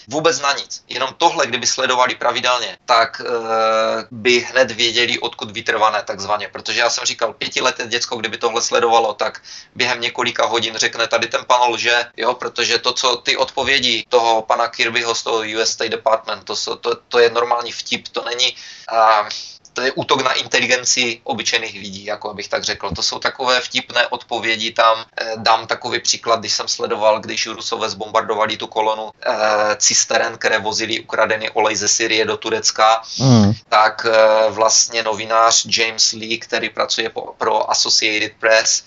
[0.07, 0.83] vůbec na nic.
[0.87, 6.47] Jenom tohle, kdyby sledovali pravidelně, tak uh, by hned věděli, odkud vytrvané takzvaně.
[6.47, 9.41] Protože já jsem říkal, pětileté děcko, kdyby tohle sledovalo, tak
[9.75, 14.41] během několika hodin řekne, tady ten pan lže, jo, protože to, co ty odpovědi toho
[14.41, 18.53] pana Kirbyho z toho US State Department, to, to, to je normální vtip, to není
[18.91, 19.29] uh,
[19.73, 22.91] to je útok na inteligenci obyčejných lidí, jako abych tak řekl.
[22.91, 25.05] To jsou takové vtipné odpovědi tam.
[25.17, 30.59] Eh, dám takový příklad, když jsem sledoval, když Rusové zbombardovali tu kolonu eh, cisteren, které
[30.59, 33.53] vozili ukradený olej ze Syrie do Turecka, mm.
[33.69, 38.83] tak eh, vlastně novinář James Lee, který pracuje po, pro Associated Press,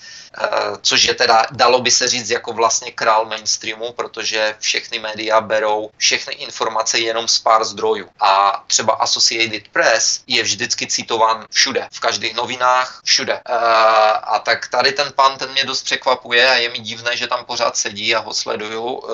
[0.83, 5.91] což je teda, dalo by se říct, jako vlastně král mainstreamu, protože všechny média berou
[5.97, 8.09] všechny informace jenom z pár zdrojů.
[8.21, 13.41] A třeba Associated Press je vždycky citován všude, v každých novinách, všude.
[13.49, 13.53] Eh,
[14.23, 17.45] a tak tady ten pan, ten mě dost překvapuje a je mi divné, že tam
[17.45, 19.13] pořád sedí a ho sleduju eh,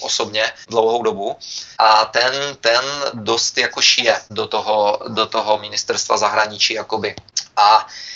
[0.00, 1.36] osobně dlouhou dobu.
[1.78, 7.14] A ten, ten dost jako šije do toho, do toho ministerstva zahraničí, jakoby.
[7.56, 8.11] A Eh,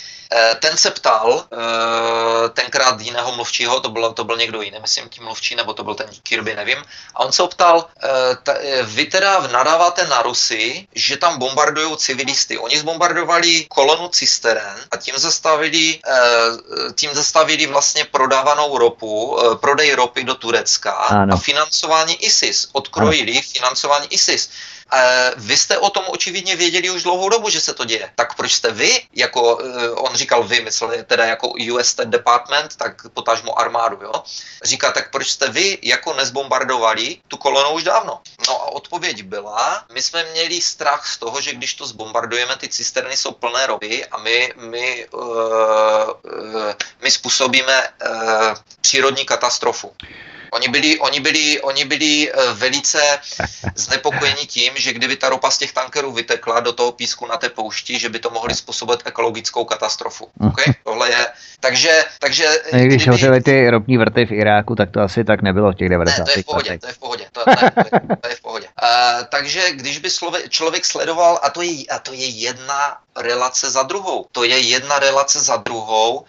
[0.59, 5.23] ten se ptal eh, tenkrát jiného mluvčího, to byl, to byl někdo jiný, myslím tím
[5.23, 6.77] mluvčí, nebo to byl ten Kirby, nevím.
[7.15, 12.57] A on se ptal, eh, vy teda nadáváte na Rusy, že tam bombardují civilisty.
[12.57, 15.99] Oni zbombardovali kolonu cisteren a tím zastavili,
[16.95, 21.33] tím zastavili vlastně prodávanou ropu, prodej ropy do Turecka ano.
[21.33, 22.67] a financování ISIS.
[22.71, 23.41] Odkrojili ano.
[23.53, 24.49] financování ISIS.
[25.37, 28.11] Vy jste o tom očividně věděli už dlouhou dobu, že se to děje.
[28.15, 32.75] Tak proč jste vy, jako eh, on říkal vy, myslel teda jako US State Department,
[32.75, 34.13] tak potažmo armádu, jo?
[34.63, 38.21] Říká, tak proč jste vy jako nezbombardovali tu kolonu už dávno?
[38.47, 42.67] No a odpověď byla, my jsme měli strach z toho, že když to zbombardujeme, ty
[42.67, 49.95] cisterny jsou plné ropy a my, my, uh, uh, my způsobíme uh, přírodní katastrofu.
[50.51, 52.99] Oni byli, oni byli, oni byli eh, velice
[53.75, 57.49] znepokojeni tím, že kdyby ta ropa z těch tankerů vytekla do toho písku na té
[57.49, 60.27] poušti, že by to mohli způsobit ekologickou katastrofu.
[60.39, 60.73] Okay?
[60.83, 61.25] Tohle je,
[61.59, 63.11] takže, takže no, když kdyby...
[63.11, 66.17] hořely ty ropní vrty v Iráku, tak to asi tak nebylo v těch 90.
[66.17, 67.25] Ne, to je v pohodě, to je v pohodě.
[67.31, 68.66] To, ne, to, je, to je v pohodě.
[68.83, 73.69] Uh, takže když by člověk, člověk sledoval, a to, je, a to je jedna relace
[73.69, 76.25] za druhou, to je jedna relace za druhou, uh,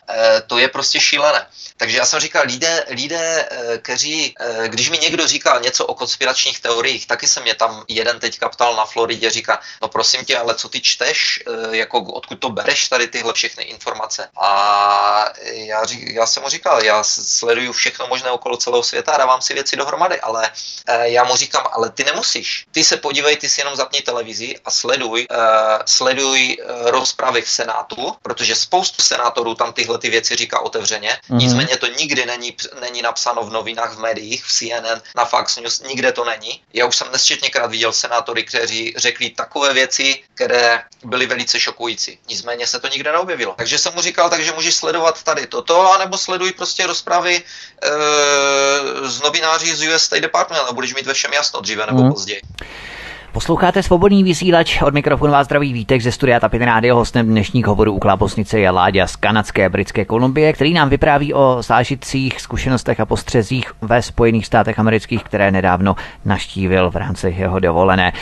[0.46, 1.46] to je prostě šílené.
[1.76, 4.34] Takže já jsem říkal, lidé, lidé uh, kteří,
[4.66, 8.76] když mi někdo říkal něco o konspiračních teoriích, taky se mě tam jeden teďka ptal
[8.76, 13.06] na Floridě, říká, no prosím tě, ale co ty čteš, jako odkud to bereš tady
[13.06, 14.28] tyhle všechny informace.
[14.40, 19.42] A já, já jsem mu říkal, já sleduju všechno možné okolo celého světa a dávám
[19.42, 20.50] si věci dohromady, ale
[20.86, 22.37] eh, já mu říkám, ale ty nemusíš.
[22.72, 25.36] Ty se podívej, ty si jenom zapni televizi a sleduj, uh,
[25.86, 31.18] sleduj uh, rozpravy v Senátu, protože spoustu senátorů tam tyhle ty věci říká otevřeně.
[31.30, 31.36] Mm-hmm.
[31.36, 35.80] Nicméně to nikdy není, není napsáno v novinách, v médiích, v CNN, na Fox News,
[35.80, 36.62] nikde to není.
[36.72, 42.18] Já už jsem nesčetněkrát viděl senátory, kteří řekli takové věci, které byly velice šokující.
[42.28, 43.54] Nicméně se to nikde neobjevilo.
[43.58, 47.42] Takže jsem mu říkal, takže můžeš sledovat tady toto, anebo sleduj prostě rozpravy
[47.82, 47.88] e,
[49.08, 52.12] z novináří z US State Department a budeš mít ve všem jasno dříve nebo mm.
[52.12, 52.27] později.
[52.28, 52.44] で。
[53.32, 56.96] Posloucháte svobodný vysílač, od mikrofonu vás zdraví Vítek ze studia Tapin Radio.
[56.96, 61.56] Hostem dnešních hovorů u Klábosnice je Láďa z kanadské Britské Kolumbie, který nám vypráví o
[61.60, 68.12] zážitcích, zkušenostech a postřezích ve Spojených státech amerických, které nedávno naštívil v rámci jeho dovolené.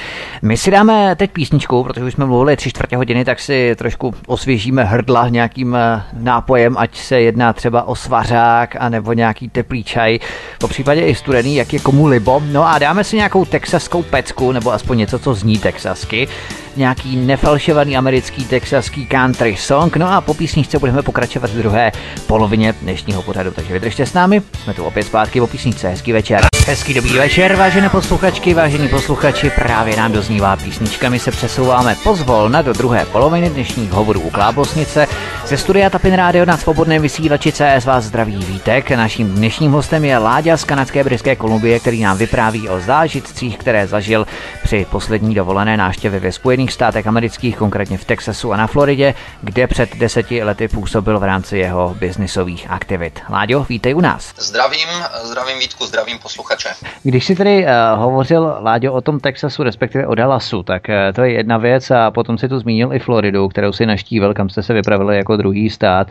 [0.42, 4.14] My si dáme teď písničku, protože už jsme mluvili tři čtvrtě hodiny, tak si trošku
[4.26, 9.84] osvěžíme hrdla nějakým eh, nápojem, ať se jedná třeba o svařák a nebo nějaký teplý
[9.84, 10.18] čaj,
[10.58, 12.42] po případě i studený, jak je komu libo.
[12.44, 16.28] No a dáme si nějakou texaskou pecku, nebo aspoň něco, co zní texasky,
[16.76, 21.92] nějaký nefalšovaný americký texaský country song, no a po písničce budeme pokračovat v druhé
[22.26, 26.40] polovině dnešního pořadu, takže vydržte s námi, jsme tu opět zpátky po písničce, hezký večer.
[26.66, 32.62] Hezký dobrý večer, vážené posluchačky, vážení posluchači, právě nám doznívá písnička, my se přesouváme pozvolna
[32.62, 35.06] do druhé poloviny dnešních hovorů u Klábosnice.
[35.46, 38.90] Ze studia Tapin Radio na svobodném vysílači CS vás zdraví Vítek.
[38.90, 43.86] Naším dnešním hostem je Láďa z kanadské Britské Kolumbie, který nám vypráví o zážitcích, které
[43.86, 44.26] zažil
[44.62, 49.66] při poslední dovolené návštěvě ve Spojených státech amerických, konkrétně v Texasu a na Floridě, kde
[49.66, 53.20] před deseti lety působil v rámci jeho biznisových aktivit.
[53.30, 54.34] Láďo, vítej u nás.
[54.38, 54.88] Zdravím,
[55.22, 56.68] zdravím Vítku, zdravím posluchače.
[57.02, 57.70] Když si tedy uh,
[58.00, 62.10] hovořil, Láďo, o tom Texasu, respektive o Dallasu, tak uh, to je jedna věc a
[62.10, 65.70] potom si tu zmínil i Floridu, kterou si naštívil, kam jste se vypravili jako druhý
[65.70, 66.08] stát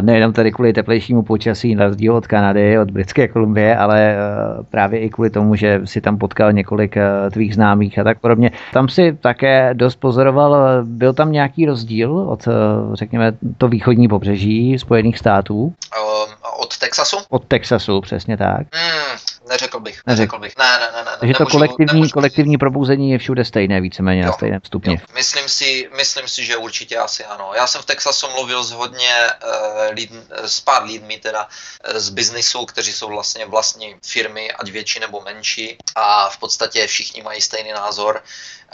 [0.00, 4.16] nejenom tady kvůli teplejšímu počasí, na rozdíl od Kanady, od Britské Kolumbie, ale eh,
[4.70, 8.50] právě i kvůli tomu, že si tam potkal několik eh, tvých známých a tak podobně.
[8.72, 12.52] Tam si také dost pozoroval, byl tam nějaký rozdíl od, eh,
[12.92, 15.72] řekněme, to východní pobřeží Spojených států?
[16.60, 17.16] Od Od Texasu?
[17.28, 18.66] Od Texasu, přesně tak.
[18.72, 19.16] Hmm,
[19.48, 20.56] neřekl bych, neřekl bych.
[20.58, 21.04] Ne, ne, ne.
[21.04, 22.10] ne Takže to kolektivní, nemůžu...
[22.10, 24.94] kolektivní probouzení je všude stejné, víceméně jo, na stejném stupni.
[24.94, 25.14] Jo.
[25.14, 27.50] Myslím, si, myslím si, že určitě asi ano.
[27.54, 32.08] Já jsem v Texasu mluvil s hodně uh, lid, s pár lidmi teda uh, z
[32.10, 37.40] biznisu, kteří jsou vlastně vlastní firmy, ať větší nebo menší a v podstatě všichni mají
[37.40, 38.22] stejný názor.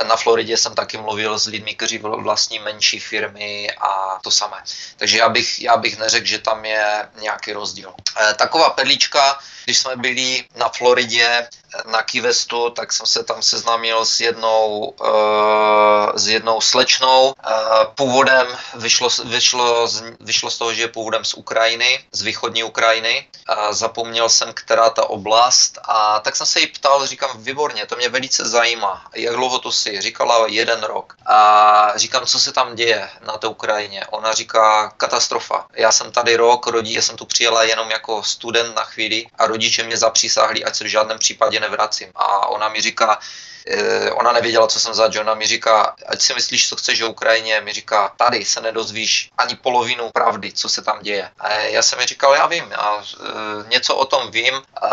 [0.03, 4.57] Na Floridě jsem taky mluvil s lidmi, kteří vlastní menší firmy a to samé.
[4.97, 7.95] Takže já bych, já bych neřekl, že tam je nějaký rozdíl.
[8.21, 11.49] E, taková perlička, když jsme byli na Floridě
[11.85, 17.27] na Kivestu, tak jsem se tam seznámil s jednou, uh, s jednou slečnou.
[17.27, 22.63] Uh, původem vyšlo, vyšlo, z, vyšlo z toho, že je původem z Ukrajiny, z východní
[22.65, 23.27] Ukrajiny.
[23.51, 27.97] Uh, zapomněl jsem, která ta oblast a tak jsem se jí ptal, říkám, výborně, to
[27.97, 29.05] mě velice zajímá.
[29.15, 30.01] Jak dlouho to si?
[30.01, 31.17] Říkala jeden rok.
[31.27, 34.07] A říkám, co se tam děje na té Ukrajině?
[34.11, 35.67] Ona říká, katastrofa.
[35.73, 39.47] Já jsem tady rok, rodí, já jsem tu přijela jenom jako student na chvíli a
[39.47, 42.13] rodiče mě zapřísáhli, ať se v žádném případě nevracím.
[42.15, 43.19] A ona mi říká,
[43.67, 47.11] eh, ona nevěděla, co jsem za ona mi říká, ať si myslíš, co chceš o
[47.11, 51.31] Ukrajině, mi říká, tady se nedozvíš ani polovinu pravdy, co se tam děje.
[51.41, 54.55] A já jsem mi říkal, já vím, a e, něco o tom vím.
[54.83, 54.91] A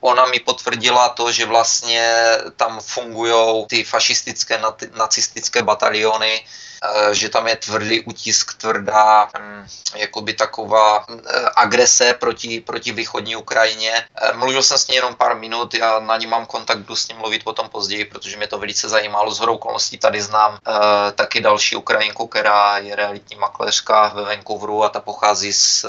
[0.00, 2.04] ona mi potvrdila to, že vlastně
[2.56, 4.60] tam fungují ty fašistické,
[4.94, 6.71] nacistické bataliony, Eh,
[7.12, 9.66] že tam je tvrdý utisk, tvrdá hm,
[9.96, 13.92] jakoby taková eh, agrese proti, proti východní Ukrajině.
[14.14, 17.08] Eh, mluvil jsem s ní jenom pár minut, já na ní mám kontakt, budu s
[17.08, 19.30] ním mluvit potom později, protože mě to velice zajímalo.
[19.30, 20.58] Z hodou okolností tady znám
[21.14, 25.84] taky další Ukrajinku, která je realitní makléřka ve Vancouveru a ta pochází z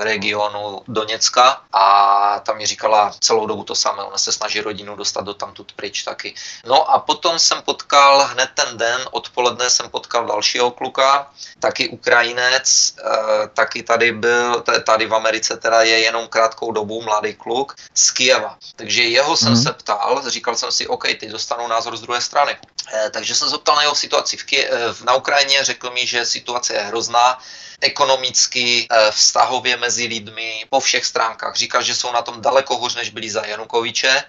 [0.00, 5.24] regionu Doněcka a tam mi říkala celou dobu to samé, ona se snaží rodinu dostat
[5.24, 6.34] do tamtud pryč taky.
[6.66, 12.94] No a potom jsem potkal hned ten den, odpoledne jsem potkal dalšího kluka, taky Ukrajinec,
[12.94, 18.10] eh, taky tady byl, tady v Americe teda je jenom krátkou dobu mladý kluk z
[18.10, 18.54] Kijeva.
[18.76, 19.62] Takže jeho jsem mm.
[19.62, 22.54] se ptal, říkal jsem si, OK, teď dostanu názor z druhé strany.
[22.54, 26.06] Eh, takže jsem se ptal na jeho situaci v Kie- eh, na Ukrajině, řekl mi,
[26.06, 27.38] že situace je hrozná,
[27.80, 31.54] ekonomicky, vztahově mezi lidmi, po všech stránkách.
[31.54, 34.24] Říkal, že jsou na tom daleko hůř, než byli za Janukoviče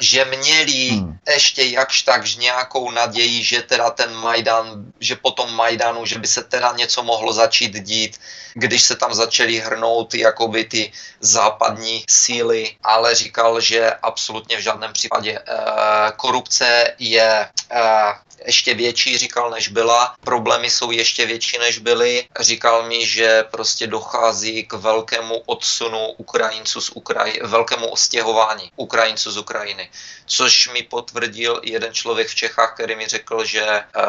[0.00, 1.18] že měli hmm.
[1.28, 6.26] ještě jakž takž nějakou naději, že teda ten Majdan, že po tom Majdanu, že by
[6.26, 8.20] se teda něco mohlo začít dít,
[8.54, 14.92] když se tam začaly hrnout jakoby ty západní síly, ale říkal, že absolutně v žádném
[14.92, 15.46] případě uh,
[16.16, 17.78] korupce je uh,
[18.46, 20.14] ještě větší, říkal, než byla.
[20.20, 22.26] Problémy jsou ještě větší, než byly.
[22.40, 29.36] Říkal mi, že prostě dochází k velkému odsunu Ukrajinců z Ukrajiny, velkému ostěhování Ukrajinců z
[29.38, 29.90] Ukrajiny.
[30.26, 34.02] Což mi potvrdil jeden člověk v Čechách, který mi řekl, že uh,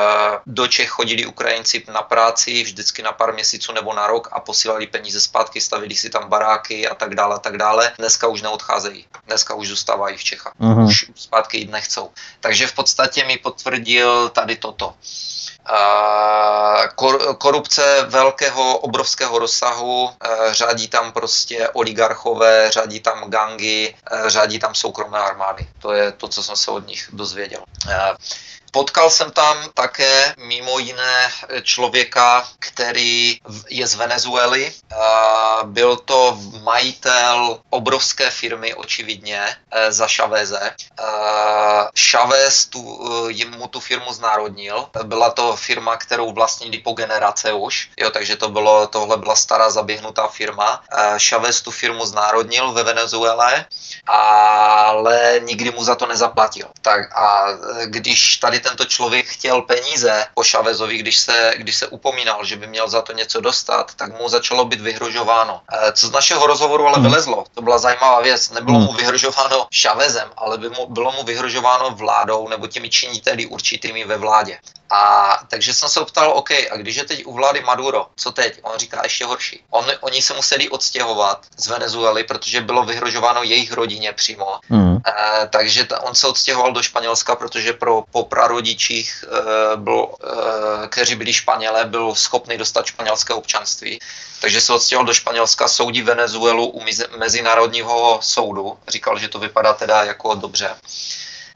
[0.46, 4.88] do Čech chodili Ukrajinci na práci vždycky na pár měsíců nebo na rok a posílali
[4.88, 7.92] peníze zpátky, stavili si tam baráky a tak dále a tak dále.
[7.98, 9.06] Dneska už neodcházejí.
[9.28, 10.54] Dneska už zůstávají v Čechách.
[10.60, 10.88] Uh-huh.
[10.88, 12.12] Už zpátky jít nechcou.
[12.40, 14.94] Takže v podstatě mi potvrdil tady toto.
[17.38, 24.76] Korupce velkého, obrovského rozsahu, e, řádí tam prostě oligarchové, řádí tam gangy, e, řádí tam
[24.76, 25.68] soukromé armády.
[25.82, 27.64] To je to, co jsem se od nich dozvěděl.
[28.76, 34.74] Potkal jsem tam také mimo jiné člověka, který je z Venezuely.
[35.64, 40.72] Byl to majitel obrovské firmy, očividně, e, za Chaveze.
[42.12, 42.80] Chavez tu,
[43.30, 44.90] e, mu tu firmu znárodnil.
[45.04, 49.70] Byla to firma, kterou vlastnili po generace už, jo, takže to bylo, tohle byla stará
[49.70, 50.84] zaběhnutá firma.
[51.30, 53.66] Chavez tu firmu znárodnil ve Venezuele,
[54.08, 56.68] ale nikdy mu za to nezaplatil.
[56.82, 57.48] Tak a
[57.86, 62.68] když tady tento člověk chtěl peníze po Chavezovi, když se, když se upomínal, že by
[62.68, 65.62] měl za to něco dostat, tak mu začalo být vyhrožováno.
[65.72, 67.06] Eh, co z našeho rozhovoru ale hmm.
[67.06, 68.98] vylezlo, to byla zajímavá věc, nebylo mu hmm.
[68.98, 74.58] vyhrožováno Chavezem, ale by mu, bylo mu vyhrožováno vládou nebo těmi činiteli určitými ve vládě.
[74.96, 78.60] A takže jsem se ptal, OK, a když je teď u vlády Maduro, co teď?
[78.62, 79.64] On říká ještě horší.
[79.70, 84.60] On, oni se museli odstěhovat z Venezuely, protože bylo vyhrožováno jejich rodině přímo.
[84.70, 84.98] Mm.
[85.08, 90.08] E, takže ta, on se odstěhoval do Španělska, protože pro po prarodičích, e, byl,
[90.84, 94.00] e, kteří byli Španělé, byl schopný dostat španělské občanství.
[94.42, 96.82] Takže se odstěhoval do Španělska, soudí Venezuelu u
[97.18, 98.78] Mezinárodního soudu.
[98.88, 100.76] Říkal, že to vypadá teda jako dobře.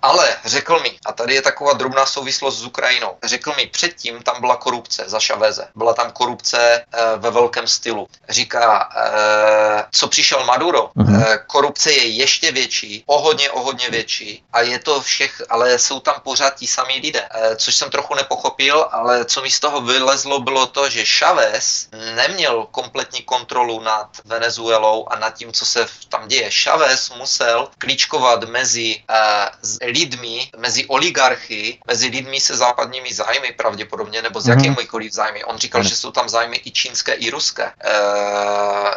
[0.02, 4.40] Ale řekl mi, a tady je taková drobná souvislost s Ukrajinou, řekl mi, předtím tam
[4.40, 5.68] byla korupce za Šaveze.
[5.76, 6.86] Byla tam korupce e,
[7.18, 8.08] ve velkém stylu.
[8.30, 14.44] Říká, e, co přišel Maduro, e, korupce je ještě větší, o hodně, o hodně větší
[14.54, 18.16] a je to všech, ale jsou tam pořád ti samí lidé, e, což jsem trochu
[18.16, 24.10] nepochopil, ale co mi z toho vylezlo, bylo to, že Chavez neměl kompletní kontrolu nad
[24.26, 26.50] Venezuelou a nad tím, co se tam děje.
[26.64, 34.42] Chavez musel klíčkovat mezi uh, lidmi, mezi oligarchy, mezi lidmi se západními zájmy pravděpodobně, nebo
[34.42, 34.58] s mm-hmm.
[34.58, 35.44] jakýmikoliv zájmy.
[35.44, 35.90] On říkal, mm-hmm.
[35.90, 37.72] že jsou tam zájmy i čínské, i ruské.
[37.86, 38.90] Uh,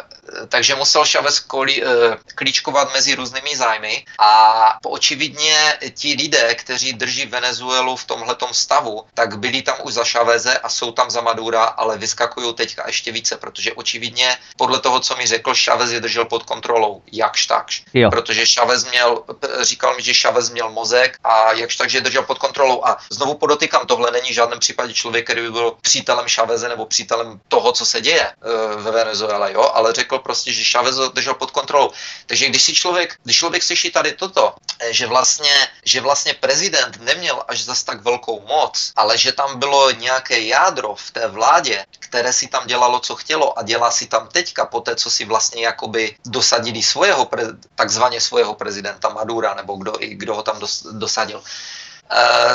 [0.49, 1.89] takže musel Chavez koli, uh,
[2.35, 9.39] klíčkovat mezi různými zájmy a očividně ti lidé, kteří drží Venezuelu v tomhletom stavu, tak
[9.39, 13.37] byli tam už za Chaveze a jsou tam za Madura, ale vyskakují teďka ještě více,
[13.37, 17.83] protože očividně podle toho, co mi řekl, Chavez je držel pod kontrolou, jakž takž.
[17.93, 18.09] Jo.
[18.09, 19.23] Protože Chavez měl,
[19.61, 22.83] říkal mi, že Chavez měl mozek a jakž tak, že je držel pod kontrolou.
[22.83, 26.85] A znovu podotýkám, tohle není v žádném případě člověk, který by byl přítelem Chaveze nebo
[26.85, 31.33] přítelem toho, co se děje uh, ve Venezuele, jo, ale řekl prostě, že Chavez držel
[31.33, 31.91] pod kontrolou.
[32.27, 35.53] Takže když si člověk, když člověk slyší tady toto, eh, že vlastně,
[35.85, 40.95] že vlastně prezident neměl až zas tak velkou moc, ale že tam bylo nějaké jádro
[40.95, 44.81] v té vládě, které si tam dělalo, co chtělo a dělá si tam teďka, po
[44.81, 47.29] té, co si vlastně jakoby dosadili svého,
[47.75, 50.72] takzvaně svého prezidenta Madura, nebo kdo, kdo ho tam dosadil.
[50.81, 51.43] Uh,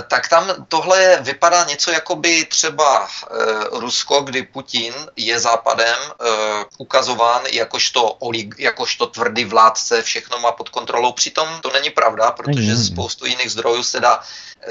[0.09, 6.65] tak tam tohle vypadá něco jako by třeba uh, Rusko, kdy Putin je západem uh,
[6.79, 11.13] ukazován jakožto, olig, jakožto tvrdý vládce, všechno má pod kontrolou.
[11.13, 14.23] Přitom to není pravda, protože spoustu jiných zdrojů se dá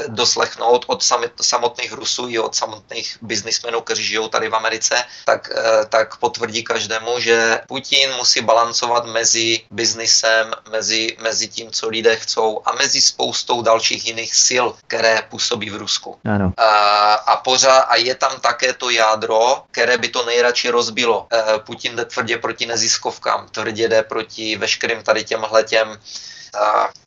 [0.07, 1.03] doslechnout od
[1.41, 6.63] samotných Rusů i od samotných biznismenů, kteří žijou tady v Americe, tak, eh, tak potvrdí
[6.63, 13.01] každému, že Putin musí balancovat mezi biznisem, mezi, mezi tím, co lidé chcou a mezi
[13.01, 16.17] spoustou dalších jiných sil, které působí v Rusku.
[16.25, 16.53] Ano.
[16.57, 21.27] A, a pořád, a je tam také to jádro, které by to nejradši rozbilo.
[21.33, 25.99] Eh, Putin jde tvrdě proti neziskovkám, tvrdě jde proti veškerým tady těmhle těm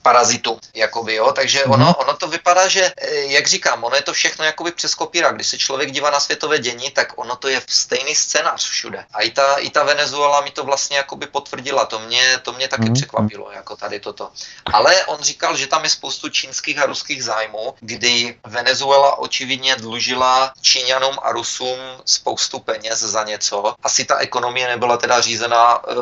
[0.02, 1.32] parazitu, jakoby, jo.
[1.32, 1.72] Takže mm-hmm.
[1.72, 5.32] ono, ono to vypadá, že, e, jak říkám, ono je to všechno jakoby přes kopíra.
[5.32, 9.04] Když se člověk dívá na světové dění, tak ono to je stejný scénář všude.
[9.12, 11.86] A i ta, i ta Venezuela mi to vlastně jakoby potvrdila.
[11.86, 12.94] To mě, to mě taky mm-hmm.
[12.94, 14.30] překvapilo, jako tady toto.
[14.72, 20.52] Ale on říkal, že tam je spoustu čínských a ruských zájmů, kdy Venezuela očividně dlužila
[20.60, 23.74] Číňanům a Rusům spoustu peněz za něco.
[23.82, 25.96] Asi ta ekonomie nebyla teda řízena uh,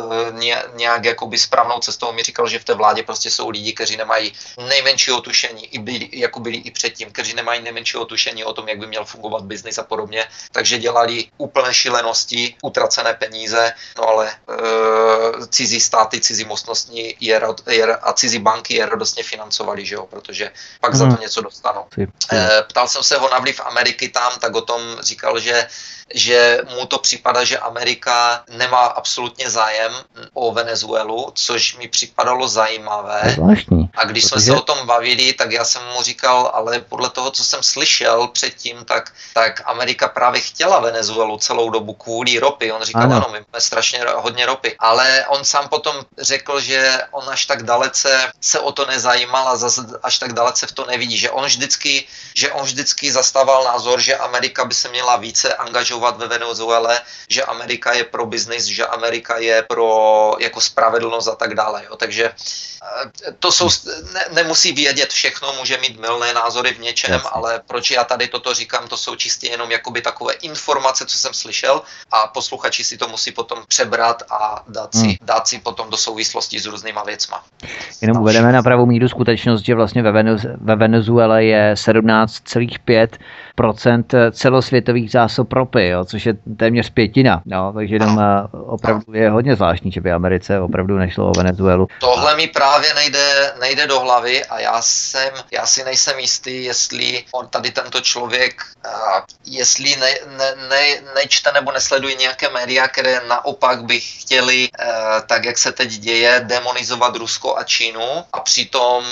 [0.75, 2.07] nějak jakoby správnou cestou.
[2.07, 4.33] On mi říkal, že v té vládě prostě jsou lidi, kteří nemají
[4.69, 8.79] nejmenšího tušení, i byli, jako byli i předtím, kteří nemají nejmenšího tušení o tom, jak
[8.79, 15.47] by měl fungovat biznis a podobně, takže dělali úplné šilenosti, utracené peníze, no ale e,
[15.47, 20.51] cizí státy, cizí mocnostní je, je, a cizí banky je radostně financovali, že jo, protože
[20.81, 20.99] pak hmm.
[20.99, 21.21] za to mhm.
[21.21, 21.85] něco dostanou.
[22.33, 25.69] E, ptal jsem se ho na vliv Ameriky tam, tak o tom říkal, že
[26.15, 29.93] že mu to připadá, že Amerika nemá absolutně zájem
[30.35, 33.23] o Venezuelu, což mi připadalo zajímavé.
[33.35, 33.91] Zvláštní.
[33.97, 34.45] A když protože...
[34.45, 37.63] jsme se o tom bavili, tak já jsem mu říkal, ale podle toho, co jsem
[37.63, 42.73] slyšel předtím, tak, tak Amerika právě chtěla Venezuelu celou dobu kvůli ropy.
[42.73, 44.77] On říkal, ano, ano my máme strašně hodně ropy.
[44.79, 49.57] Ale on sám potom řekl, že on až tak dalece se o to nezajímal a
[49.57, 54.01] zase až tak dalece v to nevidí, že on vždycky, že on vždycky zastával názor,
[54.01, 58.65] že Amerika by se měla více angažovat pokračovat ve Venezuele, že Amerika je pro biznis,
[58.65, 61.85] že Amerika je pro jako spravedlnost a tak dále.
[61.85, 61.97] Jo.
[61.97, 62.33] Takže eh,
[63.39, 63.69] to jsou,
[64.15, 67.31] ne, nemusí vědět všechno, může mít milné názory v něčem, Jasně.
[67.33, 71.35] ale proč já tady toto říkám, to jsou čistě jenom jakoby takové informace, co jsem
[71.35, 75.15] slyšel a posluchači si to musí potom přebrat a dát si, hmm.
[75.23, 77.45] dát si potom do souvislosti s různýma věcma.
[78.01, 85.11] Jenom uvedeme na pravou míru skutečnost, že vlastně ve, Venez- ve Venezuele je 17,5% celosvětových
[85.11, 87.43] zásob ropy, jo, což je téměř pětina.
[87.47, 91.89] Jo, takže jenom eh, opravdu je hodně zvláštní, že by Americe opravdu nešlo o Venezuelu.
[92.01, 97.25] Tohle mi právě nejde, nejde do hlavy a já jsem, já si nejsem jistý, jestli
[97.33, 100.83] on tady tento člověk, uh, jestli ne, ne, ne,
[101.15, 104.87] nečte nebo nesleduje nějaké média, které naopak by chtěli, uh,
[105.27, 109.05] tak jak se teď děje, demonizovat Rusko a Čínu a přitom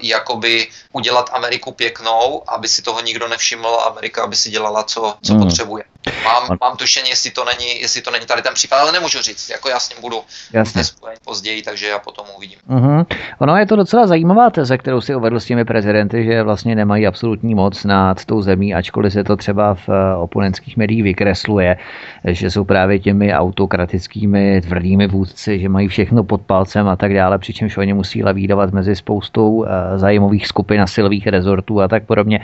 [0.00, 5.01] jakoby udělat Ameriku pěknou, aby si toho nikdo nevšiml a Amerika, aby si dělala, co,
[5.22, 5.42] co hmm.
[5.42, 5.84] potřebuje.
[6.24, 9.50] Mám, mám tušení, jestli to, není, jestli to není tady ten případ, ale nemůžu říct.
[9.50, 10.16] Jako já s ním budu
[10.52, 10.82] Jasně.
[11.24, 12.58] později, takže já potom uvidím.
[12.70, 13.06] Uh-huh.
[13.38, 17.06] Ono je to docela zajímavá teze, kterou si uvedl s těmi prezidenty, že vlastně nemají
[17.06, 21.76] absolutní moc nad tou zemí, ačkoliv se to třeba v eh, oponentských médiích vykresluje,
[22.24, 27.38] že jsou právě těmi autokratickými tvrdými vůdci, že mají všechno pod palcem a tak dále,
[27.38, 32.40] přičemž oni musí lavídovat mezi spoustou eh, zájmových skupin a silových rezortů a tak podobně.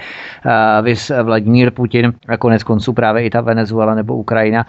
[0.82, 4.66] Vys Vladimír Putin a konec konců právě i ta Venezuela nebo Ukrajina,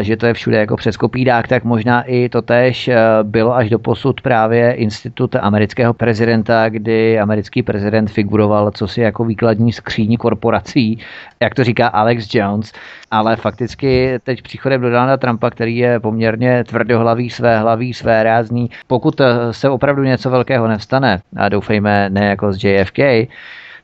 [0.00, 2.90] že to je všude jako přes kopídák, tak možná i to tež
[3.22, 9.24] bylo až do posud právě institut amerického prezidenta, kdy americký prezident figuroval co si jako
[9.24, 10.98] výkladní skříní korporací,
[11.40, 12.72] jak to říká Alex Jones,
[13.10, 18.70] ale fakticky teď příchodem do Donalda Trumpa, který je poměrně tvrdohlavý, své hlavý, své rázný,
[18.86, 19.20] pokud
[19.50, 22.98] se opravdu něco velkého nevstane, a doufejme ne jako z JFK,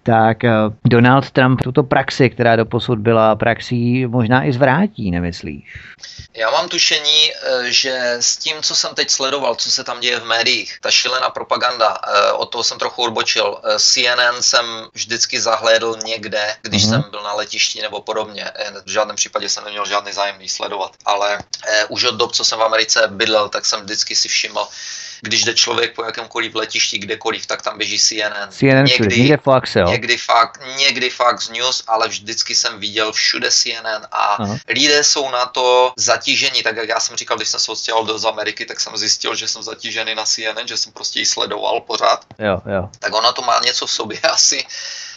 [0.08, 0.50] tak eh,
[0.84, 5.64] Donald Trump tuto praxi, která do posud byla praxí, možná i zvrátí, nemyslíš?
[6.34, 10.20] Já mám tušení, eh, že s tím, co jsem teď sledoval, co se tam děje
[10.20, 13.60] v médiích, ta šílená propaganda, eh, od toho jsem trochu odbočil.
[13.78, 16.88] CNN jsem vždycky zahlédl někde, když mm-hmm.
[16.88, 18.50] jsem byl na letišti nebo podobně.
[18.86, 21.38] V žádném případě jsem neměl žádný zájem sledovat, ale
[21.88, 24.68] už od dob, co jsem v Americe bydlel, tak jsem vždycky si všiml,
[25.20, 28.48] když jde člověk po jakémkoliv letišti, kdekoliv, tak tam běží CNN.
[28.50, 29.86] CNN někdy, někde Fox, jo.
[29.88, 34.56] Někdy, fakt, někdy Fox News, ale vždycky jsem viděl všude CNN a Aha.
[34.68, 38.28] lidé jsou na to zatížení, tak jak já jsem říkal, když jsem se odstěhoval do
[38.28, 42.24] Ameriky, tak jsem zjistil, že jsem zatížený na CNN, že jsem prostě ji sledoval pořád.
[42.38, 42.88] Jo, jo.
[42.98, 44.64] Tak ona to má něco v sobě asi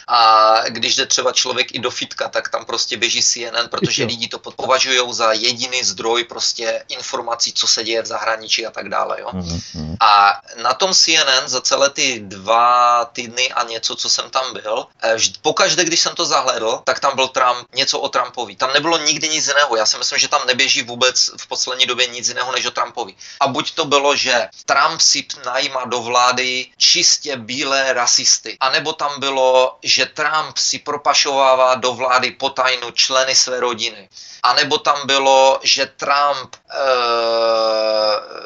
[0.08, 4.28] a když jde třeba člověk i do fitka, tak tam prostě běží CNN, protože lidi
[4.28, 9.20] to považují za jediný zdroj prostě informací, co se děje v zahraničí a tak dále.
[9.20, 9.28] Jo?
[9.32, 9.96] Mm-hmm.
[10.00, 14.86] A na tom CNN za celé ty dva týdny a něco, co jsem tam byl,
[15.02, 18.56] eh, pokaždé, když jsem to zahledl, tak tam byl Trump, něco o Trumpovi.
[18.56, 19.76] Tam nebylo nikdy nic jiného.
[19.76, 23.14] Já si myslím, že tam neběží vůbec v poslední době nic jiného než o Trumpovi.
[23.40, 29.20] A buď to bylo, že Trump si najímá do vlády čistě bílé rasisty, anebo tam
[29.20, 34.08] bylo, že Trump si propašovává do vlády potajnu členy své rodiny.
[34.42, 36.56] A nebo tam bylo, že Trump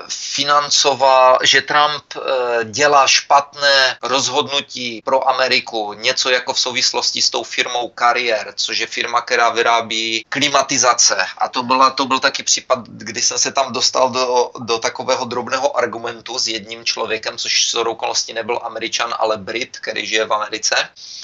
[0.09, 2.21] financoval, že Trump e,
[2.65, 8.87] dělá špatné rozhodnutí pro Ameriku, něco jako v souvislosti s tou firmou Carrier, což je
[8.87, 11.17] firma, která vyrábí klimatizace.
[11.39, 15.25] A to, byla, to byl taky případ, kdy jsem se tam dostal do, do takového
[15.25, 20.33] drobného argumentu s jedním člověkem, což z okolností nebyl Američan, ale Brit, který žije v
[20.33, 20.75] Americe.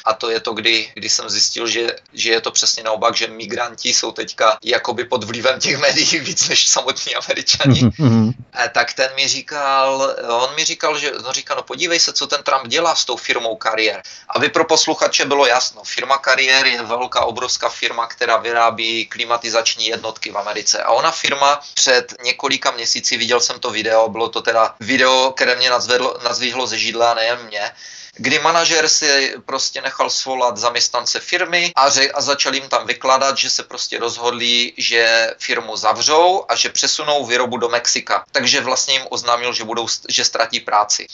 [0.04, 3.26] A to je to, kdy, kdy jsem zjistil, že, že je to přesně naopak, že
[3.26, 7.80] migranti jsou teďka jakoby pod vlivem těch médií víc než samotní američani.
[7.80, 8.32] Mm-hmm.
[8.72, 12.42] tak ten mi říkal, on mi říkal, že no říká, no podívej se, co ten
[12.42, 14.02] Trump dělá s tou firmou Kariér.
[14.28, 20.30] Aby pro posluchače bylo jasno, firma Kariér je velká, obrovská firma, která vyrábí klimatizační jednotky
[20.30, 20.82] v Americe.
[20.82, 25.56] A ona firma před několika měsíci, viděl jsem to video, bylo to teda video, které
[25.56, 27.72] mě nazvedlo, nazvihlo ze židla, nejen mě,
[28.16, 33.38] kdy manažer si prostě nechal svolat zaměstnance firmy a, ře- a začal jim tam vykládat,
[33.38, 38.24] že se prostě rozhodli, že firmu zavřou a že přesunou výrobu do Mexika.
[38.32, 41.06] Takže vlastně jim oznámil, že, budou, že ztratí práci.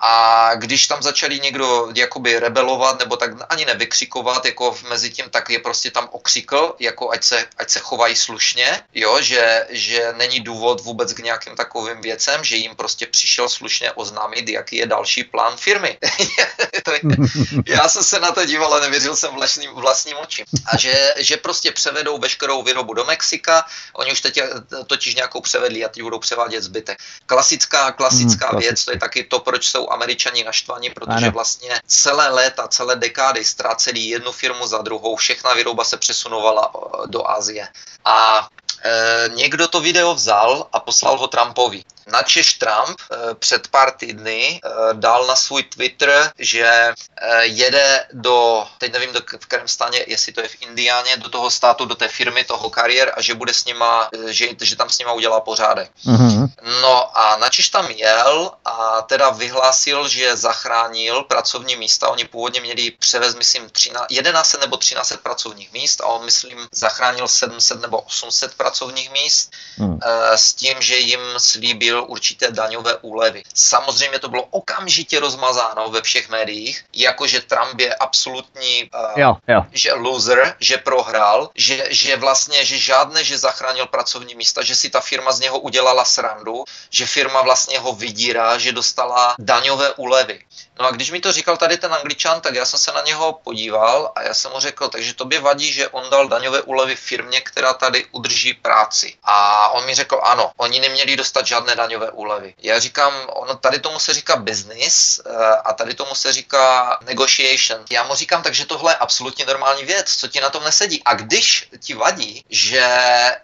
[0.00, 5.50] A když tam začali někdo jakoby rebelovat nebo tak ani nevykřikovat, jako mezi tím, tak
[5.50, 10.40] je prostě tam okřikl, jako ať se, ať se chovají slušně, jo, že, že není
[10.40, 15.24] důvod vůbec k nějakým takovým věcem, že jim prostě přišel slušně oznámit, jaký je další
[15.24, 15.98] plán firmy.
[17.66, 20.44] já jsem se na to díval a nevěřil jsem vlastním, vlastním očím.
[20.66, 24.40] A že, že prostě převedou veškerou výrobu do Mexika, oni už teď
[24.86, 26.98] totiž nějakou převedli a teď budou převádět zbytek.
[27.26, 31.30] Klasická, klasická hmm, věc, to je taky to, proč jsou američani naštvaní, protože ano.
[31.30, 36.72] vlastně celé léta, celé dekády ztráceli jednu firmu za druhou, všechna výroba se přesunovala
[37.06, 37.68] do Asie.
[38.04, 38.48] A
[38.84, 41.84] e, někdo to video vzal a poslal ho Trumpovi.
[42.12, 48.66] Načeš Trump eh, před pár týdny eh, dal na svůj Twitter, že eh, jede do,
[48.78, 51.94] teď nevím do, v kterém státě, jestli to je v Indiáně, do toho státu, do
[51.94, 55.40] té firmy, toho kariér a že bude s nima, že, že tam s nima udělá
[55.40, 55.90] pořádek.
[56.06, 56.48] Mm-hmm.
[56.82, 62.08] No a Načeš tam jel a teda vyhlásil, že zachránil pracovní místa.
[62.08, 67.28] Oni původně měli převez, myslím, 13, 11 nebo 13 pracovních míst a on, myslím, zachránil
[67.28, 69.98] 700 nebo 800 pracovních pracovních míst hmm.
[70.36, 73.42] s tím, že jim slíbil určité daňové úlevy.
[73.54, 79.60] Samozřejmě to bylo okamžitě rozmazáno ve všech médiích, jakože Trump je absolutní jo, jo.
[79.72, 84.90] že loser, že prohrál, že, že vlastně, že žádné, že zachránil pracovní místa, že si
[84.90, 90.44] ta firma z něho udělala srandu, že firma vlastně ho vydírá, že dostala daňové úlevy.
[90.78, 93.32] No a když mi to říkal tady ten angličan, tak já jsem se na něho
[93.32, 97.40] podíval a já jsem mu řekl, takže tobě vadí, že on dal daňové úlevy firmě,
[97.40, 99.14] která tady udrží práci.
[99.24, 102.54] A on mi řekl, ano, oni neměli dostat žádné daňové úlevy.
[102.58, 107.84] Já říkám, ono tady tomu se říká business eh, a tady tomu se říká negotiation.
[107.90, 111.02] Já mu říkám, takže tohle je absolutně normální věc, co ti na tom nesedí.
[111.04, 112.86] A když ti vadí, že,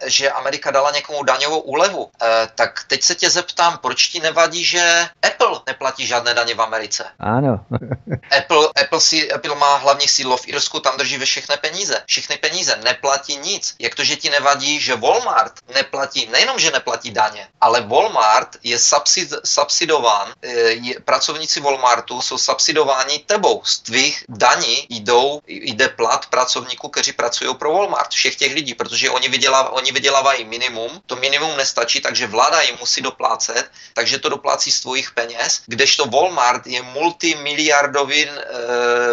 [0.05, 4.65] že Amerika dala někomu daňovou úlevu, eh, tak teď se tě zeptám, proč ti nevadí,
[4.65, 7.05] že Apple neplatí žádné daně v Americe?
[7.19, 7.65] Ano.
[8.37, 12.03] Apple, Apple, si, Apple má hlavní sídlo v Irsku, tam drží ve všechny peníze.
[12.05, 13.75] Všechny peníze, neplatí nic.
[13.79, 18.79] Jak to, že ti nevadí, že Walmart neplatí, nejenom, že neplatí daně, ale Walmart je
[18.79, 20.49] subsid, subsidován, eh,
[20.81, 23.61] je, pracovníci Walmartu jsou subsidováni tebou.
[23.63, 28.09] Z tvých daní jdou, jde plat pracovníků, kteří pracují pro Walmart.
[28.09, 32.77] Všech těch lidí, protože oni, vyděláv, oni vydělávají minimum, to minimum nestačí, takže vláda jim
[32.79, 38.35] musí doplácet, takže to doplácí z tvojich peněz, kdežto Walmart je multi multimiliardový uh,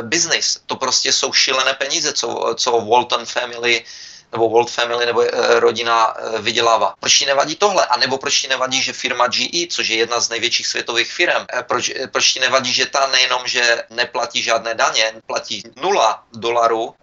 [0.02, 0.60] biznis.
[0.66, 3.84] To prostě jsou šílené peníze, co, co Walton Family
[4.32, 6.94] nebo World Family nebo e, rodina e, vydělává.
[7.00, 7.86] Proč ti nevadí tohle?
[7.86, 11.46] A nebo proč ti nevadí, že firma GE, což je jedna z největších světových firm,
[11.58, 16.94] e, proč, proč ti nevadí, že ta nejenom, že neplatí žádné daně, platí nula dolarů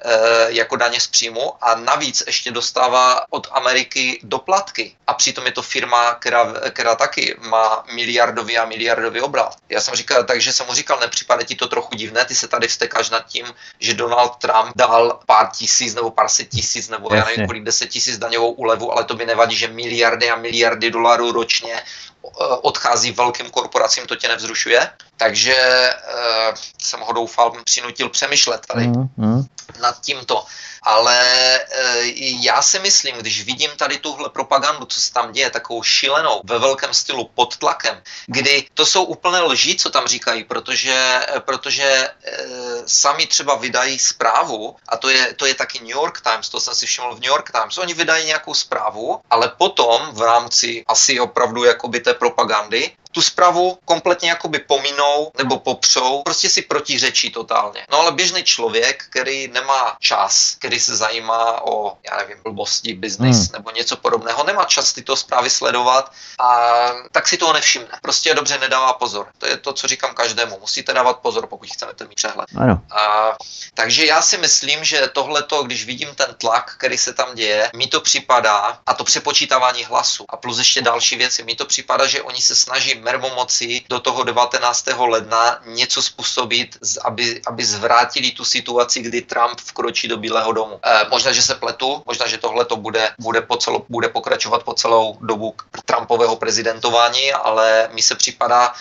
[0.47, 4.95] jako daně z příjmu a navíc ještě dostává od Ameriky doplatky.
[5.07, 9.55] A přitom je to firma, která, která taky má miliardový a miliardový obrat.
[9.69, 12.67] Já jsem říkal, takže jsem mu říkal, nepřipadá ti to trochu divné, ty se tady
[12.67, 13.45] vstekáš nad tím,
[13.79, 17.89] že Donald Trump dal pár tisíc nebo pár set tisíc nebo já nevím, kolik deset
[17.89, 23.11] tisíc daňovou úlevu, ale to by nevadí, že miliardy a miliardy dolarů ročně eh, odchází
[23.11, 24.89] velkým korporacím, to tě nevzrušuje.
[25.17, 25.55] Takže
[26.49, 29.45] uh, jsem ho doufal, přinutil přemýšlet tady mm, mm.
[29.81, 30.45] nad tímto.
[30.83, 31.19] Ale
[31.59, 32.03] uh,
[32.41, 36.59] já si myslím, když vidím tady tuhle propagandu, co se tam děje, takovou šilenou, ve
[36.59, 42.83] velkém stylu, pod tlakem, kdy to jsou úplné lži, co tam říkají, protože, protože uh,
[42.85, 46.75] sami třeba vydají zprávu, a to je, to je taky New York Times, to jsem
[46.75, 51.19] si všiml v New York Times, oni vydají nějakou zprávu, ale potom v rámci asi
[51.19, 57.85] opravdu jakoby té propagandy tu zprávu kompletně jakoby pominou nebo popřou, prostě si protiřečí totálně.
[57.91, 63.37] No ale běžný člověk, který nemá čas, který se zajímá o, já nevím, blbosti, biznis
[63.37, 63.47] hmm.
[63.53, 66.69] nebo něco podobného, nemá čas tyto zprávy sledovat a
[67.11, 67.99] tak si toho nevšimne.
[68.01, 69.27] Prostě dobře nedává pozor.
[69.37, 70.57] To je to, co říkám každému.
[70.59, 72.49] Musíte dávat pozor, pokud chcete mít přehled.
[72.57, 72.81] Ano.
[72.91, 73.35] A,
[73.73, 77.87] takže já si myslím, že tohleto, když vidím ten tlak, který se tam děje, mi
[77.87, 82.21] to připadá, a to přepočítávání hlasu, a plus ještě další věci, mi to připadá, že
[82.21, 84.85] oni se snaží mermomocí do toho 19.
[84.97, 90.79] ledna něco způsobit, aby, aby zvrátili tu situaci, kdy Trump vkročí do Bílého domu.
[90.83, 94.63] E, možná, že se pletu, možná, že tohle to bude, bude, po celou, bude pokračovat
[94.63, 95.55] po celou dobu
[95.85, 98.73] Trumpového prezidentování, ale mi se připadá,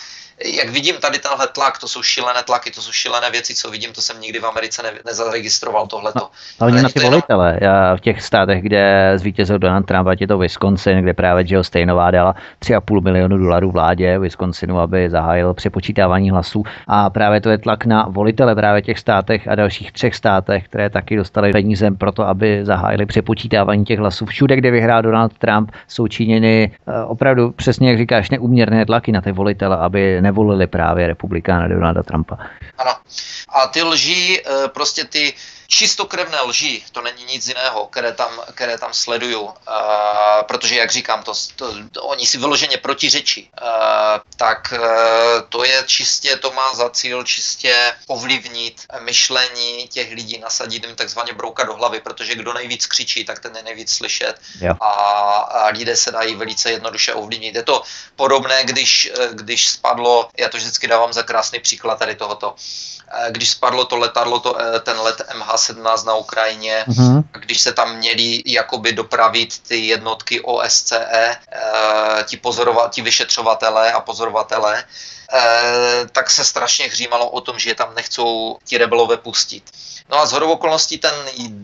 [0.44, 3.92] jak vidím tady tenhle tlak, to jsou šílené tlaky, to jsou šílené věci, co vidím,
[3.92, 6.18] to jsem nikdy v Americe ne, nezaregistroval tohleto.
[6.20, 7.58] No, hlavně na ty volitele.
[7.60, 11.64] Já v těch státech, kde zvítězil Donald Trump, ať je to Wisconsin, kde právě Jill
[11.64, 16.62] Steinová dala 3,5 milionu dolarů vládě Wisconsinu, aby zahájil přepočítávání hlasů.
[16.86, 20.90] A právě to je tlak na volitele právě těch státech a dalších třech státech, které
[20.90, 24.26] taky dostali peníze pro to, aby zahájili přepočítávání těch hlasů.
[24.26, 29.20] Všude, kde vyhrál Donald Trump, jsou činěny eh, opravdu přesně, jak říkáš, neuměrné tlaky na
[29.20, 32.36] ty volitele, aby nevolili právě republikána Donalda Trumpa.
[32.78, 32.94] Ano.
[33.48, 35.34] A ty lži, eh, prostě ty
[35.68, 39.52] čistokrevné lži, to není nic jiného, které tam, které tam sleduju, uh,
[40.48, 43.68] protože, jak říkám, to, to, to oni si vyloženě protiřečí, uh,
[44.36, 44.80] tak uh,
[45.48, 51.32] to je čistě, to má za cíl čistě ovlivnit myšlení těch lidí, nasadit jim takzvaně
[51.32, 54.40] brouka do hlavy, protože kdo nejvíc křičí, tak ten je nejvíc slyšet
[54.80, 54.90] a,
[55.48, 57.54] a lidé se dají velice jednoduše ovlivnit.
[57.54, 57.82] Je to
[58.16, 62.54] podobné, když, když spadlo, já to vždycky dávám za krásný příklad tady tohoto,
[63.30, 67.24] když spadlo to letadlo, to, ten let MH17 na Ukrajině, mm-hmm.
[67.32, 71.36] když se tam měli jakoby dopravit ty jednotky OSCE,
[72.24, 74.84] ti, pozorova, ti vyšetřovatelé a pozorovatelé,
[76.12, 79.70] tak se strašně hřímalo o tom, že je tam nechcou ti rebelové pustit.
[80.08, 81.14] No a z okolností ten,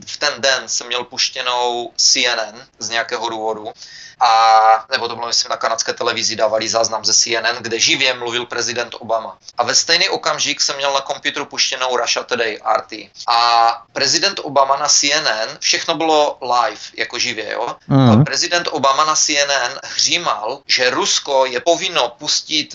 [0.07, 3.73] v ten den jsem měl puštěnou CNN z nějakého důvodu
[4.21, 8.47] a nebo to bylo myslím na kanadské televizi, dávali záznam ze CNN, kde živě mluvil
[8.47, 9.39] prezident Obama.
[9.59, 12.93] A ve stejný okamžik jsem měl na počítači puštěnou Russia Today RT.
[13.29, 17.77] A prezident Obama na CNN, všechno bylo live, jako živě, jo?
[17.89, 18.11] Mm.
[18.11, 22.75] A prezident Obama na CNN hřímal, že Rusko je povinno pustit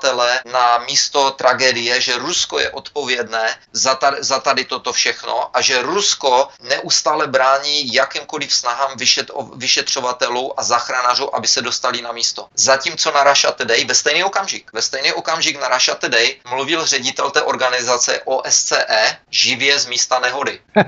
[0.00, 5.60] vyšetřovatele na místo tragédie, že Rusko je odpovědné za tady, za tady toto všechno a
[5.60, 12.48] že Rusko neustále brání jakýmkoliv snahám vyšet, vyšetřovatelů a záchranářů, aby se dostali na místo.
[12.54, 17.30] Zatímco na Russia Today ve stejný okamžik, ve stejný okamžik na Russia Today mluvil ředitel
[17.30, 20.60] té organizace OSCE živě z místa nehody.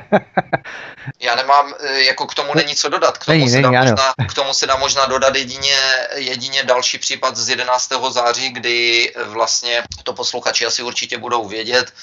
[1.21, 3.19] Já nemám, e, jako k tomu není co dodat.
[3.19, 5.77] K tomu, není, se, dá možná, k tomu se dá možná dodat jedině,
[6.15, 7.93] jedině další případ z 11.
[8.11, 11.95] září, kdy vlastně to posluchači asi určitě budou vědět,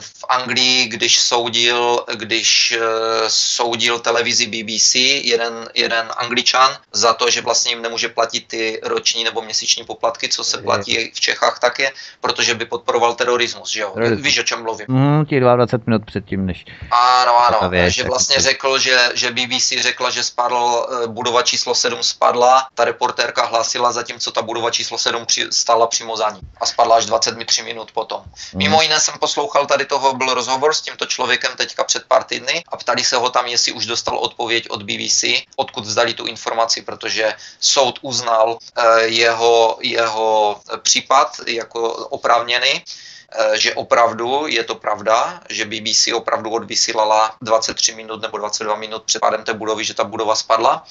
[0.00, 2.80] v Anglii, když soudil, když eh,
[3.28, 9.24] soudil televizi BBC jeden, jeden angličan za to, že vlastně jim nemůže platit ty roční
[9.24, 11.90] nebo měsíční poplatky, co se platí v Čechách také,
[12.20, 13.94] protože by podporoval terorismus, že jo?
[14.16, 14.86] Víš, o čem mluvím?
[14.88, 16.64] Mm, ti 22 minut předtím, než...
[16.90, 21.74] Ano, ano, věc, že vlastně řekl, že, že BBC řekla, že spadl, eh, budova číslo
[21.74, 26.40] 7 spadla, ta reportérka hlásila, zatímco ta budova číslo 7 při, stala přímo za ní
[26.60, 28.22] a spadla až 23 minut potom.
[28.54, 28.63] Mm.
[28.64, 32.64] Mimo jiné jsem poslouchal tady toho, byl rozhovor s tímto člověkem teďka před pár týdny
[32.68, 35.24] a ptali se ho tam, jestli už dostal odpověď od BBC,
[35.56, 43.74] odkud zdali tu informaci, protože soud uznal eh, jeho, jeho případ jako oprávněný eh, že
[43.74, 49.44] opravdu je to pravda, že BBC opravdu odvysílala 23 minut nebo 22 minut před pádem
[49.44, 50.84] té budovy, že ta budova spadla.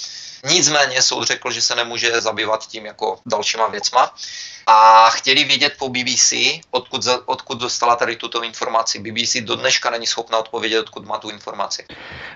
[0.45, 4.13] Nicméně soud řekl, že se nemůže zabývat tím jako dalšíma věcma
[4.67, 6.33] a chtěli vědět po BBC,
[6.71, 8.99] odkud, odkud dostala tady tuto informaci.
[8.99, 11.83] BBC do dneška není schopna odpovědět, odkud má tu informaci.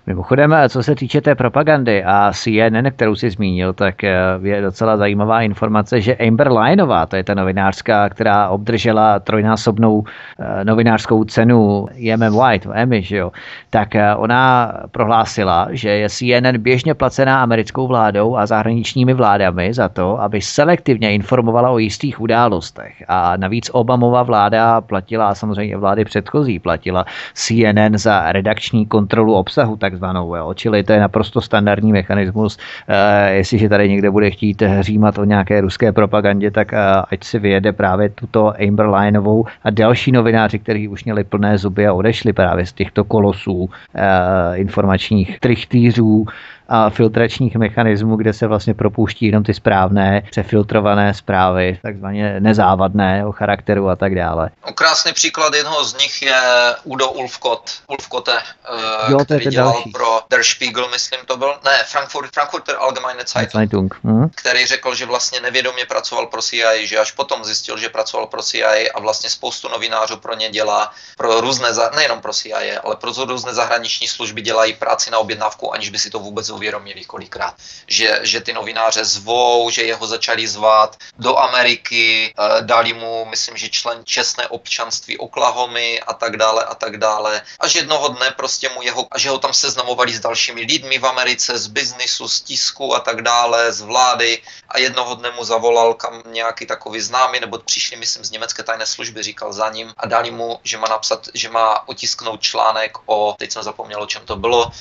[0.05, 4.97] Mimochodem, co se týče té propagandy a CNN, kterou si zmínil, tak eh, je docela
[4.97, 10.03] zajímavá informace, že Amber Lineová, to je ta novinářka, která obdržela trojnásobnou
[10.39, 13.31] eh, novinářskou cenu EMM White, Emmy, že jo,
[13.69, 19.89] tak eh, ona prohlásila, že je CNN běžně placená americkou vládou a zahraničními vládami za
[19.89, 23.03] to, aby selektivně informovala o jistých politických událostech.
[23.07, 29.77] A navíc Obamova vláda platila, a samozřejmě vlády předchozí platila CNN za redakční kontrolu obsahu
[29.77, 30.35] takzvanou.
[30.35, 30.53] Jo.
[30.53, 32.57] Čili to je naprosto standardní mechanismus.
[32.87, 36.77] E, jestliže tady někde bude chtít hřímat o nějaké ruské propagandě, tak e,
[37.11, 41.87] ať si vyjede právě tuto Amber Lineovou a další novináři, kteří už měli plné zuby
[41.87, 46.25] a odešli právě z těchto kolosů e, informačních trichtýřů,
[46.69, 53.31] a filtračních mechanismů, kde se vlastně propouští jenom ty správné, přefiltrované zprávy, takzvaně nezávadné o
[53.31, 54.49] charakteru a tak dále.
[54.65, 56.41] No, krásný příklad jednoho z nich je
[56.83, 59.91] Udo Ulfkot, Ulfkote, uh, jo, který dělal další.
[59.91, 63.99] pro Der Spiegel, myslím to byl, ne, Frankfurt, Frankfurter Allgemeine Zeitung, Zeitung.
[64.03, 64.29] Hmm.
[64.35, 68.43] který řekl, že vlastně nevědomě pracoval pro CIA, že až potom zjistil, že pracoval pro
[68.43, 73.11] CIA a vlastně spoustu novinářů pro ně dělá, pro různé, nejenom pro CIA, ale pro
[73.25, 77.53] různé zahraniční služby dělají práci na objednávku, aniž by si to vůbec uvědomili kolikrát.
[77.87, 83.57] Že, že ty novináře zvou, že jeho začali zvat do Ameriky, eh, dali mu, myslím,
[83.57, 87.41] že člen čestné občanství Oklahomy a tak dále a tak dále.
[87.59, 91.57] Až jednoho dne prostě mu jeho, že ho tam seznamovali s dalšími lidmi v Americe,
[91.57, 96.23] z biznisu, z tisku a tak dále, z vlády a jednoho dne mu zavolal kam
[96.25, 100.31] nějaký takový známý, nebo přišli, myslím, z německé tajné služby, říkal za ním a dali
[100.31, 104.35] mu, že má napsat, že má otisknout článek o, teď jsem zapomněl, o čem to
[104.35, 104.71] bylo,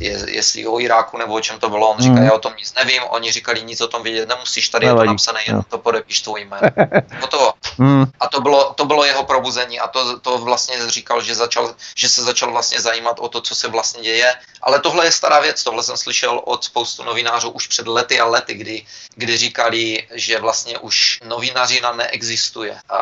[0.00, 1.88] je, jestli o Iráku nebo o čem to bylo.
[1.88, 2.24] On říká, mm.
[2.24, 5.04] já o tom nic nevím, oni říkali, nic o tom vědět nemusíš, tady Nevadí.
[5.04, 6.68] je to napsané, jenom to podepíš tvůj jméno.
[7.20, 7.52] Hotovo.
[7.78, 8.04] Mm.
[8.20, 12.08] A to bylo, to bylo jeho probuzení a to, to vlastně říkal, že, začal, že
[12.08, 14.34] se začal vlastně zajímat o to, co se vlastně děje.
[14.62, 18.26] Ale tohle je stará věc, tohle jsem slyšel od spoustu novinářů už před lety a
[18.26, 23.00] lety, kdy, kdy říkali, že vlastně už novinařina neexistuje a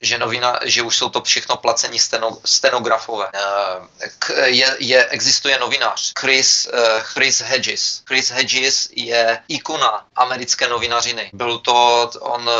[0.00, 3.28] že, novina, že už jsou to všechno placení steno, stenografové.
[3.34, 8.02] Eh, je, je, existuje novinář, Chris, uh, Chris Hedges.
[8.06, 11.30] Chris Hedges je ikona americké novinařiny.
[11.32, 12.50] Byl to, on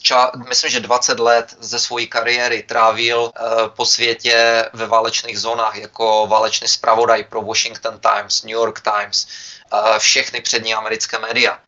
[0.00, 3.30] ča, myslím, že 20 let ze své kariéry trávil uh,
[3.68, 9.26] po světě ve válečných zónách jako válečný zpravodaj pro Washington Times, New York Times,
[9.98, 11.58] všechny přední americké média.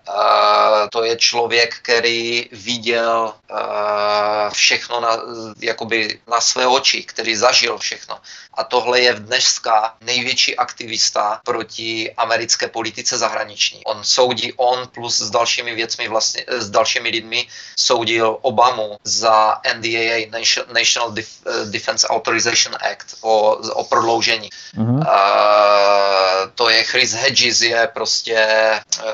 [0.90, 3.32] To je člověk, který viděl
[4.52, 5.18] všechno na,
[5.60, 8.20] jakoby na své oči, který zažil všechno.
[8.54, 13.84] A tohle je dneska největší aktivista proti americké politice zahraniční.
[13.84, 17.48] On soudí, on plus s dalšími věcmi vlastně, s dalšími lidmi
[17.78, 20.30] soudil Obamu za NDAA,
[20.72, 21.14] National
[21.64, 24.50] Defense Authorization Act, o, o prodloužení.
[24.76, 24.98] Mm-hmm.
[24.98, 28.46] Uh, to je Chris Hedges, je prostě,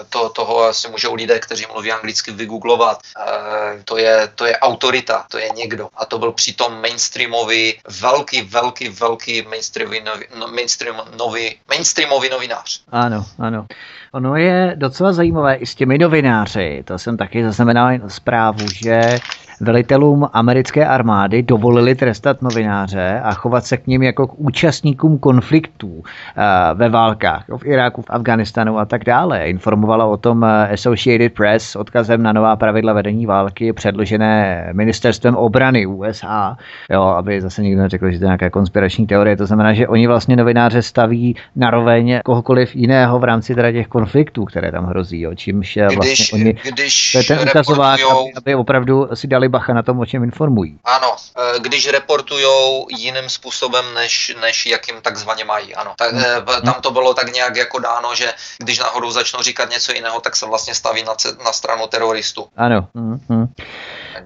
[0.09, 2.99] to, toho si můžou lidé, kteří mluví anglicky, vygooglovat.
[3.19, 5.89] Uh, to, je, to je autorita, to je někdo.
[5.97, 10.01] A to byl přitom mainstreamový, velký, velký, velký mainstreamový,
[10.39, 12.81] no, mainstreamový, mainstreamový novinář.
[12.89, 13.67] Ano, ano.
[14.13, 19.19] Ono je docela zajímavé i s těmi novináři, to jsem taky zaznamenal zprávu, že
[19.61, 26.03] velitelům americké armády dovolili trestat novináře a chovat se k ním jako k účastníkům konfliktů
[26.03, 26.43] eh,
[26.75, 29.47] ve válkách v Iráku, v Afganistanu a tak dále.
[29.47, 35.37] Informovala o tom eh, Associated Press s odkazem na nová pravidla vedení války předložené ministerstvem
[35.37, 36.57] obrany USA,
[36.91, 39.37] jo, aby zase někdo neřekl, že to je nějaká konspirační teorie.
[39.37, 43.87] To znamená, že oni vlastně novináře staví na roveň kohokoliv jiného v rámci teda těch
[43.87, 45.21] konfliktů, které tam hrozí.
[45.21, 45.35] Jo.
[45.35, 49.50] Čímž eh, vlastně když, oni, když to je ten ukazovák, aby, aby opravdu si dali
[49.51, 50.79] bacha na tom, o čem informují.
[50.85, 51.17] Ano,
[51.57, 55.75] e, když reportujou jiným způsobem, než, než jakým takzvaně mají.
[55.75, 55.95] Ano.
[55.97, 56.25] Tak, hmm.
[56.65, 60.37] Tam to bylo tak nějak jako dáno, že když náhodou začnou říkat něco jiného, tak
[60.37, 61.15] se vlastně staví na,
[61.45, 62.49] na stranu teroristů.
[62.57, 62.89] Ano.
[62.95, 63.49] Hmm.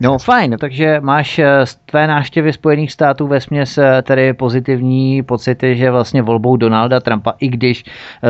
[0.01, 5.77] No fajn, takže máš eh, z tvé návštěvy Spojených států ve směs tedy pozitivní pocity,
[5.77, 7.85] že vlastně volbou Donalda Trumpa, i když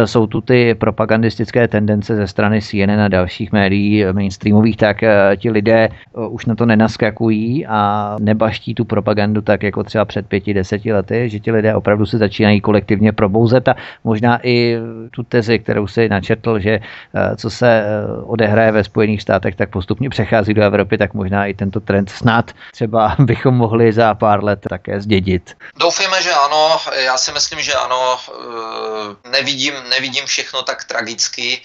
[0.05, 5.05] jsou tu ty propagandistické tendence ze strany CNN a dalších médií mainstreamových, tak
[5.36, 5.89] ti lidé
[6.28, 11.28] už na to nenaskakují a nebaští tu propagandu tak jako třeba před pěti, deseti lety,
[11.28, 13.74] že ti lidé opravdu se začínají kolektivně probouzet a
[14.05, 14.78] možná i
[15.11, 16.81] tu tezi, kterou si načetl, že
[17.15, 17.85] eh, co se eh,
[18.23, 22.53] odehraje ve Spojených státech, tak postupně přechází do Evropy, tak možná i tento trend snad
[22.73, 25.57] třeba bychom mohli za pár let také zdědit.
[25.77, 26.81] Doufejme, že ano.
[26.97, 28.19] Já si myslím, že ano.
[28.29, 31.63] Eh, nevidím, nevidím všechno tak tragicky.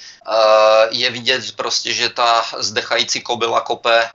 [0.89, 4.09] Je vidět prostě, že ta zdechající kobila kope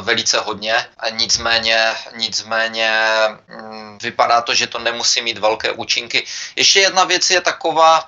[0.00, 0.86] velice hodně.
[1.10, 3.10] Nicméně, nicméně
[3.48, 6.26] mm, vypadá to, že to nemusí mít velké účinky.
[6.56, 8.06] Ještě jedna věc je taková,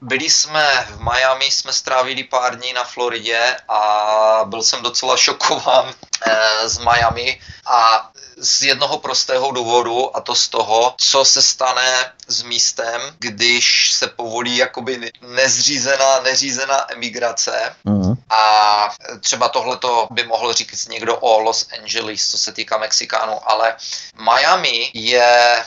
[0.00, 5.94] byli jsme v Miami, jsme strávili pár dní na Floridě a byl jsem docela šokován
[6.26, 12.12] eh, z Miami a z jednoho prostého důvodu a to z toho, co se stane
[12.26, 18.14] s místem, když se povolí jakoby nezřízená, neřízená emigrace mm.
[18.30, 19.78] a třeba tohle
[20.10, 23.76] by mohl říct někdo o Los Angeles, co se týká Mexikánů, ale
[24.16, 25.64] Miami je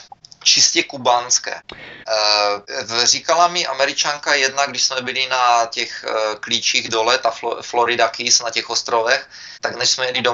[0.48, 1.52] čistě kubánské.
[1.52, 8.08] E, říkala mi američanka jedna, když jsme byli na těch e, klíčích dole, ta Florida
[8.08, 9.28] Keys na těch ostrovech,
[9.62, 10.34] tak než jsme jeli do,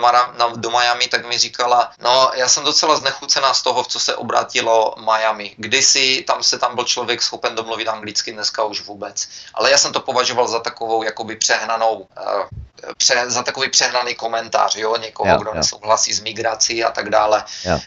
[0.70, 4.96] Miami, tak mi říkala, no já jsem docela znechucená z toho, v co se obrátilo
[5.00, 5.56] Miami.
[5.58, 9.28] Kdysi tam se tam byl člověk schopen domluvit anglicky, dneska už vůbec.
[9.54, 12.48] Ale já jsem to považoval za takovou jakoby přehnanou uh,
[12.98, 15.56] pře, za takový přehnaný komentář, jo, někoho, jo, kdo jo.
[15.56, 17.44] nesouhlasí s migrací a tak dále.
[17.66, 17.80] Uh,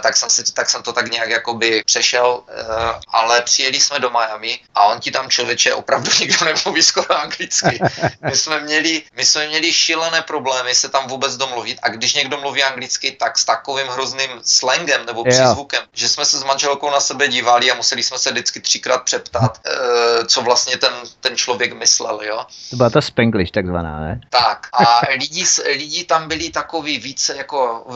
[0.00, 4.10] tak, jsem si, tak jsem to tak nějak jakoby přešel, uh, ale přijeli jsme do
[4.10, 7.80] Miami a on ti tam člověče opravdu nikdo nemluví skoro anglicky.
[8.20, 12.38] My jsme měli, my jsme měli šílené problémy se tam vůbec domluvit a když někdo
[12.38, 15.88] mluví anglicky, tak s takovým hrozným slangem nebo přízvukem, jo.
[15.92, 19.60] že jsme se s manželkou na sebe dívali a museli jsme se vždycky třikrát přeptat,
[19.66, 22.46] uh, co vlastně ten, ten člověk myslel, jo.
[22.70, 24.20] To byla ta Spanglish takzvaná, ne?
[24.30, 27.86] Tak a lidi, lidi tam byli takový více jako,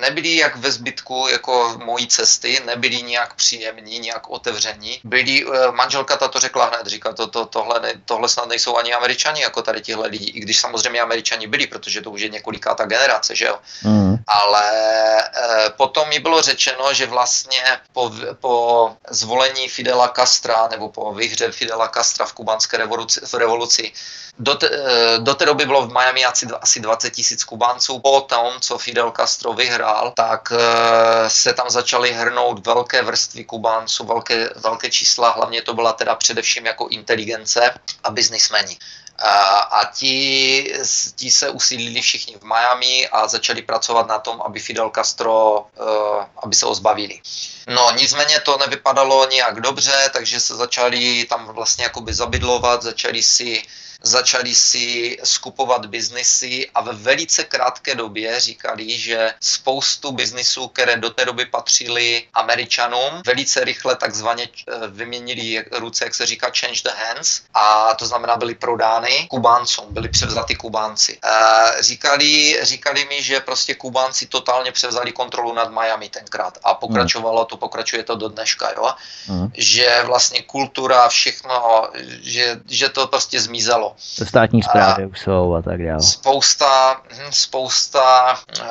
[0.00, 5.00] nebyli jak ve zbytku jako mojí cesty, nebyli nějak příjemní, nějak otevření.
[5.04, 8.76] Byli, eh, manželka ta to řekla hned, říká, to, to, tohle, ne, tohle snad nejsou
[8.76, 12.28] ani američani jako tady tihle lidi, i když samozřejmě američani byli, protože to už je
[12.28, 13.58] několikátá generace, že jo.
[13.82, 14.16] Mm.
[14.26, 14.64] Ale
[15.20, 17.62] e, potom mi bylo řečeno, že vlastně
[17.92, 23.92] po, po zvolení Fidela Castra nebo po vyhře Fidela Castra v kubanské revoluci, v revoluci
[24.38, 27.98] do, te, eh, do té doby bylo v Miami asi, asi 20 tisíc Kubánců.
[27.98, 34.04] Po tom, co Fidel Castro vyhrál, tak eh, se tam začaly hrnout velké vrstvy Kubánců,
[34.04, 38.78] velké, velké čísla, hlavně to byla teda především jako inteligence a biznismeni.
[39.70, 40.72] A ti,
[41.16, 46.26] ti se usídlili všichni v Miami a začali pracovat na tom, aby Fidel Castro, eh,
[46.42, 47.20] aby se ho zbavili.
[47.68, 53.62] No nicméně to nevypadalo nijak dobře, takže se začali tam vlastně jakoby zabydlovat, začali si
[54.02, 61.10] začali si skupovat biznisy a ve velice krátké době říkali, že spoustu biznisů, které do
[61.10, 66.90] té doby patřily Američanům, velice rychle takzvaně eh, vyměnili ruce, jak se říká, change the
[66.90, 71.18] hands a to znamená byly prodány Kubáncům, byly převzaty Kubánci.
[71.24, 77.44] Eh, říkali, říkali mi, že prostě Kubánci totálně převzali kontrolu nad Miami tenkrát a pokračovalo
[77.44, 78.94] to, pokračuje to do dneška, jo?
[79.28, 79.50] Mm.
[79.54, 81.88] že vlastně kultura, všechno,
[82.22, 83.85] že, že to prostě zmizelo.
[84.18, 86.02] To státní zprávy už jsou a tak dále.
[86.02, 88.66] Spousta, hm, spousta uh,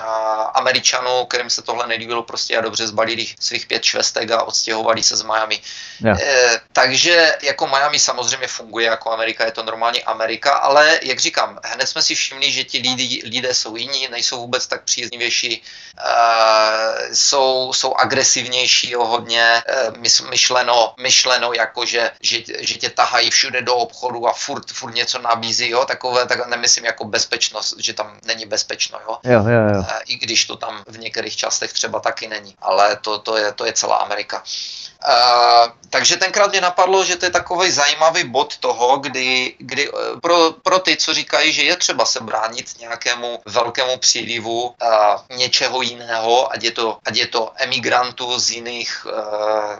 [0.54, 5.16] Američanů, kterým se tohle nelíbilo, prostě a dobře zbalili svých pět švestek a odstěhovali se
[5.16, 5.60] z Miami.
[6.04, 6.20] Yeah.
[6.22, 11.60] E, takže jako Miami samozřejmě funguje jako Amerika, je to normální Amerika, ale jak říkám,
[11.64, 17.16] hned jsme si všimli, že ti lidi, lidé jsou jiní, nejsou vůbec tak příznivější, e,
[17.16, 19.92] jsou, jsou agresivnější jo, hodně, e,
[20.30, 25.22] myšleno, myšleno jako, že, že, že tě tahají všude do obchodu a furt, furt něco
[25.22, 29.18] nabízí, jo, takové, tak nemyslím jako bezpečnost, že tam není bezpečno, jo.
[29.24, 29.86] jo, jo, jo.
[29.90, 33.52] E, I když to tam v některých částech třeba taky není, ale to, to, je,
[33.52, 34.44] to je celá Amerika.
[35.96, 40.52] Takže tenkrát mě napadlo, že to je takový zajímavý bod toho, kdy, kdy uh, pro,
[40.64, 46.54] pro ty, co říkají, že je třeba se bránit nějakému velkému přílivu uh, něčeho jiného,
[46.54, 49.14] ať je to, ať je to emigrantů z jiných uh,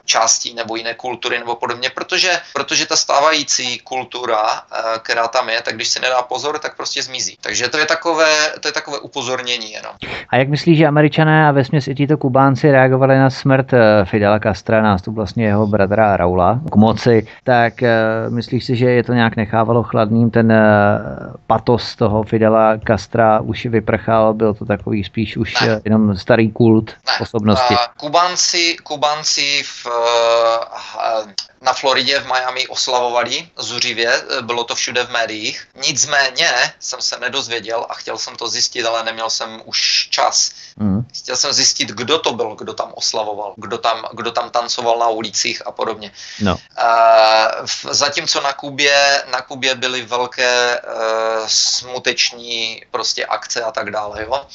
[0.06, 5.62] částí nebo jiné kultury nebo podobně, protože, protože ta stávající kultura, uh, která tam je,
[5.62, 7.38] tak když se nedá pozor, tak prostě zmizí.
[7.42, 9.92] Takže to je takové, to je takové upozornění jenom.
[10.30, 13.68] A jak myslíš, že američané a vesměs i tito Kubánci reagovali na smrt
[14.06, 19.04] Fidela Castra, nástup vlastně jeho bratra Raula k moci, tak uh, myslíš si, že je
[19.04, 25.04] to nějak nechávalo chladným, ten uh, patos toho Fidela Castra už vyprchal, byl to takový
[25.04, 25.82] spíš už ne.
[25.86, 27.14] jenom starý kult ne.
[27.22, 27.74] osobnosti?
[27.74, 31.32] Uh, Kubanci, Kubanci v, uh,
[31.66, 35.68] na Floridě v Miami oslavovali zuřivě, bylo to všude v médiích.
[35.88, 36.50] Nicméně
[36.80, 40.52] jsem se nedozvěděl a chtěl jsem to zjistit, ale neměl jsem už čas.
[40.78, 41.06] Mm.
[41.14, 45.08] Chtěl jsem zjistit, kdo to byl, kdo tam oslavoval, kdo tam, kdo tam tancoval na
[45.08, 46.12] ulicích a podobně.
[46.40, 46.56] No.
[46.56, 54.24] Uh, zatímco na Kubě, na Kubě byly velké uh, smuteční prostě akce a tak dále,
[54.24, 54.46] jo.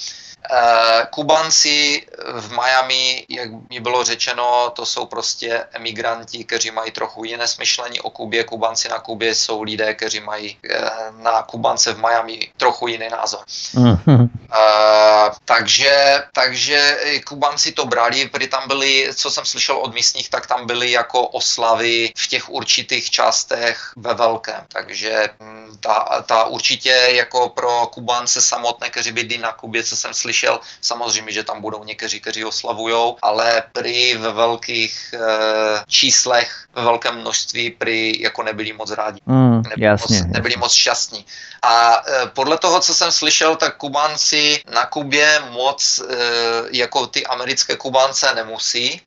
[0.52, 7.24] Eh, Kubanci v Miami, jak mi bylo řečeno, to jsou prostě emigranti, kteří mají trochu
[7.24, 8.44] jiné smyšlení o Kubě.
[8.44, 13.40] Kubanci na Kubě jsou lidé, kteří mají eh, na Kubance v Miami trochu jiný názor.
[13.74, 14.28] Mm-hmm.
[14.50, 20.46] Uh, takže, takže Kubanci to brali, protože tam byly, co jsem slyšel od místních, tak
[20.46, 24.64] tam byly jako oslavy v těch určitých částech ve velkém.
[24.72, 30.14] Takže hm, ta, ta určitě jako pro Kubance samotné, kteří bydlí na Kubě, co jsem
[30.14, 30.60] slyšel, slyšel.
[30.80, 35.18] Samozřejmě, že tam budou někteří, kteří oslavujou, ale prý ve velkých e,
[35.88, 39.20] číslech, ve velkém množství prý jako nebyli moc rádi.
[39.26, 41.24] Mm, nebyli, jasně, moc, nebyli moc šťastní.
[41.62, 46.14] A e, podle toho, co jsem slyšel, tak Kubánci na Kubě moc e,
[46.72, 49.00] jako ty americké Kubánce nemusí, e,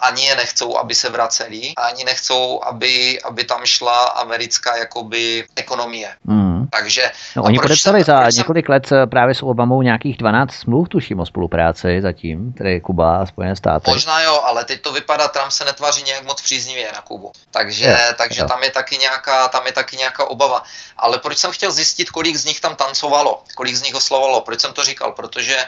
[0.00, 6.14] ani je nechcou, aby se vraceli, ani nechcou, aby, aby tam šla americká jakoby ekonomie.
[6.24, 6.48] Mm.
[6.70, 8.38] Takže, no, oni podepsali za jsem...
[8.38, 13.26] několik let právě s Obamou nějakých 12 smluv, tuším o spolupráci zatím, tedy Kuba a
[13.26, 13.90] Spojené státy.
[13.90, 17.32] Možná jo, ale teď to vypadá, Trump se netváří nějak moc příznivě na Kubu.
[17.50, 18.46] Takže, je, takže je.
[18.46, 20.62] tam je taky nějaká, tam je taky nějaká obava.
[20.96, 24.60] Ale proč jsem chtěl zjistit, kolik z nich tam tancovalo, kolik z nich oslavovalo, proč
[24.60, 25.12] jsem to říkal?
[25.12, 25.66] Protože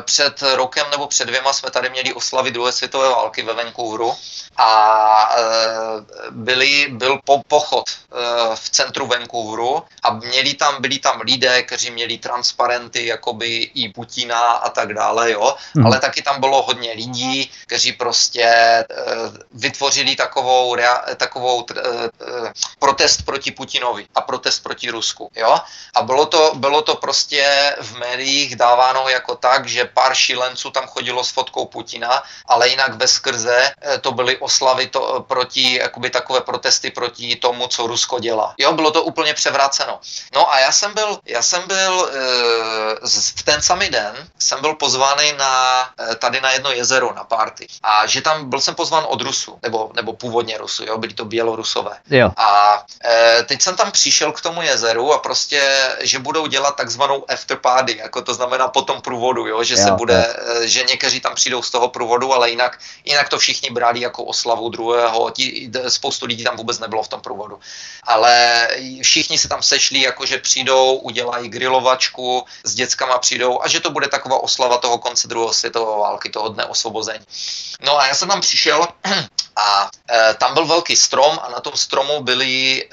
[0.00, 4.14] před rokem nebo před dvěma jsme tady měli oslavy druhé světové války ve Vancouveru
[4.58, 5.42] a e,
[6.30, 11.90] byli, byl po, pochod e, v centru Vancouveru a měli tam, byli tam lidé, kteří
[11.90, 15.86] měli transparenty, jakoby i Putina a tak dále, jo, hmm.
[15.86, 18.48] ale taky tam bylo hodně lidí, kteří prostě
[19.52, 20.76] vytvořili takovou,
[21.16, 21.66] takovou
[22.78, 25.58] protest proti Putinovi a protest proti Rusku, jo,
[25.94, 30.86] a bylo to, bylo to prostě v médiích dáváno jako tak, že pár šilenců tam
[30.86, 36.40] chodilo s fotkou Putina, ale jinak ve skrze to byly oslavy to, proti, jakoby takové
[36.40, 38.54] protesty proti tomu, co Rusko dělá.
[38.58, 40.00] Jo, bylo to úplně převráceno.
[40.34, 44.74] No a já jsem byl, já jsem byl e, v ten samý den, jsem byl
[44.74, 45.84] pozvaný na,
[46.18, 47.66] tady na jedno jezero na party.
[47.82, 51.24] A že tam byl jsem pozván od Rusu, nebo, nebo původně Rusu, jo, byli to
[51.24, 51.98] Bělorusové.
[52.10, 52.30] Jo.
[52.36, 57.24] A e, teď jsem tam přišel k tomu jezeru a prostě, že budou dělat takzvanou
[57.30, 60.66] afterparty, jako to znamená po tom průvodu, jo, že jo, se bude, jo.
[60.66, 64.68] že někteří tam přijdou z toho průvodu, ale jinak, jinak to všichni brali jako oslavu
[64.68, 67.60] druhého, tí, spoustu lidí tam vůbec nebylo v tom průvodu.
[68.02, 68.68] Ale
[69.02, 74.08] všichni se tam sešli, jakože přijdou, udělají grilovačku, s dětskama přijdou a že to bude
[74.08, 77.24] taková oslava toho konce druhé světové války, toho dne osvobození.
[77.80, 78.88] No a já jsem tam přišel
[79.58, 82.86] A e, tam byl velký strom a na tom stromu byly e,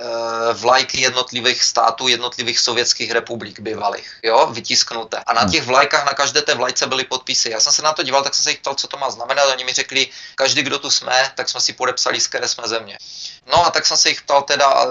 [0.53, 5.17] vlajky jednotlivých států, jednotlivých sovětských republik bývalých, jo, vytisknuté.
[5.17, 5.51] A na hmm.
[5.51, 7.49] těch vlajkách, na každé té vlajce byly podpisy.
[7.49, 9.45] Já jsem se na to díval, tak jsem se jich ptal, co to má znamenat.
[9.53, 12.97] Oni mi řekli, každý, kdo tu jsme, tak jsme si podepsali, z které jsme země.
[13.45, 14.87] No a tak jsem se jich ptal teda,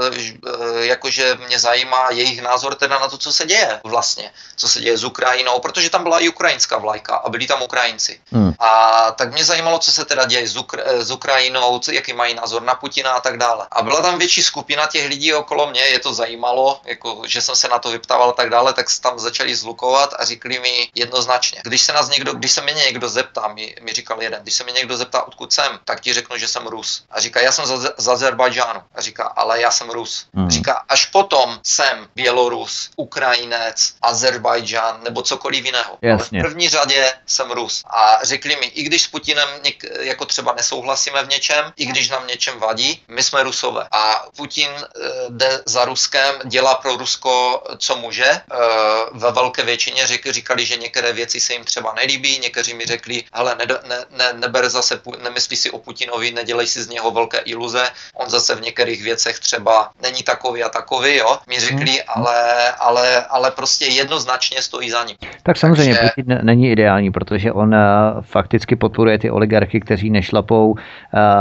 [0.80, 4.80] e, jakože mě zajímá jejich názor teda na to, co se děje vlastně, co se
[4.80, 8.20] děje s Ukrajinou, protože tam byla i ukrajinská vlajka a byli tam Ukrajinci.
[8.32, 8.54] Hmm.
[8.58, 12.62] A tak mě zajímalo, co se teda děje s, Ukra- s Ukrajinou, jaký mají názor
[12.62, 13.66] na Putina a tak dále.
[13.70, 17.56] A byla tam větší skupina těch lidí okolo mě, je to zajímalo, jako, že jsem
[17.56, 21.60] se na to vyptával a tak dále, tak tam začali zlukovat a říkali mi jednoznačně,
[21.64, 24.64] když se nás někdo, když se mě někdo zeptá, mi, mi říkal jeden, když se
[24.64, 27.04] mě někdo zeptá, odkud jsem, tak ti řeknu, že jsem Rus.
[27.10, 28.06] A říká, já jsem z, z
[28.44, 28.82] Azerbajdžánu.
[28.94, 30.26] A říká, ale já jsem Rus.
[30.34, 30.50] Hmm.
[30.50, 35.98] Říká, až potom jsem Bělorus, Ukrajinec, Azerbajdžán nebo cokoliv jiného.
[36.02, 36.38] Jasně.
[36.38, 37.82] Ale v první řadě jsem Rus.
[37.86, 42.08] A řekli mi, i když s Putinem něk, jako třeba nesouhlasíme v něčem, i když
[42.08, 43.88] nám něčem vadí, my jsme Rusové.
[43.90, 44.86] A Putin uh,
[45.28, 48.30] jde za Ruskem, dělá pro Rusko, co může.
[48.30, 52.86] Uh, ve velké většině řek, říkali, že některé věci se jim třeba nelíbí, někteří mi
[52.86, 57.10] řekli, hele, ne, ne, ne, neber zase, nemyslí si o Putinovi, nedělej si z něho
[57.10, 61.38] velké iluze, on zase v některých věcech třeba není takový a takový, jo.
[61.48, 62.08] Mi řekli, hmm.
[62.14, 62.36] ale,
[62.80, 65.16] ale, ale prostě jednoznačně stojí za ním.
[65.42, 66.10] Tak samozřejmě Takže...
[66.14, 67.80] Putin není ideální, protože on uh,
[68.20, 70.78] fakticky podporuje ty oligarchy, kteří nešlapou uh,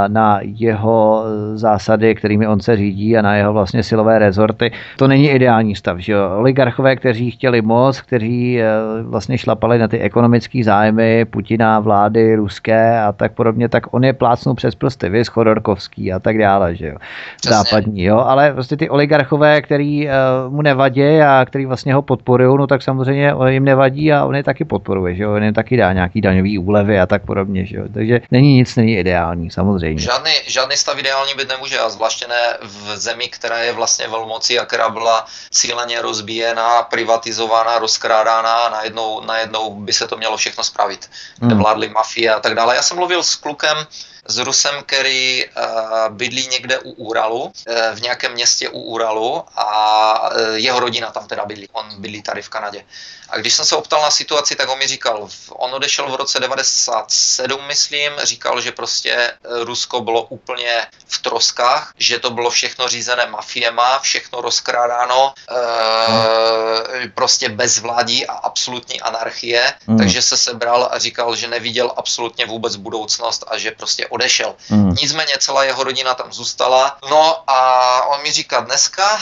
[0.08, 1.24] na jeho
[1.56, 4.72] zásady, kterými on se řídí a na jeho vlastně silové rezorty.
[4.98, 6.30] To není ideální stav, že jo.
[6.38, 13.02] Oligarchové, kteří chtěli moc, kteří uh, vlastně šlapali na ty ekonomické zájmy Putina, vlády ruské
[13.02, 16.98] a tak podobně, tak on je plácnul přes prsty, Chodorkovský a tak dále, že jo.
[17.46, 18.18] Západní, jo.
[18.18, 22.82] Ale prostě ty oligarchové, který uh, mu nevadí a který vlastně ho podporují, no tak
[22.82, 25.34] samozřejmě jim nevadí a on je taky podporuje, že jo.
[25.34, 27.84] On jim taky dá nějaký daňový úlevy a tak podobně, že jo.
[27.94, 30.00] Takže není nic, není ideální, samozřejmě.
[30.00, 34.60] Žádný, žádný stav ideální být nemůže a zvláště ne v zemi, která je vlastně velmocí
[34.60, 40.64] a která byla cíleně rozbíjena, privatizovaná, rozkrádána a najednou, najednou by se to mělo všechno
[40.64, 41.10] spravit.
[41.42, 41.58] Hmm.
[41.58, 42.76] Vládly mafie a tak dále.
[42.76, 43.78] Já jsem mluvil s klukem,
[44.26, 47.52] s Rusem, který uh, bydlí někde u Uralu, uh,
[47.94, 51.68] v nějakém městě u Uralu a uh, jeho rodina tam teda bydlí.
[51.72, 52.86] On bydlí tady v Kanadě.
[53.30, 56.40] A když jsem se optal na situaci, tak on mi říkal, on odešel v roce
[56.40, 63.26] 97, myslím, říkal, že prostě Rusko bylo úplně v troskách, že to bylo všechno řízené
[63.26, 69.98] mafiema, všechno rozkrádáno, e, prostě bezvládí a absolutní anarchie, mm.
[69.98, 74.56] takže se sebral a říkal, že neviděl absolutně vůbec budoucnost a že prostě odešel.
[74.70, 74.96] Mm.
[75.02, 76.98] Nicméně celá jeho rodina tam zůstala.
[77.10, 79.20] No a on mi říká, dneska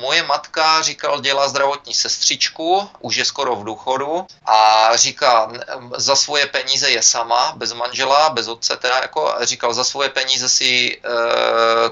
[0.00, 5.50] moje matka, říkal, dělá zdravotní sestřičku, už je skoro v důchodu a říká,
[5.96, 10.48] za svoje peníze je sama, bez manžela, bez otce, teda jako říkal, za svoje peníze
[10.48, 10.98] si e,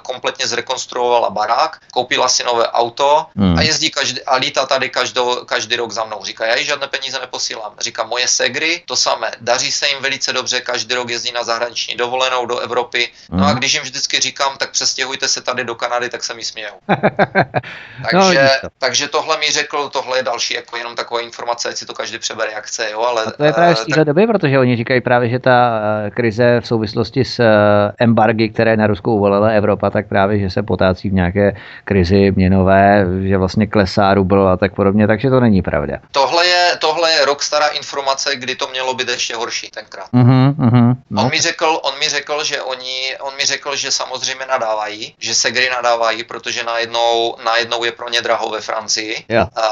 [0.03, 3.59] kompletně zrekonstruovala barák, koupila si nové auto mm.
[3.59, 6.25] a jezdí každý, a lítá tady každou, každý rok za mnou.
[6.25, 7.73] Říká, já jí žádné peníze neposílám.
[7.79, 11.95] Říká, moje segry, to samé, daří se jim velice dobře, každý rok jezdí na zahraniční
[11.95, 13.13] dovolenou, do Evropy.
[13.31, 13.59] No a mhm.
[13.59, 16.75] když jim vždycky říkám, tak přestěhujte se tady do Kanady, tak se mi smějou.
[18.11, 21.36] takže, no, takže tohle mi řekl, tohle je další jako jenom taková informace,
[21.69, 23.25] ať si to každý přebere jak chce, jo, ale...
[23.25, 24.15] A to je právě z téhle tak...
[24.15, 28.77] doby, protože oni říkají právě, že ta eh, krize v souvislosti s eh, embargy, které
[28.77, 33.67] na Rusku uvolila Evropa, tak právě, že se potácí v nějaké krizi měnové, že vlastně
[33.67, 35.99] klesá rubl a tak podobně, takže to není pravda.
[36.13, 40.09] Tohle je, tohle je rok stará informace, kdy to mělo být ještě horší tenkrát.
[40.15, 41.23] Uh-huh, uh-huh, no.
[41.23, 45.15] On mi řekl, on mi řekl, řekl, že oni, on mi řekl, že samozřejmě nadávají,
[45.19, 49.25] že Segry nadávají, protože najednou, najednou je pro ně draho ve Francii.
[49.29, 49.49] Yeah.
[49.57, 49.63] Uh,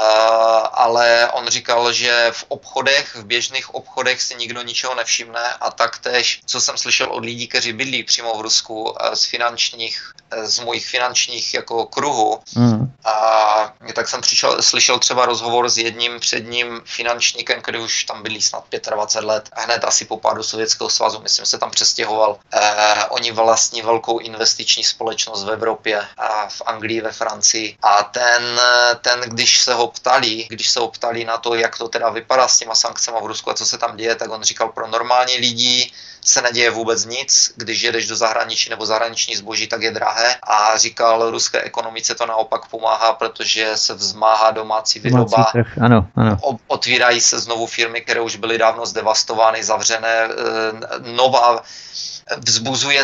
[0.73, 6.41] ale on říkal, že v obchodech, v běžných obchodech si nikdo ničeho nevšimne a taktéž,
[6.45, 10.59] co jsem slyšel od lidí, kteří bydlí přímo v Rusku uh, z finančních, uh, z
[10.59, 12.91] mojich finančních jako kruhů, mm.
[13.05, 13.15] a
[13.93, 18.63] tak jsem přišel, slyšel třeba rozhovor s jedním předním finančníkem, který už tam bydlí snad
[18.71, 23.81] 25 let, hned asi po pádu Sovětského svazu, myslím, se tam přestěhoval Eh, oni vlastní
[23.81, 27.77] velkou investiční společnost v Evropě a v Anglii, ve Francii.
[27.81, 28.61] A ten,
[29.01, 32.47] ten, když se ho ptali, když se ho ptali na to, jak to teda vypadá
[32.47, 35.37] s těma sankcemi v Rusku a co se tam děje, tak on říkal, pro normální
[35.37, 35.91] lidi
[36.25, 40.77] se neděje vůbec nic, když jedeš do zahraničí nebo zahraniční zboží, tak je drahé a
[40.77, 45.77] říkal, ruské ekonomice to naopak pomáhá, protože se vzmáhá domácí výroba, trh.
[45.81, 46.37] Ano, ano.
[46.67, 50.29] otvírají se znovu firmy, které už byly dávno zdevastovány, zavřené, eh,
[50.99, 51.63] nová
[52.37, 53.03] vzbuzuje,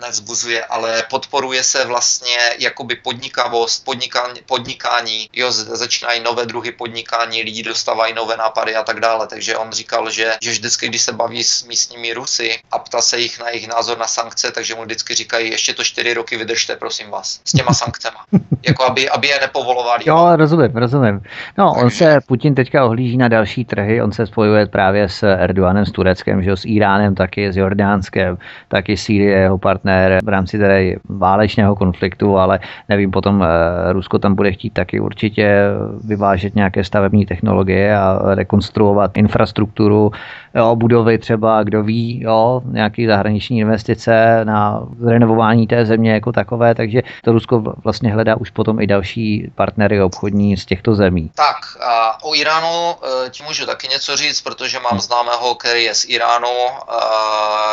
[0.00, 7.62] nevzbuzuje, ale podporuje se vlastně jakoby podnikavost, podnikání, podnikání jo, začínají nové druhy podnikání, lidi
[7.62, 9.26] dostávají nové nápady a tak dále.
[9.26, 12.33] Takže on říkal, že, že vždycky, když se baví s místními Rusy
[12.72, 15.84] a ptá se jich na jejich názor na sankce, takže mu vždycky říkají, ještě to
[15.84, 18.16] čtyři roky vydržte, prosím vás, s těma sankcemi.
[18.66, 20.04] jako aby, aby je nepovolovali.
[20.06, 21.20] Jo, rozumím, rozumím.
[21.58, 21.84] No, takže...
[21.84, 25.92] on se, Putin teďka ohlíží na další trhy, on se spojuje právě s Erdoganem, s
[25.92, 28.38] Tureckem, že s Iránem, taky s Jordánskem,
[28.68, 34.34] taky Sýrie, jeho partner v rámci tedy válečného konfliktu, ale nevím, potom eh, Rusko tam
[34.34, 35.58] bude chtít taky určitě
[36.04, 40.10] vyvážet nějaké stavební technologie a rekonstruovat infrastrukturu,
[40.54, 46.74] jo, budovy třeba, kdo ví, jo, nějaký zahraniční investice na renovování té země jako takové,
[46.74, 51.30] takže to Rusko vlastně hledá už potom i další partnery obchodní z těchto zemí.
[51.34, 52.94] Tak a o Iránu
[53.26, 56.48] e, ti můžu taky něco říct, protože mám známého, který je z Iránu,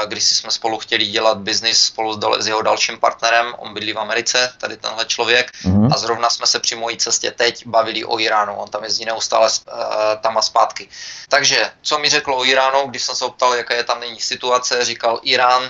[0.07, 4.49] když jsme spolu chtěli dělat biznis spolu s jeho dalším partnerem, on bydlí v Americe,
[4.57, 5.89] tady tenhle člověk, mm-hmm.
[5.93, 9.49] a zrovna jsme se při mojí cestě teď bavili o Iránu, on tam jezdí neustále
[9.49, 9.73] uh,
[10.21, 10.87] tam a zpátky.
[11.29, 14.85] Takže, co mi řekl o Iránu, když jsem se optal, jaká je tam není situace,
[14.85, 15.69] říkal, Irán uh,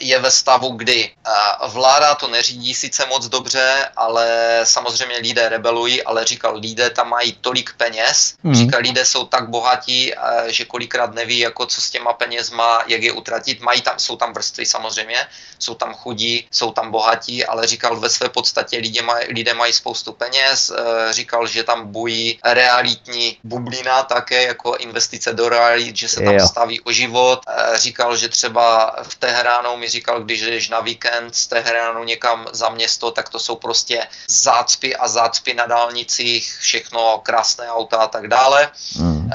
[0.00, 6.02] je ve stavu, kdy uh, vláda to neřídí sice moc dobře, ale samozřejmě lidé rebelují,
[6.02, 8.54] ale říkal, lidé tam mají tolik peněz, mm.
[8.54, 13.02] říkal, lidé jsou tak bohatí, uh, že kolikrát neví, jako co s těma penězma, jak
[13.02, 13.60] je utratit.
[13.60, 15.26] Mají tam, jsou tam vrstvy samozřejmě,
[15.58, 19.72] jsou tam chudí, jsou tam bohatí, ale říkal ve své podstatě lidé, maj, lidé mají
[19.72, 20.72] spoustu peněz,
[21.10, 26.46] říkal, že tam bují realitní bublina také jako investice do realit, že se tam jo.
[26.46, 27.40] staví o život.
[27.74, 32.68] Říkal, že třeba v Teheránu mi říkal, když jdeš na víkend z Teheránu někam za
[32.68, 38.28] město, tak to jsou prostě zácpy a zácpy na dálnicích, všechno krásné auta a tak
[38.28, 38.70] dále.
[38.96, 39.30] Hmm.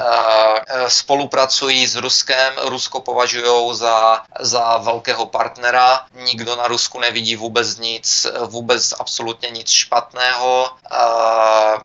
[0.88, 8.26] Spolupracují s Ruskem, Rusko považují za, za velkého partnera, nikdo na Rusku nevidí vůbec nic,
[8.46, 10.70] vůbec absolutně nic špatného.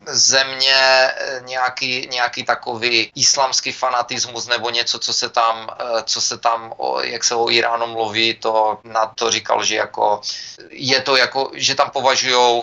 [0.06, 1.10] Země
[1.40, 5.68] nějaký, nějaký takový islamský fanatismus nebo něco, co se tam,
[6.04, 6.72] co se tam
[7.02, 10.20] jak se o Iránu mluví, to na to říkal, že jako
[10.70, 12.62] je to jako, že tam považují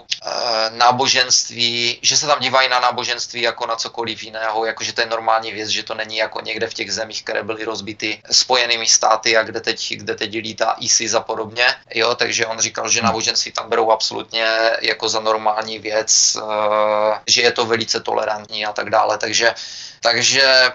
[0.69, 5.07] náboženství, že se tam dívají na náboženství jako na cokoliv jiného, jako že to je
[5.07, 9.37] normální věc, že to není jako někde v těch zemích, které byly rozbity spojenými státy
[9.37, 11.67] a kde teď, kde teď lítá ISIS a podobně.
[11.95, 14.45] Jo, takže on říkal, že náboženství tam berou absolutně
[14.81, 19.17] jako za normální věc, eh, že je to velice tolerantní a tak dále.
[19.17, 19.53] Takže
[20.01, 20.73] takže eh,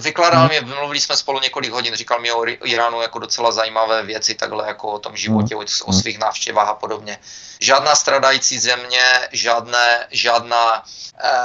[0.00, 4.34] vykládal mě, mluvili jsme spolu několik hodin, říkal mi o Iránu jako docela zajímavé věci,
[4.34, 7.18] takhle jako o tom životě, o svých návštěvách a podobně.
[7.60, 9.02] Žádná stradající země,
[9.32, 10.82] žádné, žádná uh,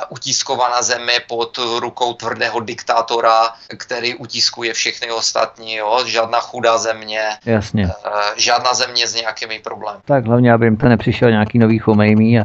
[0.10, 6.04] utiskovaná země pod rukou tvrdého diktátora, který utiskuje všechny ostatní, jo?
[6.06, 7.86] žádná chudá země, Jasně.
[7.86, 7.92] Uh,
[8.36, 10.00] žádná země s nějakými problémy.
[10.06, 12.44] Tak hlavně, aby jim to nepřišel nějaký nový Chomejmí a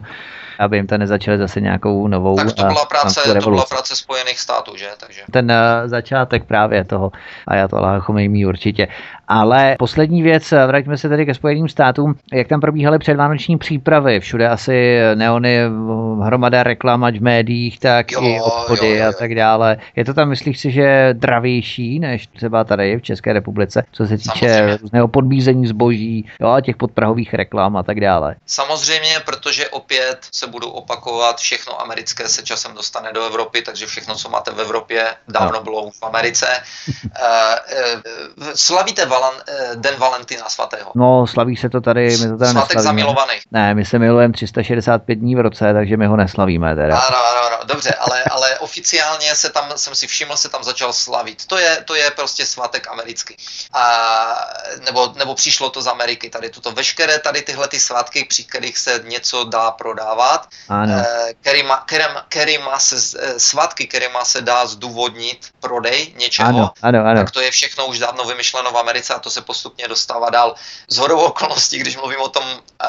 [0.61, 4.41] aby jim to nezačali zase nějakou novou Tak to byla práce, to byla práce Spojených
[4.41, 4.89] států, že?
[4.99, 5.21] Takže.
[5.31, 7.13] Ten uh, začátek právě toho
[7.47, 8.89] Ayatollah Chomejmí určitě.
[9.29, 14.49] Ale poslední věc, vraťme se tedy ke Spojeným státům, jak tam probíhaly předvánoční přípravy, všude
[14.49, 15.59] asi neony,
[16.23, 19.09] hromada reklam, ať v médiích, tak jo, i obchody jo, jo, jo.
[19.09, 19.77] a tak dále.
[19.97, 24.19] Je to tam, myslíš si, že dravější než třeba tady v České republice, co se
[24.19, 24.77] týče Samozřejmě.
[24.77, 28.37] různého podbízení zboží, jo, a těch podprahových reklam a tak dále?
[28.47, 34.15] Samozřejmě, protože opět se budou opakovat, všechno americké se časem dostane do Evropy, takže všechno,
[34.15, 35.63] co máte v Evropě, dávno no.
[35.63, 36.47] bylo v Americe.
[38.55, 40.93] Slavíte Valan, eh, Den Valentina svatého.
[40.95, 43.35] No, slaví se to tady, my to tady Svatek zamilovaný.
[43.51, 46.99] Ne, my se milujeme 365 dní v roce, takže my ho neslavíme teda.
[46.99, 50.93] Ano, ano, ano, dobře, ale, ale oficiálně se tam, jsem si všiml, se tam začal
[50.93, 51.47] slavit.
[51.47, 53.37] To je, to je prostě svatek americký.
[53.73, 53.85] A,
[54.85, 58.79] nebo, nebo přišlo to z Ameriky, tady tuto veškeré tady tyhle ty svátky, při kterých
[58.79, 60.95] se něco dá prodávat, ano.
[60.97, 67.01] Eh, kterýma, kterým, kterýma se, eh, svátky, kterýma se dá zdůvodnit prodej něčeho, ano, ano,
[67.07, 67.21] ano.
[67.21, 70.55] tak to je všechno už dávno vymyšleno v Americe a to se postupně dostává dál.
[70.89, 72.89] Z hodou okolností, když mluvím o tom uh,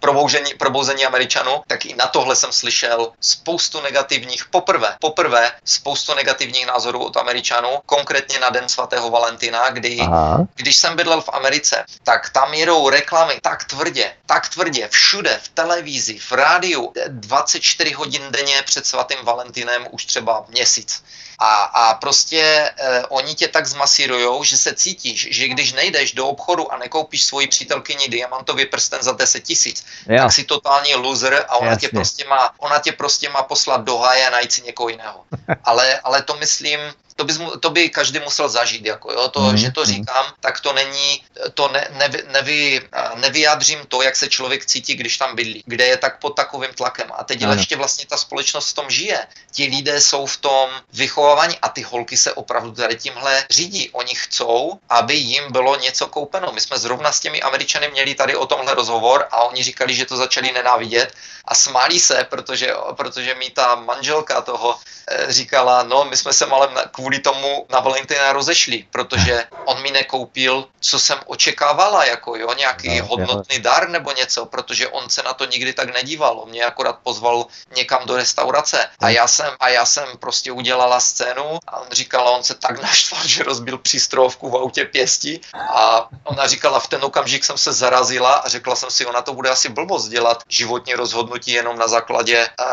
[0.00, 6.66] probouzení, probouzení Američanů, tak i na tohle jsem slyšel spoustu negativních, poprvé, poprvé spoustu negativních
[6.66, 10.46] názorů od Američanů, konkrétně na Den svatého Valentina, kdy, Aha.
[10.54, 15.48] když jsem bydlel v Americe, tak tam jedou reklamy tak tvrdě, tak tvrdě, všude, v
[15.48, 21.04] televizi, v rádiu, 24 hodin denně před svatým Valentinem už třeba měsíc.
[21.38, 26.26] A, a prostě eh, oni tě tak zmasírujou, že se cítíš, že když nejdeš do
[26.26, 31.56] obchodu a nekoupíš svoji přítelkyni diamantový prsten za 10 tisíc, tak si totální loser a
[31.56, 34.88] ona tě, prostě má, ona tě prostě má poslat do háje a najít si někoho
[34.88, 35.24] jiného.
[35.64, 36.80] Ale, ale to myslím,
[37.22, 39.56] to by, to by každý musel zažít, jako jo, to, mm.
[39.56, 39.90] že to mhm.
[39.90, 41.22] říkám, tak to není,
[41.54, 45.96] to ne, nevy, nevy, nevyjádřím to, jak se člověk cítí, když tam bydlí, kde je
[45.96, 47.06] tak pod takovým tlakem.
[47.18, 47.54] A teď ano.
[47.54, 49.26] ještě vlastně ta společnost v tom žije.
[49.52, 53.90] Ti lidé jsou v tom vychovávání a ty holky se opravdu tady tímhle řídí.
[53.92, 56.52] Oni chcou, aby jim bylo něco koupeno.
[56.52, 60.06] My jsme zrovna s těmi Američany měli tady o tomhle rozhovor a oni říkali, že
[60.06, 64.78] to začali nenávidět a smáli se, protože, protože mi ta manželka toho
[65.08, 69.90] eh, říkala, no my jsme se malem kvůli tomu na Valentina rozešli, protože on mi
[69.90, 73.62] nekoupil, co jsem očekávala, jako jo, nějaký no, hodnotný jo.
[73.62, 76.38] dar nebo něco, protože on se na to nikdy tak nedíval.
[76.38, 81.00] On mě akorát pozval někam do restaurace a já jsem, a já jsem prostě udělala
[81.00, 86.08] scénu a on říkal, on se tak naštval, že rozbil přístrojovku v autě pěstí a
[86.24, 89.50] ona říkala, v ten okamžik jsem se zarazila a řekla jsem si, ona to bude
[89.50, 92.66] asi blbost dělat životní rozhodnutí jenom na základě uh,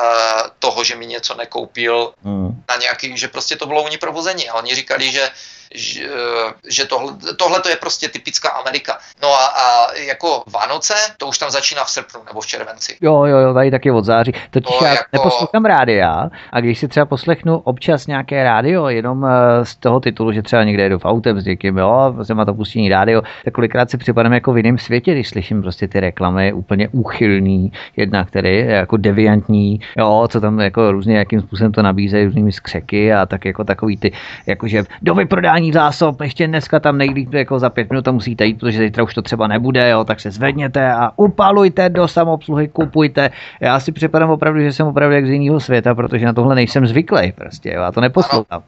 [0.60, 2.64] toho, že mi něco nekoupil hmm.
[2.70, 5.32] na nějaký, že prostě to bylo u ní provození a oni říkali, že
[5.76, 6.10] že,
[6.70, 8.98] že tohle, tohle to je prostě typická Amerika.
[9.22, 12.98] No a, a jako Vánoce, to už tam začíná v srpnu nebo v červenci.
[13.02, 14.32] Jo, jo, jo, tady taky od září.
[14.50, 15.04] Totiž to já jako...
[15.14, 20.32] neposlouchám rádia a když si třeba poslechnu občas nějaké rádio, jenom eh, z toho titulu,
[20.32, 23.54] že třeba někde jedu v autem s někým, jo, prostě má to pustení rádio, tak
[23.54, 28.26] kolikrát si připadám jako v jiném světě, když slyším prostě ty reklamy úplně úchylný, jedna,
[28.26, 33.14] který je jako deviantní, jo, co tam jako různě, jakým způsobem to nabízejí různými skřeky
[33.14, 34.12] a tak jako takový ty,
[34.46, 38.60] jakože do vyprodání vyprodání zásob, ještě dneska tam nejlíp jako za pět minut musíte jít,
[38.60, 43.32] protože zítra už to třeba nebude, jo, tak se zvedněte a upalujte do samoobsluhy, kupujte.
[43.60, 46.88] Já si připadám opravdu, že jsem opravdu jak z jiného světa, protože na tohle nejsem
[46.88, 48.64] zvyklý prostě, jo, já to neposlouchám.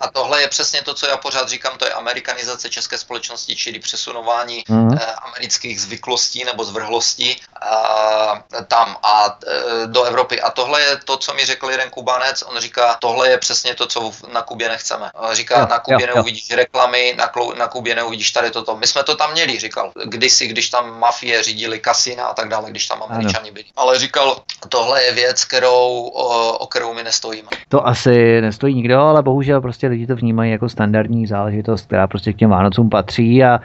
[0.00, 3.78] a tohle je přesně to, co já pořád říkám, to je amerikanizace české společnosti, čili
[3.78, 4.98] přesunování mm-hmm.
[5.00, 10.40] eh, amerických zvyklostí nebo zvrhlostí eh, tam a eh, do Evropy.
[10.40, 13.86] A tohle je to, co mi řekl jeden Kubanec, on říká, tohle je přesně to,
[13.86, 15.10] co na Kubě nechceme.
[15.32, 18.76] Říká, jo, na Kubě neuvidíš reklamy, na, klu, na Kubě neuvidíš tady toto.
[18.76, 22.70] My jsme to tam měli, říkal, kdysi, když tam mafie řídili kasina a tak dále,
[22.70, 23.64] když tam američani byli.
[23.76, 24.36] Ale říkal,
[24.68, 27.48] tohle je věc, kterou, o, o kterou my nestojíme.
[27.68, 32.32] To asi nestojí nikdo, ale bohužel prostě lidi to vnímají jako standardní záležitost, která prostě
[32.32, 33.60] k těm Vánocům patří a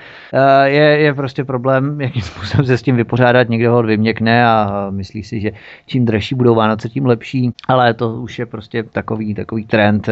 [0.64, 3.50] je, je prostě problém, jakým způsobem se s tím vypořádat.
[3.50, 5.52] Někdo ho vyměkne a myslí si, že
[5.86, 10.10] čím dražší budou Vánoce, tím lepší, ale to už je prostě takový, takový trend,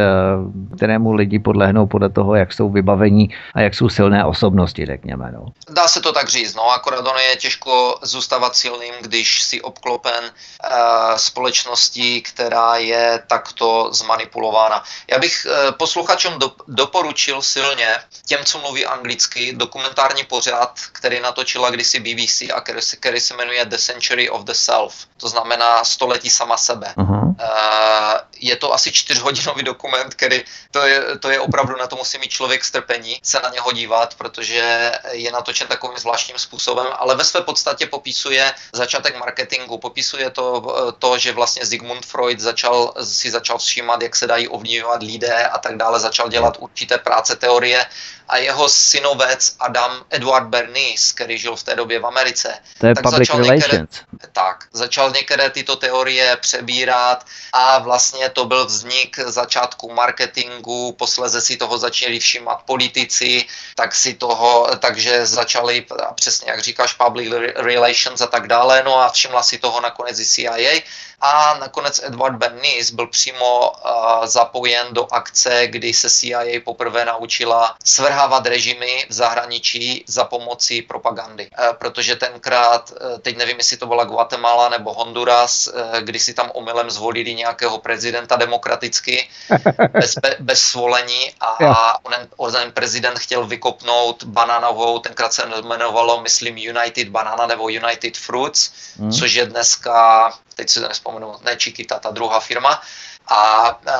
[0.75, 5.31] kterému lidi podlehnou podle toho, toho, jak jsou vybavení a jak jsou silné osobnosti, řekněme.
[5.31, 5.45] No.
[5.69, 10.23] Dá se to tak říct, no, akorát ono je těžko zůstávat silným, když si obklopen
[10.23, 14.83] uh, společností, která je takto zmanipulována.
[15.11, 17.87] Já bych uh, posluchačům do, doporučil silně,
[18.25, 23.65] těm, co mluví anglicky, dokumentární pořad, který natočila kdysi BBC a který, který se jmenuje
[23.65, 26.93] The Century of the Self, to znamená století sama sebe.
[26.97, 27.25] Uh-huh.
[27.25, 30.41] Uh, je to asi čtyřhodinový dokument, který
[30.71, 34.15] to je, to je opravdu na to musí mít člověk strpení se na něho dívat,
[34.15, 40.63] protože je natočen takovým zvláštním způsobem, ale ve své podstatě popisuje začátek marketingu, popisuje to,
[40.99, 45.57] to že vlastně Sigmund Freud začal, si začal všímat, jak se dají ovlivňovat lidé a
[45.57, 47.85] tak dále, začal dělat určité práce teorie
[48.27, 52.95] a jeho synovec Adam Edward Bernays, který žil v té době v Americe, to je
[52.95, 53.85] tak začal některé,
[54.31, 61.57] tak, začal některé tyto teorie přebírat a vlastně to byl vznik začátku marketingu, posleze si
[61.57, 63.45] toho začali všímat politici,
[63.75, 69.09] tak si toho, takže začali, přesně jak říkáš, public relations a tak dále, no a
[69.09, 70.81] všimla si toho nakonec i CIA
[71.25, 77.75] a nakonec Edward Bernays byl přímo uh, zapojen do akce, kdy se CIA poprvé naučila
[77.83, 81.49] svrhávat režimy v zahraničí za pomocí propagandy.
[81.59, 86.33] Uh, protože tenkrát, uh, teď nevím, jestli to byla Guatemala nebo Honduras, uh, kdy si
[86.33, 89.29] tam omylem zvolili nějakého prezidenta demokraticky,
[89.91, 96.57] bez, bez svolení a, a onen, onen prezident chtěl vykopnout bananovou, tenkrát se jmenovalo, myslím,
[96.57, 99.11] United Banana nebo United Fruits, hmm.
[99.11, 100.87] což je dneska teď si to
[101.19, 102.81] nespomenu, ne Chiquita, ta druhá firma,
[103.27, 103.93] a e,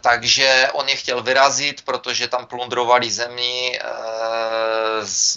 [0.00, 3.84] takže on je chtěl vyrazit, protože tam plundrovali zemi, e,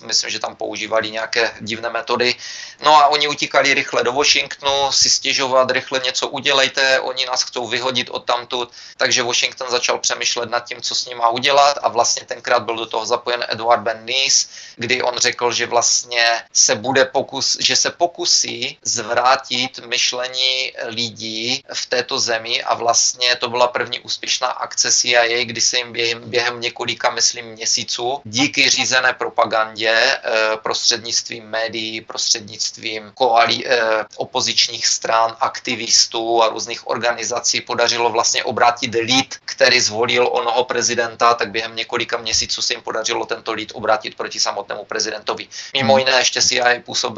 [0.06, 2.36] myslím, že tam používali nějaké divné metody.
[2.84, 7.68] No a oni utíkali rychle do Washingtonu, si stěžovat, rychle něco udělejte, oni nás chcou
[7.68, 11.88] vyhodit od tamtud, takže Washington začal přemýšlet nad tím, co s ním má udělat a
[11.90, 17.06] vlastně tenkrát byl do toho zapojen Edward Bernays, kdy on řekl, že vlastně se bude
[17.06, 23.68] pokus, že se pokusí zvrátit myšlení lidí v této zemi a vlastně vlastně to byla
[23.68, 29.90] první úspěšná akce CIA, kdy se jim během, během několika, myslím, měsíců díky řízené propagandě
[29.90, 30.22] eh,
[30.64, 39.36] prostřednictvím médií, prostřednictvím koalí, eh, opozičních stran, aktivistů a různých organizací podařilo vlastně obrátit lid,
[39.46, 44.40] který zvolil onoho prezidenta, tak během několika měsíců se jim podařilo tento lid obrátit proti
[44.40, 45.48] samotnému prezidentovi.
[45.74, 47.18] Mimo jiné ještě CIA působ,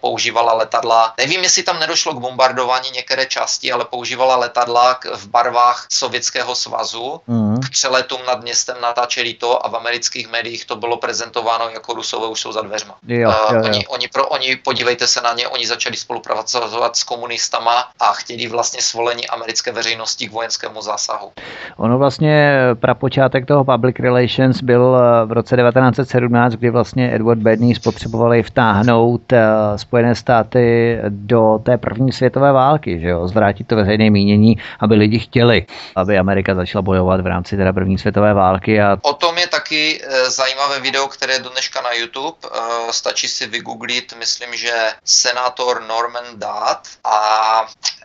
[0.00, 1.14] používala letadla.
[1.18, 7.20] Nevím, jestli tam nedošlo k bombardování některé části, ale používala letadla v barvách Sovětského svazu
[7.26, 7.60] mm.
[7.60, 12.26] k přeletům nad městem natáčeli to a v amerických médiích to bylo prezentováno jako Rusové
[12.26, 12.94] už jsou za dveřma.
[13.08, 13.64] Jo, uh, jo, jo.
[13.64, 18.48] Oni, oni, pro, oni, podívejte se na ně, oni začali spolupracovat s komunistama a chtěli
[18.48, 21.32] vlastně svolení americké veřejnosti k vojenskému zásahu.
[21.76, 27.74] Ono vlastně prapočátek toho public relations byl eh, v roce 1917, kdy vlastně Edward Bedney
[27.74, 29.42] spotřebovali vtáhnout eh,
[29.76, 35.18] Spojené státy do té první světové války, že jo, zvrátit to veřejné mínění, aby lidi
[35.18, 35.66] chtěli,
[35.96, 38.80] aby Amerika začala bojovat v rámci teda první světové války.
[38.80, 38.98] A...
[39.02, 42.38] O tom je taky e, zajímavé video, které je dneška na YouTube.
[42.44, 42.48] E,
[42.92, 44.72] stačí si vygooglit, myslím, že
[45.04, 47.16] senátor Norman Dát a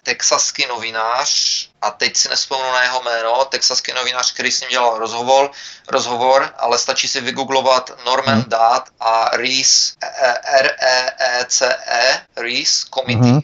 [0.07, 1.29] texaský novinář
[1.81, 5.51] a teď si nespomenu na jeho jméno, texaský novinář, který s ním dělal rozhovor,
[5.87, 8.43] rozhovor ale stačí si vygooglovat Norman hmm.
[8.47, 9.93] Dát a Reese,
[10.43, 13.31] R-E-E-C-E, Reese Committee.
[13.31, 13.41] Hmm.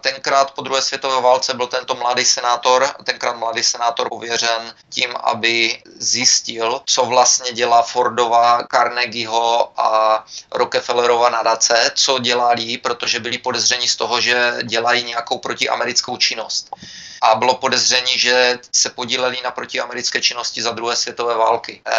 [0.00, 5.82] Tenkrát po druhé světové válce byl tento mladý senátor, tenkrát mladý senátor pověřen tím, aby
[5.98, 13.96] zjistil, co vlastně dělá Fordova, Carnegieho a Rockefellerova nadace, co dělali, protože byli podezření z
[13.96, 16.70] toho, že dělají nějakou protiamerickou činnost
[17.26, 21.80] a bylo podezření, že se podíleli na protiamerické činnosti za druhé světové války.
[21.86, 21.92] E,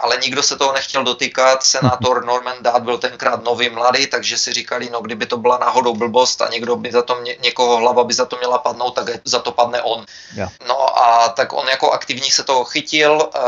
[0.00, 1.62] ale nikdo se toho nechtěl dotýkat.
[1.62, 5.94] Senátor Norman Dát byl tenkrát nový mladý, takže si říkali, no kdyby to byla náhodou
[5.94, 9.06] blbost a někdo by za to mě, někoho hlava by za to měla padnout, tak
[9.24, 10.04] za to padne on.
[10.36, 10.52] Yeah.
[10.68, 13.40] No a tak on jako aktivní se toho chytil, e,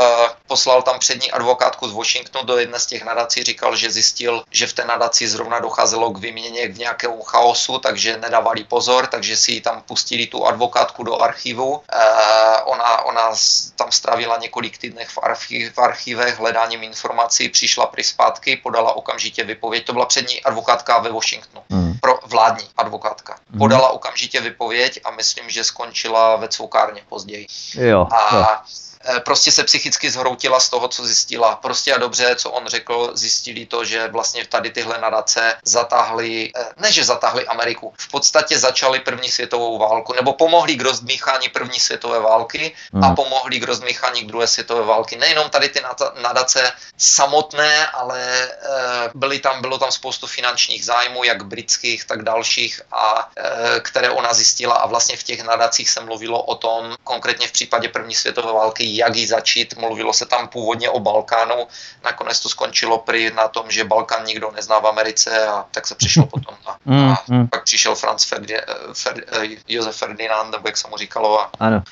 [0.47, 4.67] poslal tam přední advokátku z Washingtonu do jedné z těch nadací, říkal, že zjistil, že
[4.67, 9.61] v té nadaci zrovna docházelo k výměně v nějakém chaosu, takže nedávali pozor, takže si
[9.61, 11.81] tam pustili tu advokátku do archivu.
[11.93, 13.21] Eh, ona, ona
[13.75, 19.43] tam strávila několik týdnech v, archiv, v archivech hledáním informací, přišla při zpátky, podala okamžitě
[19.43, 19.85] vypověď.
[19.85, 21.63] To byla přední advokátka ve Washingtonu.
[21.69, 21.93] Hmm.
[22.01, 23.35] Pro vládní advokátka.
[23.49, 23.59] Hmm.
[23.59, 27.47] Podala okamžitě vypověď a myslím, že skončila ve cvokárně později.
[27.75, 28.45] Jo, a jo
[29.19, 31.55] prostě se psychicky zhroutila z toho, co zjistila.
[31.55, 36.65] Prostě a dobře, co on řekl, zjistili to, že vlastně tady tyhle nadace zatáhly, eh,
[36.77, 41.79] ne že zatáhly Ameriku, v podstatě začaly první světovou válku, nebo pomohli k rozdmíchání první
[41.79, 43.03] světové války hmm.
[43.03, 45.15] a pomohli k rozdmíchání k druhé světové války.
[45.15, 45.81] Nejenom tady ty
[46.21, 52.81] nadace samotné, ale eh, byly tam, bylo tam spoustu finančních zájmů, jak britských, tak dalších,
[52.91, 53.29] a
[53.79, 57.89] které ona zjistila a vlastně v těch nadacích se mluvilo o tom, konkrétně v případě
[57.89, 59.77] první světové války, jak ji začít.
[59.77, 61.67] Mluvilo se tam původně o Balkánu,
[62.03, 65.95] nakonec to skončilo prý na tom, že Balkán nikdo nezná v Americe a tak se
[65.95, 67.47] přišlo potom na, mm, a mm.
[67.47, 68.57] pak přišel Franz Ferdi,
[68.93, 69.25] Fer,
[69.67, 71.41] Josef Ferdinand, nebo jak se mu říkalo.
[71.41, 71.83] A, ano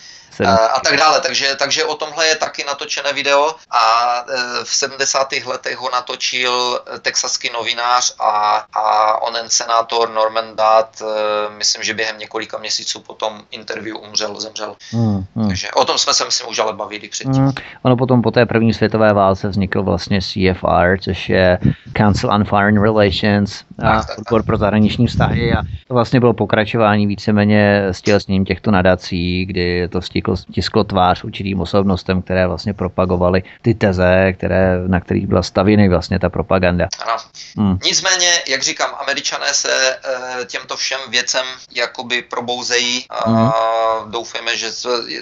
[0.43, 1.21] a tak dále.
[1.21, 5.33] Takže, takže o tomhle je taky natočené video a e, v 70.
[5.45, 11.05] letech ho natočil texaský novinář a, a onen senátor Norman Dát, e,
[11.49, 14.75] myslím, že během několika měsíců potom interview umřel, zemřel.
[14.91, 15.47] Hmm, hmm.
[15.47, 17.43] Takže o tom jsme se, myslím, už ale bavili předtím.
[17.43, 17.53] Hmm.
[17.83, 21.59] Ono potom po té první světové válce vznikl vlastně CFR, což je
[21.97, 27.85] Council on Foreign Relations, a odbor pro zahraniční vztahy a to vlastně bylo pokračování víceméně
[27.87, 33.73] s tělesním těchto nadací, kdy to stisklo, tisklo tvář určitým osobnostem, které vlastně propagovaly ty
[33.73, 36.87] teze, které, na kterých byla stavěny vlastně ta propaganda.
[37.05, 37.17] Ano.
[37.57, 37.79] Hmm.
[37.83, 44.11] Nicméně, jak říkám, američané se e, těmto všem věcem jakoby probouzejí a hmm.
[44.11, 44.71] doufejme, že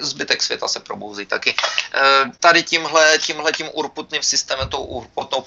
[0.02, 1.50] zbytek světa se probouzí taky.
[1.50, 1.56] E,
[2.40, 5.44] tady tímhle, tímhle tím urputným systémem, tou urputnou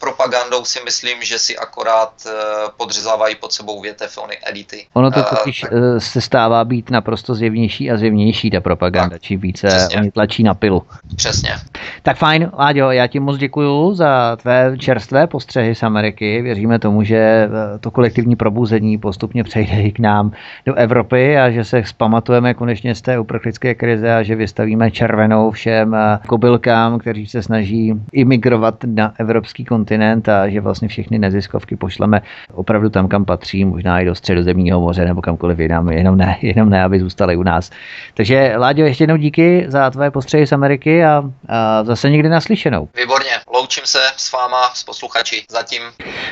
[0.00, 4.86] propagandou si myslím, že si akorát e, podřezávají pod sebou větev ony elity.
[4.94, 5.72] Ono to totiž tak...
[5.98, 10.00] se stává být naprosto zjevnější a zjevnější ta propaganda, tak, čím více přesně.
[10.00, 10.82] oni tlačí na pilu.
[11.16, 11.50] Přesně.
[12.02, 16.42] Tak fajn, Láďo, já ti moc děkuju za tvé čerstvé postřehy z Ameriky.
[16.42, 20.32] Věříme tomu, že eh, to kolektivní probuzení postupně přejde i k nám
[20.66, 25.50] do Evropy a že se zpamatujeme konečně z té uprchlické krize a že vystavíme červenou
[25.50, 31.76] všem eh, kobylkám, kteří se snaží imigrovat na evropský kontinent a že vlastně všechny neziskovky
[31.76, 32.22] pošleme
[32.54, 36.70] opravdu tam, kam patří, možná i do středozemního moře nebo kamkoliv jinam, jenom ne, jenom
[36.70, 37.70] ne, aby zůstali u nás.
[38.14, 42.88] Takže Láďo, ještě jednou díky za tvé postřehy z Ameriky a, a zase někdy naslyšenou.
[42.96, 45.82] Výborně, louč loučím se s váma, s posluchači zatím.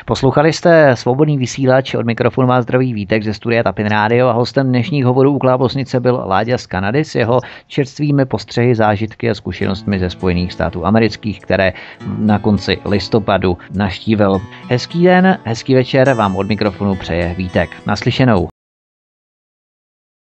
[0.05, 4.69] Poslouchali jste svobodný vysílač, od mikrofonu vás zdraví Vítek ze studia Tapin Radio a hostem
[4.69, 9.99] dnešních hovorů u Klábosnice byl Láďa z Kanady s jeho čerstvými postřehy, zážitky a zkušenostmi
[9.99, 11.73] ze Spojených států amerických, které
[12.19, 14.41] na konci listopadu naštívil.
[14.69, 17.71] Hezký den, hezký večer vám od mikrofonu přeje Vítek.
[17.87, 18.49] Naslyšenou.